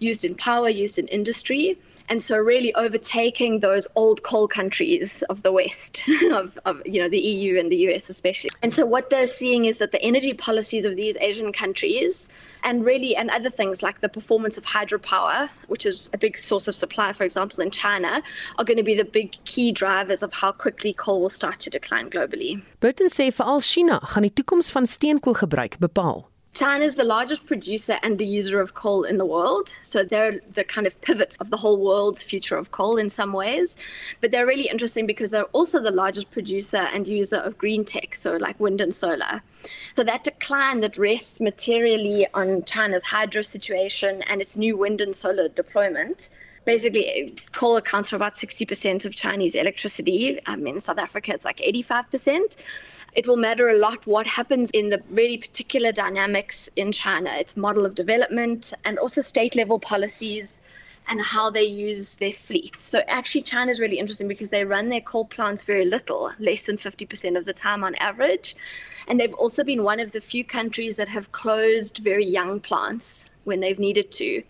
used 0.00 0.24
in 0.24 0.34
power, 0.34 0.68
used 0.68 0.98
in 0.98 1.06
industry 1.06 1.78
and 2.12 2.22
so 2.22 2.36
really 2.36 2.74
overtaking 2.74 3.60
those 3.60 3.86
old 3.96 4.22
coal 4.22 4.46
countries 4.46 5.22
of 5.30 5.42
the 5.42 5.50
west 5.50 6.02
of, 6.30 6.58
of 6.66 6.82
you 6.84 7.00
know 7.02 7.08
the 7.08 7.18
eu 7.18 7.58
and 7.58 7.72
the 7.72 7.78
us 7.88 8.10
especially. 8.10 8.50
And 8.62 8.70
so 8.70 8.84
what 8.84 9.08
they're 9.08 9.26
seeing 9.26 9.64
is 9.64 9.78
that 9.78 9.92
the 9.92 10.02
energy 10.02 10.34
policies 10.34 10.84
of 10.84 10.94
these 10.96 11.16
asian 11.28 11.52
countries 11.52 12.28
and 12.64 12.84
really 12.84 13.16
and 13.16 13.30
other 13.30 13.48
things 13.48 13.82
like 13.82 14.02
the 14.02 14.10
performance 14.10 14.58
of 14.58 14.64
hydropower 14.64 15.48
which 15.68 15.86
is 15.86 16.10
a 16.12 16.18
big 16.18 16.38
source 16.38 16.68
of 16.68 16.74
supply 16.74 17.14
for 17.14 17.24
example 17.24 17.62
in 17.62 17.70
china 17.70 18.22
are 18.58 18.64
going 18.64 18.76
to 18.76 18.88
be 18.92 18.94
the 18.94 19.08
big 19.20 19.32
key 19.44 19.72
drivers 19.72 20.22
of 20.22 20.34
how 20.34 20.52
quickly 20.52 20.92
coal 20.92 21.22
will 21.22 21.30
start 21.30 21.60
to 21.60 21.70
decline 21.70 22.10
globally. 22.10 22.60
Burton 22.80 23.08
sê 23.08 23.30
veral 23.32 23.64
China 23.72 24.00
gaan 24.12 24.28
die 24.28 24.34
toekoms 24.34 24.70
van 24.76 24.86
steenkoolgebruik 24.86 25.80
bepaal 25.88 26.31
China 26.54 26.84
is 26.84 26.96
the 26.96 27.04
largest 27.04 27.46
producer 27.46 27.98
and 28.02 28.18
the 28.18 28.26
user 28.26 28.60
of 28.60 28.74
coal 28.74 29.04
in 29.04 29.16
the 29.16 29.24
world. 29.24 29.74
So 29.80 30.04
they're 30.04 30.38
the 30.52 30.64
kind 30.64 30.86
of 30.86 31.00
pivot 31.00 31.34
of 31.40 31.48
the 31.48 31.56
whole 31.56 31.78
world's 31.78 32.22
future 32.22 32.58
of 32.58 32.72
coal 32.72 32.98
in 32.98 33.08
some 33.08 33.32
ways. 33.32 33.78
But 34.20 34.32
they're 34.32 34.44
really 34.44 34.68
interesting 34.68 35.06
because 35.06 35.30
they're 35.30 35.44
also 35.44 35.80
the 35.80 35.90
largest 35.90 36.30
producer 36.30 36.88
and 36.92 37.08
user 37.08 37.36
of 37.36 37.56
green 37.56 37.86
tech, 37.86 38.14
so 38.16 38.36
like 38.36 38.60
wind 38.60 38.82
and 38.82 38.92
solar. 38.92 39.40
So 39.96 40.04
that 40.04 40.24
decline 40.24 40.80
that 40.82 40.98
rests 40.98 41.40
materially 41.40 42.26
on 42.34 42.64
China's 42.64 43.04
hydro 43.04 43.40
situation 43.40 44.20
and 44.22 44.42
its 44.42 44.54
new 44.54 44.76
wind 44.76 45.00
and 45.00 45.16
solar 45.16 45.48
deployment 45.48 46.28
basically 46.64 47.36
coal 47.52 47.76
accounts 47.76 48.10
for 48.10 48.16
about 48.16 48.34
60% 48.34 49.04
of 49.04 49.14
Chinese 49.14 49.54
electricity. 49.54 50.44
Um, 50.46 50.66
in 50.66 50.80
South 50.80 50.98
Africa, 50.98 51.32
it's 51.34 51.44
like 51.44 51.58
85% 51.58 52.56
it 53.14 53.26
will 53.26 53.36
matter 53.36 53.68
a 53.68 53.74
lot 53.74 54.06
what 54.06 54.26
happens 54.26 54.70
in 54.70 54.88
the 54.88 55.02
really 55.10 55.36
particular 55.36 55.92
dynamics 55.92 56.70
in 56.76 56.92
China, 56.92 57.30
its 57.34 57.56
model 57.56 57.84
of 57.84 57.94
development, 57.94 58.72
and 58.84 58.98
also 58.98 59.20
state 59.20 59.54
level 59.54 59.78
policies 59.78 60.62
and 61.08 61.20
how 61.20 61.50
they 61.50 61.64
use 61.64 62.16
their 62.16 62.32
fleet. 62.32 62.80
So 62.80 63.02
actually 63.08 63.42
China 63.42 63.70
is 63.70 63.80
really 63.80 63.98
interesting 63.98 64.28
because 64.28 64.50
they 64.50 64.64
run 64.64 64.88
their 64.88 65.00
coal 65.00 65.26
plants 65.26 65.64
very 65.64 65.84
little, 65.84 66.32
less 66.38 66.64
than 66.64 66.76
50% 66.76 67.36
of 67.36 67.44
the 67.44 67.52
time 67.52 67.84
on 67.84 67.94
average. 67.96 68.56
And 69.08 69.18
they've 69.18 69.34
also 69.34 69.64
been 69.64 69.82
one 69.82 70.00
of 70.00 70.12
the 70.12 70.20
few 70.20 70.44
countries 70.44 70.96
that 70.96 71.08
have 71.08 71.32
closed 71.32 71.98
very 71.98 72.24
young 72.24 72.60
plants 72.60 73.26
when 73.44 73.60
they've 73.60 73.78
needed 73.78 74.12
to 74.12 74.42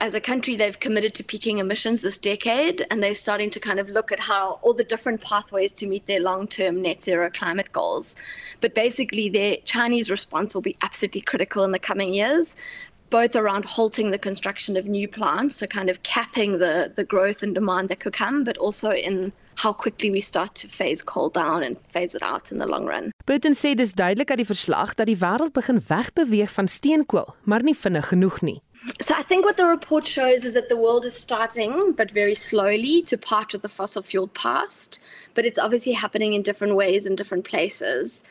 as 0.00 0.14
a 0.14 0.20
country, 0.20 0.54
they've 0.54 0.78
committed 0.78 1.14
to 1.14 1.24
peaking 1.24 1.58
emissions 1.58 2.02
this 2.02 2.18
decade, 2.18 2.86
and 2.90 3.02
they're 3.02 3.14
starting 3.14 3.50
to 3.50 3.60
kind 3.60 3.80
of 3.80 3.88
look 3.88 4.12
at 4.12 4.20
how 4.20 4.60
all 4.62 4.72
the 4.72 4.84
different 4.84 5.20
pathways 5.20 5.72
to 5.72 5.86
meet 5.86 6.06
their 6.06 6.20
long 6.20 6.46
term 6.46 6.80
net 6.82 7.02
zero 7.02 7.30
climate 7.30 7.72
goals. 7.72 8.16
But 8.60 8.74
basically, 8.74 9.28
their 9.28 9.56
Chinese 9.64 10.10
response 10.10 10.54
will 10.54 10.62
be 10.62 10.76
absolutely 10.82 11.22
critical 11.22 11.64
in 11.64 11.72
the 11.72 11.78
coming 11.80 12.14
years, 12.14 12.54
both 13.10 13.34
around 13.34 13.64
halting 13.64 14.10
the 14.10 14.18
construction 14.18 14.76
of 14.76 14.86
new 14.86 15.08
plants, 15.08 15.56
so 15.56 15.66
kind 15.66 15.90
of 15.90 16.02
capping 16.02 16.58
the, 16.58 16.92
the 16.94 17.04
growth 17.04 17.42
and 17.42 17.54
demand 17.54 17.88
that 17.88 18.00
could 18.00 18.12
come, 18.12 18.44
but 18.44 18.56
also 18.58 18.92
in 18.92 19.32
how 19.56 19.72
quickly 19.72 20.10
we 20.10 20.20
start 20.20 20.54
to 20.54 20.68
phase 20.68 21.02
coal 21.02 21.30
down 21.30 21.64
and 21.64 21.76
phase 21.90 22.14
it 22.14 22.22
out 22.22 22.52
in 22.52 22.58
the 22.58 22.66
long 22.66 22.86
run. 22.86 23.10
Burton 23.26 23.54
sê 23.58 23.74
dis 23.74 23.92
duidelik 23.92 24.30
uit 24.30 24.44
die 24.44 24.46
verslag 24.46 24.94
dat 24.94 25.10
die 25.10 25.18
wêreld 25.18 25.52
begin 25.52 25.82
wegbeweeg 25.88 26.52
van 26.54 26.68
steenkool, 26.68 27.34
maar 27.42 27.66
nie 27.66 27.74
vinnig 27.74 28.08
genoeg 28.12 28.40
nie. 28.46 28.60
So 29.00 29.14
I 29.16 29.22
think 29.22 29.44
what 29.44 29.56
the 29.56 29.66
report 29.66 30.06
shows 30.06 30.44
is 30.44 30.54
that 30.54 30.68
the 30.68 30.76
world 30.76 31.04
is 31.04 31.14
starting, 31.14 31.92
but 31.92 32.12
very 32.12 32.36
slowly, 32.36 33.02
to 33.02 33.18
part 33.18 33.52
with 33.52 33.62
the 33.62 33.68
fossil 33.68 34.02
fuel 34.02 34.28
past. 34.28 35.00
But 35.34 35.44
it's 35.44 35.58
obviously 35.58 35.92
happening 35.92 36.34
in 36.34 36.42
different 36.42 36.76
ways 36.76 37.04
in 37.04 37.16
different 37.16 37.44
places. 37.44 38.24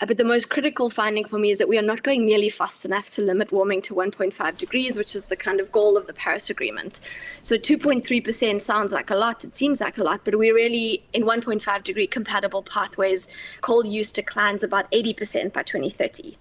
Uh, 0.00 0.06
but 0.06 0.16
the 0.16 0.24
most 0.24 0.48
critical 0.48 0.88
finding 0.88 1.26
for 1.26 1.38
me 1.38 1.50
is 1.50 1.58
that 1.58 1.68
we 1.68 1.78
are 1.78 1.82
not 1.82 2.02
going 2.02 2.24
nearly 2.24 2.48
fast 2.48 2.86
enough 2.86 3.08
to 3.10 3.20
limit 3.20 3.52
warming 3.52 3.82
to 3.82 3.94
1.5 3.94 4.56
degrees, 4.56 4.96
which 4.96 5.14
is 5.14 5.26
the 5.26 5.36
kind 5.36 5.60
of 5.60 5.70
goal 5.70 5.98
of 5.98 6.06
the 6.06 6.14
Paris 6.14 6.48
Agreement. 6.48 7.00
So 7.42 7.56
2.3% 7.56 8.60
sounds 8.62 8.92
like 8.92 9.10
a 9.10 9.16
lot, 9.16 9.44
it 9.44 9.54
seems 9.54 9.82
like 9.82 9.98
a 9.98 10.02
lot, 10.02 10.24
but 10.24 10.38
we're 10.38 10.54
really 10.54 11.04
in 11.12 11.24
1.5 11.24 11.84
degree 11.84 12.06
compatible 12.06 12.62
pathways. 12.62 13.28
Coal 13.60 13.84
use 13.84 14.12
declines 14.12 14.62
about 14.62 14.90
80% 14.92 15.52
by 15.52 15.62
2030. 15.62 16.38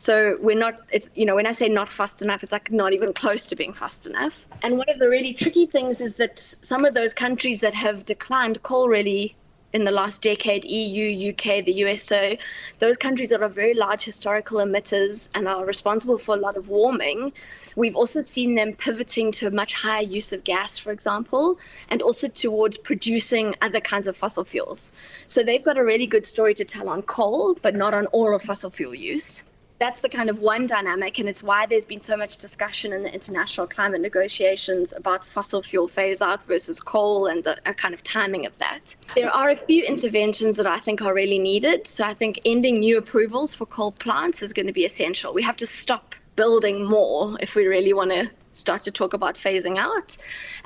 So 0.00 0.38
we're 0.40 0.56
not, 0.56 0.80
it's, 0.90 1.10
you 1.14 1.26
know, 1.26 1.34
when 1.34 1.46
I 1.46 1.52
say 1.52 1.68
not 1.68 1.86
fast 1.86 2.22
enough, 2.22 2.42
it's 2.42 2.52
like 2.52 2.72
not 2.72 2.94
even 2.94 3.12
close 3.12 3.44
to 3.44 3.54
being 3.54 3.74
fast 3.74 4.06
enough. 4.06 4.46
And 4.62 4.78
one 4.78 4.88
of 4.88 4.98
the 4.98 5.10
really 5.10 5.34
tricky 5.34 5.66
things 5.66 6.00
is 6.00 6.16
that 6.16 6.38
some 6.38 6.86
of 6.86 6.94
those 6.94 7.12
countries 7.12 7.60
that 7.60 7.74
have 7.74 8.06
declined 8.06 8.62
coal 8.62 8.88
really 8.88 9.36
in 9.74 9.84
the 9.84 9.90
last 9.90 10.22
decade, 10.22 10.64
EU, 10.64 11.32
UK, 11.32 11.62
the 11.66 11.72
USA, 11.72 12.38
those 12.78 12.96
countries 12.96 13.28
that 13.28 13.42
are 13.42 13.48
very 13.50 13.74
large 13.74 14.02
historical 14.02 14.60
emitters 14.60 15.28
and 15.34 15.46
are 15.46 15.66
responsible 15.66 16.16
for 16.16 16.34
a 16.34 16.38
lot 16.38 16.56
of 16.56 16.70
warming, 16.70 17.30
we've 17.76 17.94
also 17.94 18.22
seen 18.22 18.54
them 18.54 18.72
pivoting 18.72 19.30
to 19.32 19.48
a 19.48 19.50
much 19.50 19.74
higher 19.74 20.02
use 20.02 20.32
of 20.32 20.42
gas, 20.44 20.78
for 20.78 20.92
example, 20.92 21.58
and 21.90 22.00
also 22.00 22.26
towards 22.26 22.78
producing 22.78 23.54
other 23.60 23.80
kinds 23.80 24.06
of 24.06 24.16
fossil 24.16 24.44
fuels. 24.44 24.94
So 25.26 25.42
they've 25.42 25.62
got 25.62 25.76
a 25.76 25.84
really 25.84 26.06
good 26.06 26.24
story 26.24 26.54
to 26.54 26.64
tell 26.64 26.88
on 26.88 27.02
coal, 27.02 27.58
but 27.60 27.74
not 27.74 27.92
on 27.92 28.06
all 28.06 28.34
of 28.34 28.42
fossil 28.42 28.70
fuel 28.70 28.94
use 28.94 29.42
that's 29.80 30.00
the 30.00 30.08
kind 30.10 30.28
of 30.28 30.40
one 30.40 30.66
dynamic, 30.66 31.18
and 31.18 31.26
it's 31.26 31.42
why 31.42 31.64
there's 31.64 31.86
been 31.86 32.02
so 32.02 32.14
much 32.14 32.36
discussion 32.36 32.92
in 32.92 33.02
the 33.02 33.12
international 33.12 33.66
climate 33.66 34.02
negotiations 34.02 34.92
about 34.94 35.24
fossil 35.24 35.62
fuel 35.62 35.88
phase 35.88 36.20
out 36.20 36.44
versus 36.44 36.78
coal 36.78 37.26
and 37.28 37.42
the 37.42 37.56
kind 37.78 37.94
of 37.94 38.02
timing 38.02 38.44
of 38.44 38.56
that. 38.58 38.94
There 39.16 39.30
are 39.30 39.48
a 39.48 39.56
few 39.56 39.82
interventions 39.82 40.56
that 40.56 40.66
I 40.66 40.78
think 40.78 41.00
are 41.00 41.14
really 41.14 41.38
needed. 41.38 41.86
So 41.86 42.04
I 42.04 42.12
think 42.12 42.38
ending 42.44 42.74
new 42.74 42.98
approvals 42.98 43.54
for 43.54 43.64
coal 43.64 43.92
plants 43.92 44.42
is 44.42 44.52
going 44.52 44.66
to 44.66 44.72
be 44.72 44.84
essential. 44.84 45.32
We 45.32 45.42
have 45.42 45.56
to 45.56 45.66
stop 45.66 46.14
building 46.36 46.84
more 46.84 47.38
if 47.40 47.54
we 47.54 47.66
really 47.66 47.94
want 47.94 48.10
to 48.10 48.30
start 48.52 48.82
to 48.82 48.90
talk 48.90 49.14
about 49.14 49.34
phasing 49.34 49.78
out. 49.78 50.14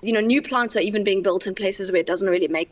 You 0.02 0.12
know, 0.12 0.20
new 0.20 0.42
plants 0.42 0.76
are 0.76 0.80
even 0.80 1.04
being 1.04 1.22
built 1.22 1.46
in 1.46 1.54
places 1.54 1.92
where 1.92 2.00
it 2.00 2.06
doesn't 2.06 2.28
really 2.28 2.48
make 2.48 2.70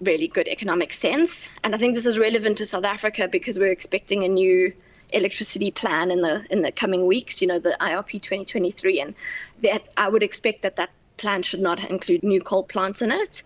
really 0.00 0.26
good 0.26 0.48
economic 0.48 0.92
sense. 0.92 1.48
And 1.62 1.76
I 1.76 1.78
think 1.78 1.94
this 1.94 2.06
is 2.06 2.18
relevant 2.18 2.58
to 2.58 2.66
South 2.66 2.84
Africa 2.84 3.28
because 3.28 3.56
we're 3.56 3.70
expecting 3.70 4.24
a 4.24 4.28
new 4.28 4.72
electricity 5.12 5.70
plan 5.70 6.10
in 6.10 6.22
the 6.22 6.44
in 6.50 6.62
the 6.62 6.72
coming 6.72 7.06
weeks. 7.06 7.40
You 7.40 7.48
know, 7.48 7.58
the 7.58 7.76
IRP 7.80 8.12
2023, 8.12 9.00
and 9.00 9.14
that 9.62 9.84
I 9.96 10.08
would 10.08 10.22
expect 10.22 10.62
that 10.62 10.76
that 10.76 10.90
plan 11.16 11.42
should 11.42 11.60
not 11.60 11.90
include 11.90 12.22
new 12.22 12.40
coal 12.40 12.64
plants 12.64 13.02
in 13.02 13.10
it. 13.10 13.42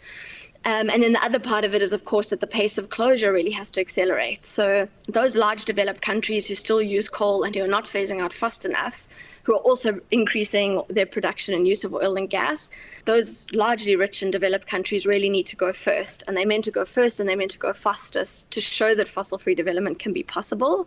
Um, 0.67 0.91
and 0.91 1.03
then 1.03 1.13
the 1.13 1.25
other 1.25 1.39
part 1.39 1.65
of 1.65 1.75
it 1.75 1.81
is, 1.81 1.95
of 1.95 2.05
course, 2.05 2.29
that 2.29 2.41
the 2.41 2.47
pace 2.47 2.77
of 2.77 2.91
closure 2.91 3.33
really 3.33 3.53
has 3.53 3.71
to 3.71 3.81
accelerate. 3.81 4.45
So 4.45 4.89
those 5.09 5.35
large 5.35 5.65
developed 5.65 6.03
countries 6.03 6.47
who 6.47 6.55
still 6.55 6.83
use 6.83 7.09
coal 7.09 7.45
and 7.45 7.55
who 7.55 7.63
are 7.63 7.69
not 7.69 7.87
phasing 7.87 8.21
out 8.21 8.35
fast 8.35 8.67
enough 8.67 9.07
who 9.43 9.55
are 9.55 9.61
also 9.61 10.01
increasing 10.11 10.83
their 10.89 11.07
production 11.07 11.55
and 11.55 11.67
use 11.67 11.85
of 11.85 11.95
oil 11.95 12.17
and 12.17 12.29
gas. 12.31 12.71
Those 13.05 13.47
largely 13.53 13.97
rich 13.97 14.23
and 14.23 14.31
developed 14.31 14.67
countries 14.67 15.07
really 15.07 15.29
need 15.29 15.47
to 15.47 15.57
go 15.57 15.73
first, 15.73 16.23
and 16.27 16.37
they 16.37 16.45
meant 16.45 16.65
to 16.65 16.71
go 16.71 16.85
first 16.85 17.21
and 17.21 17.29
they 17.29 17.37
meant 17.37 17.51
to 17.53 17.59
go 17.59 17.73
fastest 17.73 18.51
to 18.53 18.61
show 18.61 18.95
that 18.95 19.09
fossil 19.09 19.39
free 19.39 19.55
development 19.55 19.99
can 19.99 20.13
be 20.13 20.23
possible. 20.23 20.87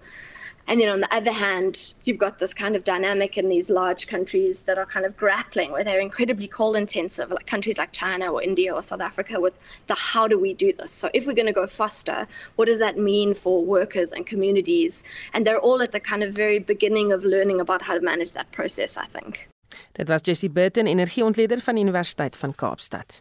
And 0.67 0.79
then 0.79 0.89
on 0.89 1.01
the 1.01 1.13
other 1.13 1.31
hand, 1.31 1.93
you've 2.05 2.17
got 2.17 2.39
this 2.39 2.53
kind 2.53 2.75
of 2.75 2.83
dynamic 2.83 3.37
in 3.37 3.49
these 3.49 3.69
large 3.69 4.07
countries 4.07 4.63
that 4.63 4.77
are 4.77 4.85
kind 4.85 5.05
of 5.05 5.15
grappling 5.17 5.71
where 5.71 5.83
they're 5.83 5.99
incredibly 5.99 6.47
coal 6.47 6.75
intensive, 6.75 7.29
like 7.31 7.45
countries 7.47 7.77
like 7.77 7.91
China 7.91 8.31
or 8.31 8.41
India 8.41 8.73
or 8.73 8.81
South 8.81 9.01
Africa, 9.01 9.39
with 9.39 9.53
the 9.87 9.95
how 9.95 10.27
do 10.27 10.39
we 10.39 10.53
do 10.53 10.71
this? 10.73 10.91
So 10.93 11.09
if 11.13 11.27
we're 11.27 11.33
going 11.33 11.47
to 11.47 11.53
go 11.53 11.67
faster, 11.67 12.27
what 12.55 12.65
does 12.65 12.79
that 12.79 12.97
mean 12.97 13.33
for 13.33 13.63
workers 13.63 14.13
and 14.13 14.25
communities? 14.25 15.03
And 15.33 15.45
they're 15.45 15.59
all 15.59 15.81
at 15.81 15.91
the 15.91 15.99
kind 15.99 16.23
of 16.23 16.33
very 16.33 16.59
beginning 16.59 17.11
of 17.11 17.23
learning 17.25 17.59
about 17.59 17.81
how 17.81 17.93
to 17.93 18.01
manage 18.01 18.31
that 18.33 18.51
process, 18.51 18.95
I 18.95 19.05
think. 19.05 19.49
Dit 19.93 20.07
was 20.07 20.21
Jessie 20.23 20.49
Burton, 20.49 20.85
energieontleder 20.85 21.59
van 21.61 21.75
die 21.75 21.83
Universiteit 21.83 22.35
van 22.35 22.55
Kaapstad. 22.55 23.19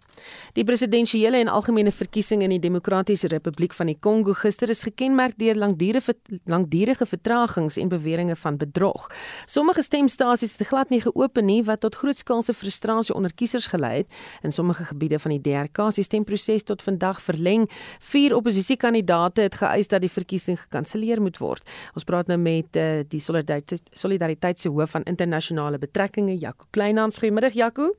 Die 0.57 0.65
presidensiële 0.65 1.37
en 1.37 1.49
algemene 1.49 1.93
verkiesing 1.93 2.43
in 2.43 2.55
die 2.55 2.59
Demokratiese 2.59 3.29
Republiek 3.29 3.75
van 3.77 3.91
die 3.91 3.97
Kongo 4.01 4.33
gister 4.33 4.71
is 4.73 4.81
gekenmerk 4.83 5.37
deur 5.37 5.55
langdurige 5.55 6.15
langdurige 6.49 7.07
vertragings 7.07 7.77
en 7.77 7.89
beweringe 7.93 8.37
van 8.37 8.57
bedrog. 8.57 9.11
Sommige 9.47 9.83
stemstasies 9.83 10.57
het 10.57 10.67
glad 10.67 10.89
nie 10.89 11.01
geopen 11.01 11.45
nie 11.45 11.61
wat 11.65 11.81
tot 11.85 11.99
grootskaalse 12.01 12.55
frustrasie 12.55 13.15
onder 13.15 13.35
kiesers 13.35 13.67
gelei 13.67 13.97
het. 13.97 14.09
In 14.43 14.53
sommige 14.53 14.85
gebiede 14.85 15.19
van 15.19 15.37
die 15.37 15.41
DRK 15.41 15.93
se 15.93 16.03
stemproses 16.03 16.63
tot 16.63 16.83
vandag 16.83 17.21
verleng. 17.23 17.69
Vier 17.99 18.37
oppositiekandidaate 18.37 19.41
het 19.41 19.61
geëis 19.61 19.93
dat 19.93 20.01
die 20.01 20.13
verkiesing 20.13 20.61
gekanselleer 20.61 21.21
moet 21.21 21.37
word. 21.39 21.69
Ons 21.93 22.09
praat 22.09 22.33
nou 22.33 22.41
met 22.41 22.77
uh, 22.77 23.05
die 23.09 23.21
solidariteit 23.21 23.83
solidariteit 23.93 24.61
se 24.61 24.69
hoof 24.69 24.97
van 24.97 25.03
internasionale 25.05 25.79
betrekkinge 25.79 26.39
Jaco 26.39 26.62
Kleinhans. 26.71 27.19
Goeiemiddag 27.19 27.53
Jaco. 27.53 27.97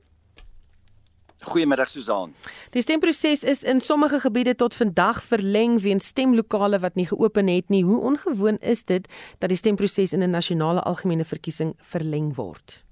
Goeiemiddag 1.44 1.90
Susan. 1.90 2.34
Die 2.70 2.82
stemproses 2.82 3.42
is 3.44 3.62
in 3.62 3.80
sommige 3.80 4.20
gebiede 4.20 4.54
tot 4.54 4.74
vandag 4.74 5.22
verleng 5.22 5.80
weens 5.80 6.06
stemlokale 6.06 6.78
wat 6.78 6.94
nie 6.94 7.06
geopen 7.06 7.48
het 7.48 7.68
nie. 7.68 7.84
Hoe 7.84 8.00
ongewoon 8.00 8.56
is 8.58 8.84
dit 8.84 9.08
dat 9.38 9.48
die 9.48 9.58
stemproses 9.58 10.12
in 10.12 10.22
'n 10.22 10.30
nasionale 10.30 10.80
algemene 10.80 11.24
verkiesing 11.24 11.74
verleng 11.78 12.34
word? 12.34 12.84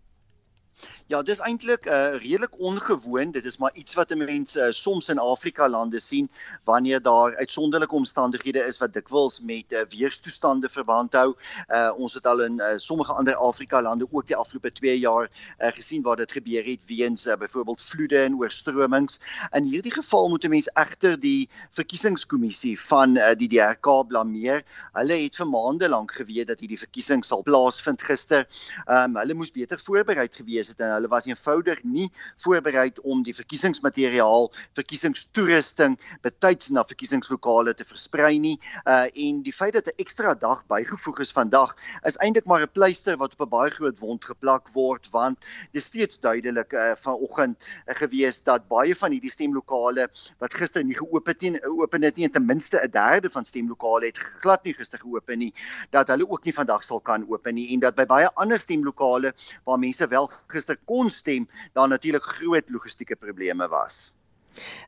Ja, 1.13 1.19
dis 1.21 1.43
eintlik 1.45 1.85
'n 1.85 1.93
uh, 1.93 2.19
redelik 2.25 2.55
ongewoon. 2.59 3.31
Dit 3.31 3.45
is 3.45 3.59
maar 3.59 3.75
iets 3.75 3.95
wat 3.95 4.15
mense 4.17 4.61
uh, 4.67 4.71
soms 4.71 5.09
in 5.09 5.19
Afrika 5.19 5.69
lande 5.69 6.01
sien 6.01 6.31
wanneer 6.65 7.03
daar 7.03 7.37
uitsonderlike 7.37 7.95
omstandighede 7.95 8.65
is 8.65 8.79
wat 8.79 8.93
dikwels 8.93 9.41
met 9.41 9.65
uh, 9.69 9.81
weerstoestande 9.91 10.69
verband 10.69 11.13
hou. 11.13 11.35
Uh, 11.69 11.93
ons 11.97 12.15
het 12.15 12.27
al 12.27 12.41
in 12.41 12.57
uh, 12.59 12.67
sommige 12.77 13.13
ander 13.13 13.35
Afrika 13.35 13.83
lande 13.83 14.07
ook 14.11 14.27
die 14.27 14.37
afgelope 14.37 14.73
2 14.73 14.99
jaar 14.99 15.29
uh, 15.29 15.69
gesien 15.73 16.03
waar 16.03 16.17
dit 16.17 16.33
gebeur 16.33 16.65
het 16.65 16.81
weens 16.87 17.27
uh, 17.27 17.37
byvoorbeeld 17.37 17.83
vloede 17.83 18.23
en 18.23 18.39
oorstromings. 18.39 19.21
In 19.51 19.65
hierdie 19.65 19.93
geval 19.93 20.29
moet 20.29 20.45
'n 20.45 20.49
mens 20.49 20.71
egter 20.73 21.21
die 21.21 21.49
verkiesingskommissie 21.71 22.81
van 22.81 23.17
uh, 23.17 23.35
die 23.37 23.49
DRK 23.49 24.07
blameer. 24.09 24.65
Hulle 24.93 25.21
het 25.27 25.37
vir 25.37 25.47
maande 25.49 25.89
lank 25.89 26.13
geweet 26.13 26.49
dat 26.49 26.61
hierdie 26.61 26.81
verkiesing 26.81 27.25
sal 27.25 27.43
plaasvind 27.43 28.03
gister. 28.03 28.49
Um, 28.89 29.17
hulle 29.17 29.35
moes 29.35 29.53
beter 29.53 29.81
voorbereid 29.81 30.35
gewees 30.35 30.69
het 30.69 30.81
en 30.81 31.02
hulle 31.03 31.11
was 31.13 31.27
eenvoudig 31.27 31.83
nie 31.85 32.09
voorberei 32.45 32.91
om 33.03 33.23
die 33.27 33.35
verkiesingsmateriaal, 33.35 34.51
verkiesingstoerusting 34.79 35.99
betyds 36.23 36.71
na 36.71 36.85
verkiesingslokale 36.87 37.75
te 37.75 37.87
versprei 37.89 38.39
nie. 38.39 38.59
Uh 38.87 39.11
en 39.13 39.43
die 39.43 39.53
feit 39.53 39.75
dat 39.75 39.89
'n 39.89 39.99
ekstra 39.99 40.35
dag 40.35 40.65
bygevoeg 40.67 41.21
is 41.21 41.33
vandag 41.33 41.75
is 42.07 42.19
eintlik 42.19 42.47
maar 42.47 42.63
'n 42.63 42.73
pleister 42.73 43.17
wat 43.17 43.33
op 43.35 43.47
'n 43.47 43.51
baie 43.51 43.71
groot 43.71 43.99
wond 43.99 44.25
geplak 44.25 44.69
word 44.73 45.09
want 45.11 45.39
dit 45.73 45.83
is 45.83 45.85
steeds 45.85 46.21
duidelik 46.21 46.73
uh 46.73 46.95
vanoggend 46.97 47.57
uh, 47.59 47.95
gewees 47.95 48.43
dat 48.43 48.69
baie 48.69 48.95
van 48.97 49.11
hierdie 49.11 49.31
stemlokale 49.31 50.09
wat 50.39 50.55
gister 50.55 50.85
nie 50.85 50.97
geopen 50.97 51.33
het 51.33 51.43
nie, 51.43 51.63
open 51.65 52.03
het 52.03 52.17
nie 52.17 52.25
en 52.25 52.33
ten 52.33 52.47
minste 52.47 52.81
'n 52.83 52.91
derde 52.91 53.31
van 53.31 53.45
stemlokale 53.45 54.07
het 54.07 54.19
glad 54.19 54.65
nie 54.65 54.75
gister 54.75 54.99
geopen 54.99 55.39
nie, 55.39 55.53
dat 55.91 56.09
hulle 56.09 56.29
ook 56.29 56.45
nie 56.45 56.55
vandag 56.55 56.85
sal 56.85 57.01
kan 57.01 57.27
open 57.29 57.55
nie 57.55 57.73
en 57.75 57.81
dat 57.81 57.95
by 57.95 58.07
baie 58.07 58.31
ander 58.35 58.61
stemlokale 58.61 59.33
waar 59.65 59.79
mense 59.79 60.09
wel 60.09 60.31
gister 60.47 60.79
kon 60.85 61.11
stem, 61.11 61.49
daar 61.73 61.89
natuurlik 61.89 62.23
groot 62.23 62.71
logistieke 62.71 63.17
probleme 63.17 63.69
was. 63.69 64.13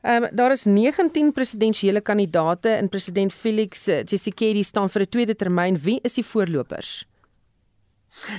Ehm 0.03 0.23
um, 0.23 0.29
daar 0.33 0.51
is 0.51 0.65
19 0.65 1.33
presidentsiële 1.33 2.01
kandidaate 2.01 2.69
en 2.69 2.89
president 2.89 3.33
Felix 3.33 3.87
eh, 3.87 4.05
Tshisekedi 4.05 4.63
staan 4.63 4.91
vir 4.91 5.03
'n 5.03 5.09
tweede 5.09 5.37
termyn. 5.37 5.79
Wie 5.79 5.99
is 6.03 6.15
die 6.15 6.25
voorlopers? 6.25 7.07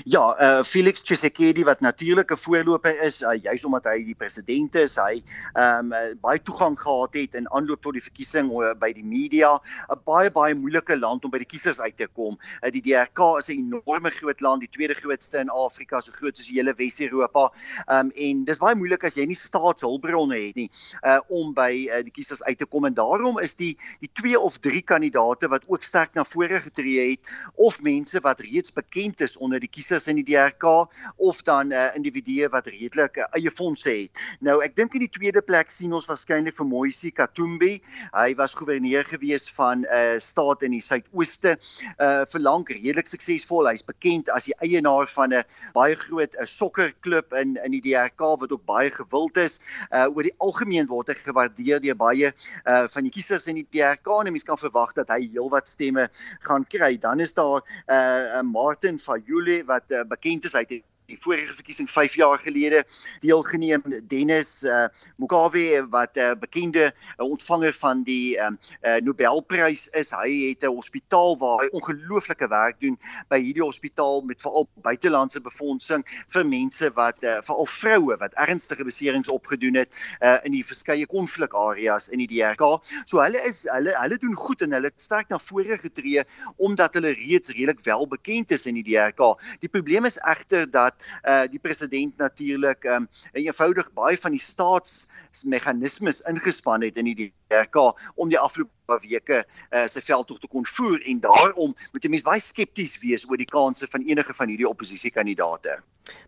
Ja, 0.04 0.24
uh 0.40 0.64
Felix 0.64 1.02
Tshisekedi 1.02 1.64
wat 1.64 1.80
natuurlik 1.80 2.32
'n 2.32 2.38
voorloper 2.38 3.02
is, 3.02 3.22
uh, 3.22 3.36
juis 3.42 3.66
omdat 3.66 3.84
hy 3.84 4.04
die 4.06 4.16
president 4.16 4.76
is, 4.76 4.96
hy 4.96 5.24
ehm 5.54 5.92
um, 5.92 5.92
uh, 5.92 6.14
baie 6.22 6.40
toegang 6.40 6.80
gehad 6.80 7.14
het 7.14 7.36
in 7.36 7.50
aanloop 7.52 7.82
tot 7.82 7.94
die 7.94 8.04
verkiesing 8.04 8.52
uh, 8.52 8.74
by 8.80 8.94
die 8.94 9.04
media, 9.04 9.60
'n 9.92 10.00
baie 10.06 10.32
baie 10.32 10.56
moeilike 10.56 10.98
land 10.98 11.26
om 11.26 11.32
by 11.32 11.38
die 11.44 11.50
kiesers 11.54 11.82
uit 11.82 11.98
te 11.98 12.08
kom. 12.08 12.38
Uh, 12.64 12.72
die 12.72 12.82
DRK 12.82 13.20
is 13.38 13.50
'n 13.50 13.60
enorme 13.68 14.10
groot 14.10 14.42
land, 14.42 14.62
die 14.62 14.72
tweede 14.72 14.96
grootste 14.96 15.38
in 15.44 15.50
Afrika, 15.50 16.02
so 16.02 16.12
groot 16.12 16.38
soos 16.38 16.48
die 16.48 16.56
hele 16.56 16.74
Wes-Europa. 16.74 17.52
Ehm 17.88 18.06
um, 18.06 18.12
en 18.16 18.46
dis 18.46 18.64
baie 18.64 18.76
moeilik 18.76 19.04
as 19.04 19.16
jy 19.20 19.26
nie 19.26 19.36
staatshulpbronne 19.36 20.40
het 20.40 20.56
nie 20.56 20.70
uh 21.04 21.20
om 21.28 21.54
by 21.54 21.88
uh, 21.92 22.02
die 22.04 22.16
kiesers 22.16 22.44
uit 22.44 22.58
te 22.58 22.66
kom 22.66 22.86
en 22.86 22.94
daarom 22.94 23.40
is 23.40 23.56
die 23.56 23.76
die 24.00 24.12
twee 24.14 24.40
of 24.40 24.58
drie 24.58 24.82
kandidate 24.82 25.48
wat 25.52 25.68
ook 25.68 25.84
sterk 25.84 26.16
na 26.16 26.24
vore 26.24 26.62
getree 26.62 27.12
het 27.12 27.28
of 27.56 27.82
mense 27.82 28.20
wat 28.20 28.40
reeds 28.40 28.72
bekend 28.72 29.22
is 29.22 29.38
onder 29.38 29.60
die 29.66 29.72
kiesers 29.72 30.08
in 30.12 30.20
die 30.22 30.28
DRK 30.28 30.88
of 31.18 31.42
dan 31.44 31.68
'n 31.68 31.74
uh, 31.74 31.86
eh, 31.86 31.96
individu 31.96 32.48
wat 32.50 32.68
redelik 32.68 33.18
uh, 33.18 33.26
eie 33.38 33.52
fondse 33.52 33.90
het. 33.90 34.22
Nou 34.40 34.62
ek 34.64 34.76
dink 34.76 34.94
in 34.94 35.06
die 35.06 35.12
tweede 35.12 35.42
plek 35.42 35.72
sien 35.72 35.94
ons 35.94 36.08
waarskynlik 36.10 36.56
vir 36.58 36.68
Moisi 36.68 37.12
Katumbi. 37.12 37.82
Hy 38.14 38.36
was 38.36 38.56
gouverneur 38.56 39.06
gewees 39.06 39.50
van 39.58 39.84
'n 39.84 39.86
uh, 39.86 40.20
staat 40.20 40.64
in 40.64 40.72
die 40.72 40.82
suidooste 40.82 41.58
uh 42.00 42.26
vir 42.32 42.42
lank 42.42 42.70
redelik 42.70 43.08
suksesvol. 43.08 43.70
Hy's 43.70 43.86
bekend 43.86 44.30
as 44.30 44.46
die 44.46 44.56
eienaar 44.60 45.08
van 45.08 45.34
'n 45.34 45.44
baie 45.74 45.96
groot 45.96 46.36
'n 46.38 46.48
sokkerklub 46.48 47.34
in 47.34 47.58
in 47.64 47.72
die 47.72 47.82
DRK 47.82 48.40
wat 48.40 48.52
ook 48.52 48.66
baie 48.66 48.92
gewild 48.92 49.38
is. 49.38 49.60
Uh 49.92 50.08
oor 50.14 50.24
die 50.24 50.36
algemeen 50.38 50.88
word 50.88 51.08
hy 51.08 51.16
gewaardeer 51.16 51.82
deur 51.82 51.96
baie 51.96 52.34
uh 52.66 52.86
van 52.92 53.04
die 53.04 53.12
kiesers 53.12 53.48
in 53.48 53.56
die 53.56 53.68
DRK 53.70 54.08
en 54.20 54.32
mense 54.32 54.46
kan 54.46 54.58
verwag 54.58 54.94
dat 54.94 55.10
hy 55.10 55.22
heelwat 55.34 55.70
stemme 55.70 56.10
gaan 56.42 56.66
kry. 56.66 56.98
Dan 56.98 57.20
is 57.20 57.34
daar 57.34 57.62
uh 57.88 58.42
Martin 58.42 59.00
Fayule 59.00 59.55
wat 59.64 59.84
uh, 59.88 60.02
bekend 60.08 60.46
is 60.46 60.56
uit 60.56 60.82
die 61.08 61.18
vorige 61.22 61.54
verkiesing 61.54 61.90
5 61.90 62.16
jaar 62.16 62.40
gelede 62.42 62.84
deelgeneem 63.22 63.84
Dennis 64.10 64.64
uh, 64.64 64.88
Mugabe 65.22 65.86
wat 65.90 66.18
'n 66.18 66.20
uh, 66.20 66.36
bekende 66.40 66.94
uh, 66.94 67.26
ontvanger 67.26 67.74
van 67.74 68.04
die 68.04 68.38
um, 68.42 68.58
uh, 68.82 68.98
Nobelprys 69.02 69.88
is. 69.88 70.12
Hy 70.12 70.50
het 70.50 70.64
'n 70.64 70.74
hospitaal 70.74 71.38
waar 71.38 71.64
hy 71.64 71.70
ongelooflike 71.72 72.48
werk 72.48 72.80
doen 72.80 72.98
by 73.30 73.40
hierdie 73.40 73.64
hospitaal 73.64 74.22
met 74.22 74.42
veral 74.42 74.68
buitelandse 74.82 75.42
befondsing 75.42 76.04
vir 76.28 76.46
mense 76.46 76.90
wat 76.94 77.24
uh, 77.24 77.38
veral 77.42 77.66
vroue 77.66 78.18
wat 78.18 78.34
ernstige 78.34 78.84
beserings 78.84 79.30
opgedoen 79.30 79.76
het 79.76 79.94
uh, 80.22 80.38
in 80.44 80.52
die 80.52 80.66
verskeie 80.66 81.06
konflikareas 81.06 82.10
in 82.10 82.20
die 82.20 82.28
DRK. 82.28 82.82
So 83.06 83.22
hulle 83.22 83.42
is 83.46 83.66
hulle 83.70 83.94
hulle 83.94 84.18
doen 84.18 84.36
goed 84.36 84.62
en 84.62 84.74
hulle 84.74 84.90
het 84.90 85.02
sterk 85.02 85.30
na 85.30 85.40
vore 85.40 85.78
getree 85.78 86.26
omdat 86.58 86.94
hulle 86.94 87.14
reeds 87.14 87.50
redelik 87.50 87.84
wel 87.86 88.08
bekend 88.08 88.52
is 88.52 88.66
in 88.66 88.76
die 88.82 88.84
DRK. 88.84 89.36
Die 89.62 89.70
probleem 89.70 90.06
is 90.06 90.18
egter 90.18 90.66
dat 90.72 90.95
uh 91.24 91.46
die 91.52 91.60
president 91.60 92.18
natuurlik 92.18 92.86
um 92.86 93.08
eenvoudig 93.34 93.92
baie 93.98 94.18
van 94.18 94.36
die 94.36 94.42
staatsmeganismes 94.42 96.22
ingespan 96.30 96.86
het 96.86 96.98
in 96.98 97.12
die 97.12 97.32
DRK 97.50 97.94
om 98.16 98.30
die 98.30 98.40
afgelope 98.40 99.00
weke 99.08 99.44
uh 99.72 99.86
sy 99.92 100.02
veldtog 100.02 100.40
te 100.40 100.52
kon 100.52 100.66
voer 100.66 101.02
en 101.06 101.20
daarom 101.20 101.76
moet 101.92 102.04
jy 102.04 102.14
mens 102.14 102.28
baie 102.28 102.44
skepties 102.44 103.00
wees 103.04 103.28
oor 103.30 103.38
die 103.42 103.50
kansse 103.50 103.88
van 103.92 104.06
enige 104.06 104.34
van 104.34 104.52
hierdie 104.52 104.70
oppositiekandidaate. 104.70 105.80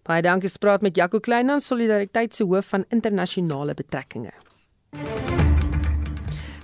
Baie 0.08 0.22
dankie 0.22 0.50
spraak 0.50 0.82
met 0.82 0.98
Jaco 0.98 1.20
Kleinans 1.20 1.68
Solidariteit 1.68 2.34
se 2.34 2.44
hoof 2.44 2.74
van 2.74 2.86
internasionale 2.90 3.74
betrekkinge. 3.78 4.34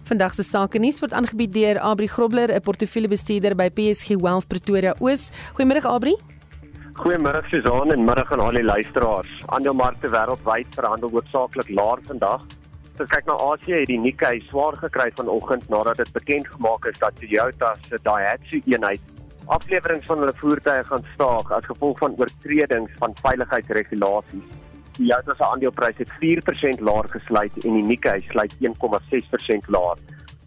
Vandag 0.03 0.33
se 0.35 0.43
sake 0.43 0.79
nuus 0.83 0.99
word 0.99 1.13
aangebied 1.15 1.53
deur 1.55 1.79
Abri 1.79 2.07
Grobler, 2.11 2.51
'n 2.51 2.61
portefeuljebestuurder 2.61 3.55
by 3.55 3.69
PSG 3.69 4.19
Wealth 4.19 4.47
Pretoria 4.47 4.95
Oos. 4.99 5.31
Goeiemôre 5.55 5.85
Abri. 5.87 6.15
Goeiemôre 6.93 7.41
Suzan 7.49 7.89
en 7.89 8.03
middag 8.05 8.31
aan 8.31 8.39
al 8.39 8.57
die 8.59 8.63
luisteraars. 8.63 9.31
Aandelemarkte 9.55 10.11
wêreldwyd 10.13 10.75
verhandel 10.77 11.09
hoofsaaklik 11.15 11.71
laer 11.73 12.03
vandag. 12.05 12.43
As 12.91 13.01
ons 13.01 13.09
kyk 13.09 13.25
na 13.25 13.37
Asië, 13.47 13.79
het 13.79 13.89
die 13.89 13.97
Nikkei 13.97 14.35
swaar 14.45 14.77
gekry 14.77 15.07
vanoggend 15.17 15.65
nadat 15.73 16.03
dit 16.03 16.11
bekend 16.13 16.51
gemaak 16.53 16.85
is 16.91 16.99
dat 17.01 17.17
Toyota 17.17 17.73
se 17.87 17.97
Daihatsu 18.05 18.61
eenheid 18.69 19.01
aflewering 19.57 20.05
van 20.05 20.21
hulle 20.21 20.35
voertuie 20.37 20.85
gaan 20.91 21.09
staak 21.15 21.49
as 21.57 21.65
gevolg 21.71 21.97
van 22.03 22.13
oortredings 22.21 22.93
van 23.01 23.17
veiligheidsregulasies. 23.25 24.45
Die 24.93 25.09
Toyota 25.09 25.33
se 25.39 25.47
aandeleprys 25.49 25.97
het 26.03 26.13
4% 26.21 26.85
laer 26.91 27.09
gesluit 27.17 27.57
en 27.65 27.79
die 27.79 27.87
Nikkei 27.89 28.19
sluit 28.29 28.53
1,6% 28.61 29.71
laer. 29.73 30.03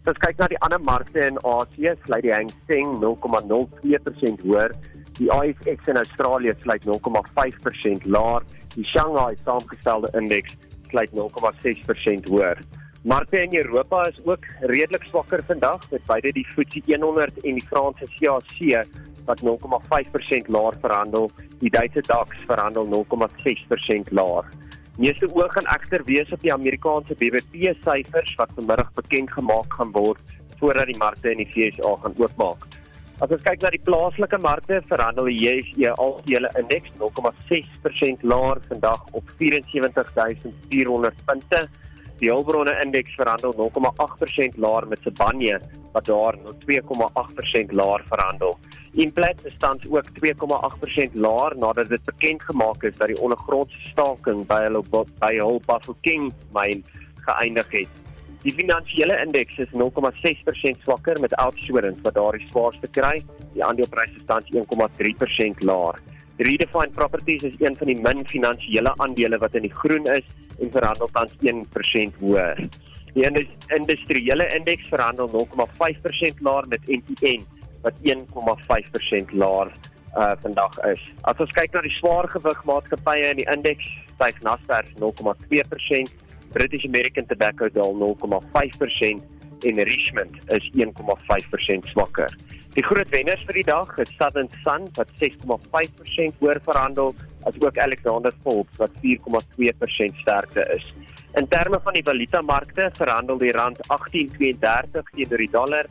As 0.07 0.13
ons 0.15 0.23
kyk 0.23 0.39
na 0.39 0.47
die 0.47 0.63
ander 0.63 0.79
markte 0.79 1.27
in 1.27 1.43
Asië, 1.43 1.97
sluit 2.05 2.23
die 2.23 2.31
Hang 2.31 2.55
Seng 2.71 3.01
0,02% 3.03 4.47
hoër 4.47 4.71
Die 5.17 5.31
ASX 5.31 5.87
in 5.87 5.97
Australië 5.97 6.53
sluit 6.61 6.85
0,5% 6.85 8.05
laer. 8.05 8.43
Die 8.75 8.85
Shanghai 8.85 9.35
saamgestelde 9.43 10.11
indeks 10.13 10.53
sluit 10.89 11.11
0,6% 11.11 12.29
hoër. 12.29 12.61
Markte 13.03 13.41
in 13.41 13.55
Europa 13.55 14.07
is 14.07 14.19
ook 14.25 14.45
redelik 14.59 15.03
swakker 15.03 15.43
vandag 15.47 15.91
met 15.91 16.05
beide 16.05 16.31
die 16.31 16.45
FTSE 16.45 16.97
100 17.01 17.43
en 17.43 17.59
die 17.59 17.67
Franse 17.69 18.07
CAC 18.19 18.87
wat 19.25 19.41
0,5% 19.41 20.47
laer 20.47 20.77
verhandel. 20.81 21.29
Die 21.59 21.69
Duitse 21.69 22.01
DAX 22.01 22.35
verhandel 22.47 22.87
0,6% 22.87 24.11
laer. 24.11 24.45
Meeste 24.97 25.29
oog 25.33 25.53
gaan 25.53 25.69
egter 25.73 26.03
wees 26.05 26.31
op 26.33 26.41
die 26.41 26.53
Amerikaanse 26.53 27.15
BBP 27.15 27.73
syfers 27.85 28.35
wat 28.35 28.53
vanmiddag 28.55 28.93
bekend 28.93 29.31
gemaak 29.31 29.73
gaan 29.73 29.91
word 29.91 30.21
voordat 30.59 30.89
die 30.89 30.97
markte 30.97 31.31
in 31.31 31.43
die 31.43 31.49
VSA 31.53 31.95
gaan 32.01 32.15
oopmaak. 32.17 32.65
As 33.17 33.31
ons 33.33 33.41
kyk 33.41 33.63
na 33.65 33.71
die 33.73 33.81
plaaslike 33.81 34.37
markte, 34.43 34.77
verhandel 34.91 35.25
die 35.31 35.39
JSE 35.41 35.89
algehele 35.97 36.51
indeks 36.59 36.91
0,6% 36.99 38.25
laer 38.29 38.61
vandag 38.67 39.07
op 39.17 39.31
74400 39.39 41.23
punte. 41.25 41.63
Die 42.21 42.29
hulpbronne 42.29 42.75
indeks 42.83 43.17
verhandel 43.17 43.55
0,8% 43.57 44.61
laer 44.61 44.85
met 44.93 45.01
Sibanye 45.01 45.57
wat 45.95 46.05
daar 46.05 46.37
2,8% 46.69 47.73
laer 47.81 48.05
verhandel. 48.13 48.53
Implet 48.93 49.41
staan 49.55 49.81
ook 49.89 50.13
2,8% 50.21 51.17
laer 51.17 51.57
nadat 51.57 51.89
dit 51.89 52.05
bekend 52.05 52.45
gemaak 52.45 52.85
is 52.85 52.97
dat 53.01 53.09
die 53.09 53.21
ondergrondse 53.21 53.81
staking 53.89 54.45
by 54.45 54.61
hulle 54.69 54.85
by 54.93 55.33
hul 55.41 55.57
Bafokeng 55.65 56.29
myn 56.53 56.85
geëindig 57.25 57.79
het. 57.81 58.06
Die 58.43 58.53
finansiële 58.53 59.15
indeks 59.23 59.57
is 59.63 59.71
0,6% 59.73 60.83
swakker 60.85 61.19
met 61.19 61.33
Outsurance 61.41 62.01
wat 62.05 62.13
daar 62.13 62.37
die 62.37 62.47
swaarste 62.51 62.89
kry. 62.93 63.15
Die 63.55 63.63
aandelepryse 63.65 64.21
staan 64.21 64.45
1,3% 64.53 65.65
laer. 65.65 65.97
Redefine 66.37 66.93
Properties 66.93 67.47
is 67.49 67.55
een 67.59 67.75
van 67.75 67.89
die 67.89 67.97
min 68.01 68.21
finansiële 68.29 68.93
aandele 69.01 69.39
wat 69.41 69.55
in 69.57 69.65
die 69.65 69.73
groen 69.73 70.05
is 70.13 70.25
en 70.61 70.71
verhandel 70.71 71.09
tans 71.15 71.33
1% 71.41 72.21
hoër. 72.21 72.61
Die 73.17 73.25
industriële 73.73 74.45
indeks 74.53 74.85
verhandel 74.91 75.31
0,5% 75.33 76.43
laer 76.45 76.69
met 76.69 76.85
MTN 76.85 77.45
wat 77.81 77.97
1,5% 78.05 79.33
laer 79.33 79.73
uh 80.17 80.31
vandag 80.41 80.77
is. 80.93 81.01
As 81.29 81.41
ons 81.41 81.51
kyk 81.57 81.73
na 81.73 81.81
die 81.85 81.93
swaargewig 81.97 82.61
maatskappye 82.65 83.33
in 83.33 83.41
die 83.41 83.49
indeks, 83.53 83.89
styg 84.15 84.39
Naspers 84.45 84.93
0,2%, 85.01 86.26
British 86.51 86.85
American 86.85 87.25
Tobacco 87.25 87.69
daal 87.73 87.95
0,5% 87.95 89.37
en 89.65 89.83
Richmond 89.83 90.37
is 90.51 90.71
1,5% 90.73 91.91
swakker. 91.93 92.33
Die 92.77 92.85
groot 92.85 93.09
wenners 93.09 93.41
vir 93.47 93.57
die 93.57 93.65
dag 93.65 93.89
is 93.97 94.11
Southern 94.19 94.49
Sun 94.61 94.83
wat 94.99 95.09
6,5% 95.17 96.41
hoër 96.43 96.59
verhandel, 96.67 97.15
asook 97.49 97.77
Alexander 97.81 98.33
Forbes 98.43 98.77
wat 98.77 98.93
4,2% 99.01 100.21
sterker 100.21 100.65
is. 100.75 100.85
In 101.37 101.47
terme 101.49 101.79
van 101.83 101.93
die 101.97 102.05
valutamarkte 102.05 102.91
verhandel 102.99 103.37
die 103.41 103.53
rand 103.57 103.81
18.32 103.95 105.09
teenoor 105.15 105.41
die 105.41 105.53
dollar, 105.55 105.85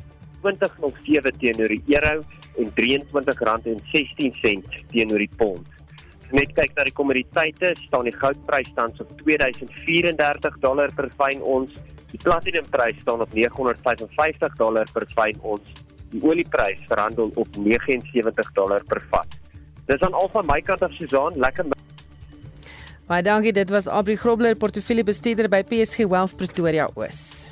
20.07 0.47 1.35
teenoor 1.43 1.75
die 1.75 1.83
euro 1.99 2.23
en 2.63 2.69
R23.16 2.71 4.63
teenoor 4.93 5.23
die 5.27 5.35
pond. 5.37 5.76
Net 6.35 6.51
kyk 6.57 6.73
na 6.75 6.87
die 6.89 6.95
kommoditeite, 6.95 7.75
staan 7.87 8.09
die 8.09 8.15
goudprys 8.17 8.73
tans 8.75 8.99
op 9.03 9.13
2034 9.21 10.59
dollar 10.65 10.91
per 10.97 11.11
fyn 11.15 11.43
ons. 11.47 11.71
Die 12.11 12.19
platinumprys 12.23 12.99
staan 13.05 13.23
op 13.23 13.35
955 13.35 14.59
dollar 14.59 14.91
per 14.93 15.07
fyn 15.15 15.39
ons. 15.43 15.83
Die 16.11 16.23
olieprys 16.23 16.83
verhandel 16.91 17.31
op 17.35 17.57
79 17.57 18.53
dollar 18.59 18.83
per 18.91 19.03
vat. 19.13 19.39
Dis 19.87 20.03
aan 20.03 20.19
al 20.19 20.31
van 20.35 20.47
my 20.51 20.59
kant 20.67 20.83
af 20.83 20.95
Susan, 20.99 21.39
lekker 21.39 21.71
Baie 23.07 23.23
dankie, 23.23 23.53
dit 23.55 23.71
was 23.71 23.87
Abri 23.87 24.17
Grobler, 24.19 24.57
portefeuljebestuurder 24.59 25.47
by 25.47 25.61
PSG 25.63 26.09
Wealth 26.11 26.35
Pretoria 26.35 26.89
Oos. 26.99 27.47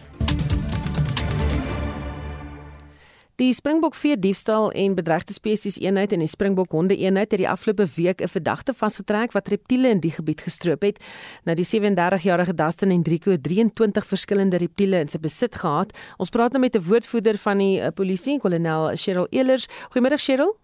Die 3.34 3.50
Springbok 3.50 3.96
vee 3.98 4.14
diefstal 4.14 4.68
en 4.78 4.92
bedreigde 4.94 5.34
spesies 5.34 5.74
eenheid 5.82 6.12
en 6.14 6.20
die 6.22 6.30
Springbok 6.30 6.70
honde 6.70 6.94
eenheid 6.94 7.32
het 7.34 7.40
die 7.40 7.48
afgelope 7.50 7.88
week 7.96 8.20
'n 8.22 8.30
verdagte 8.30 8.72
vasgetrek 8.72 9.32
wat 9.32 9.48
reptiele 9.48 9.88
in 9.88 10.00
die 10.00 10.12
gebied 10.14 10.40
gestroop 10.40 10.82
het. 10.82 11.02
Nou 11.44 11.56
die 11.56 11.66
37-jarige 11.66 12.54
Dustin 12.54 12.90
Hendrico 12.90 13.34
23 13.36 14.06
verskillende 14.06 14.56
reptiele 14.56 15.00
in 15.00 15.08
sy 15.08 15.18
besit 15.18 15.54
gehad. 15.54 15.90
Ons 16.16 16.30
praat 16.30 16.52
nou 16.52 16.60
met 16.60 16.76
'n 16.76 16.86
woordvoerder 16.88 17.36
van 17.38 17.58
die 17.58 17.80
uh, 17.80 17.88
polisie, 17.94 18.38
kolonel 18.38 18.96
Cheryl 18.96 19.26
Elers. 19.30 19.66
Goeiemôre 19.90 20.16
Cheryl. 20.16 20.54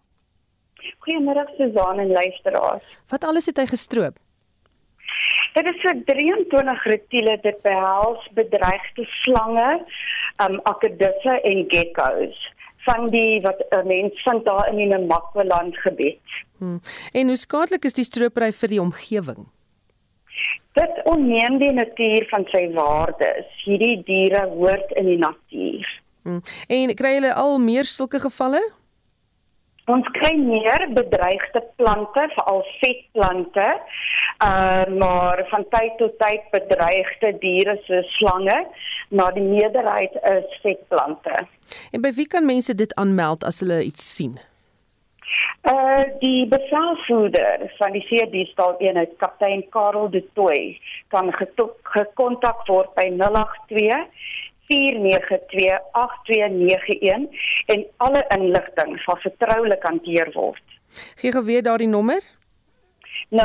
Goeiemôre 1.02 1.50
Susan 1.56 1.98
en 1.98 2.12
luisteraars. 2.12 2.84
Wat 3.08 3.24
alles 3.24 3.46
het 3.46 3.56
hy 3.56 3.66
gestroop? 3.66 4.14
Dit 5.54 5.66
is 5.66 5.80
vir 5.80 6.04
23 6.04 6.84
reptiele 6.84 7.38
dit 7.42 7.62
behels 7.62 8.28
bedreigde 8.32 9.04
slange, 9.22 9.84
um 10.38 10.60
akedisse 10.62 11.40
en 11.42 11.66
geckos 11.68 12.58
van 12.90 13.08
die 13.08 13.40
wat 13.40 13.64
'n 13.70 13.86
mens 13.86 14.22
vind 14.22 14.44
daar 14.44 14.68
in 14.68 14.76
die 14.76 14.86
Namakwa-land 14.86 15.76
gebied. 15.76 16.26
Hmm. 16.58 16.80
En 17.12 17.26
hoe 17.26 17.36
skadelik 17.36 17.84
is 17.84 17.92
die 17.92 18.04
stropery 18.04 18.52
vir 18.52 18.68
die 18.68 18.80
omgewing? 18.80 19.48
Dit 20.72 21.00
onneem 21.04 21.58
die 21.58 21.72
natuur 21.72 22.26
van 22.28 22.44
sy 22.50 22.72
waardes. 22.72 23.46
Hierdie 23.64 24.02
diere 24.04 24.46
hoort 24.48 24.90
in 24.90 25.06
die 25.06 25.18
natuur. 25.18 26.00
Hmm. 26.22 26.42
En 26.68 26.94
kry 26.94 27.14
julle 27.14 27.34
al 27.34 27.58
meer 27.58 27.84
sulke 27.84 28.20
gevalle? 28.20 28.62
Ons 29.90 30.06
kry 30.14 30.36
meer 30.36 30.84
bedreigde 30.94 31.62
plante, 31.76 32.26
veral 32.36 32.62
vetplante. 32.80 33.68
Uh 34.44 34.86
maar 35.02 35.42
van 35.50 35.64
tyd 35.68 35.96
tot 35.98 36.18
tyd 36.18 36.46
bedreigde 36.50 37.32
diere 37.38 37.76
so 37.86 38.02
slange, 38.16 38.66
maar 39.10 39.34
die 39.34 39.42
meerderheid 39.42 40.14
is 40.14 40.60
vetplante. 40.62 41.46
En 41.90 42.00
by 42.00 42.12
wie 42.14 42.26
kan 42.26 42.46
mense 42.46 42.74
dit 42.74 42.94
aanmeld 42.94 43.44
as 43.44 43.60
hulle 43.60 43.82
iets 43.82 44.14
sien? 44.14 44.38
Uh 45.70 46.02
die 46.18 46.48
bevelvoerder 46.48 47.72
van 47.78 47.92
die 47.92 48.06
veedienstal 48.08 48.74
eenheid 48.78 49.10
kaptein 49.16 49.68
Karel 49.68 50.10
de 50.10 50.24
Tooy 50.34 50.80
kan 51.08 51.34
gekontak 51.82 52.66
word 52.66 52.94
by 52.94 53.10
082 53.18 54.08
4928291 54.70 57.26
en 57.66 57.86
alle 57.96 58.24
inligting 58.36 59.00
sal 59.04 59.18
vertroulik 59.26 59.82
hanteer 59.82 60.30
word. 60.34 60.62
Gee 61.20 61.32
gou 61.34 61.44
weer 61.44 61.62
daardie 61.62 61.90
nommer. 61.90 62.22
0824928291. 63.30 63.38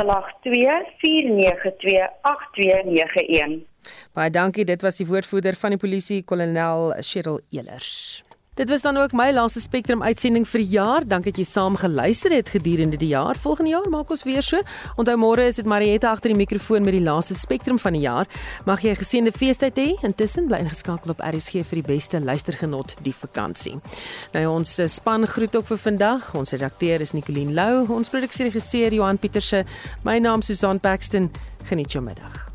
Baie 4.12 4.30
dankie, 4.30 4.64
dit 4.66 4.82
was 4.82 4.96
die 4.98 5.06
woordvoerder 5.06 5.54
van 5.54 5.70
die 5.76 5.78
polisie, 5.78 6.24
kolonel 6.26 6.94
Cheryl 7.06 7.40
Elers. 7.54 8.25
Dit 8.56 8.68
was 8.68 8.82
dan 8.82 8.96
ook 8.96 9.12
my 9.12 9.32
laaste 9.32 9.60
Spectrum 9.60 10.02
uitsending 10.02 10.46
vir 10.48 10.62
die 10.62 10.70
jaar. 10.72 11.04
Dankie 11.04 11.28
dat 11.28 11.40
jy 11.42 11.44
saam 11.44 11.74
geluister 11.76 12.32
het 12.32 12.48
gedurende 12.48 12.96
die 12.96 13.10
jaar. 13.10 13.36
Volgende 13.36 13.74
jaar 13.74 13.88
maak 13.92 14.10
ons 14.10 14.24
weer 14.24 14.40
so. 14.42 14.62
Onthou 14.96 15.16
môre 15.20 15.44
is 15.44 15.58
dit 15.60 15.68
Marietta 15.68 16.08
agter 16.08 16.32
die 16.32 16.38
mikrofoon 16.38 16.80
met 16.86 16.96
die 16.96 17.02
laaste 17.04 17.36
Spectrum 17.36 17.76
van 17.78 17.92
die 17.92 18.06
jaar. 18.06 18.24
Mag 18.64 18.80
jy 18.80 18.94
'n 18.94 18.96
geseënde 18.96 19.32
feestyd 19.32 19.76
hê. 19.76 19.88
Intussen 20.00 20.46
bly 20.46 20.62
ingeskakel 20.64 21.10
op 21.10 21.20
RSG 21.20 21.68
vir 21.68 21.82
die 21.82 21.88
beste 21.94 22.20
luistergenot 22.20 22.96
die 23.02 23.14
vakansie. 23.14 23.76
Nou 24.32 24.46
ons 24.46 24.78
eh, 24.78 24.88
span 24.88 25.26
groet 25.26 25.56
ook 25.56 25.66
vir 25.66 25.78
vandag. 25.78 26.34
Ons 26.34 26.50
redakteur 26.52 27.00
is 27.00 27.12
Nicoline 27.12 27.52
Lou, 27.52 27.86
ons 27.92 28.08
produksieregisseur 28.08 28.92
Johan 28.92 29.18
Pieterse. 29.18 29.66
My 30.02 30.18
naam 30.18 30.38
is 30.40 30.46
Susan 30.46 30.80
Paxton. 30.80 31.30
Geniet 31.68 31.92
jou 31.92 32.02
middag. 32.02 32.45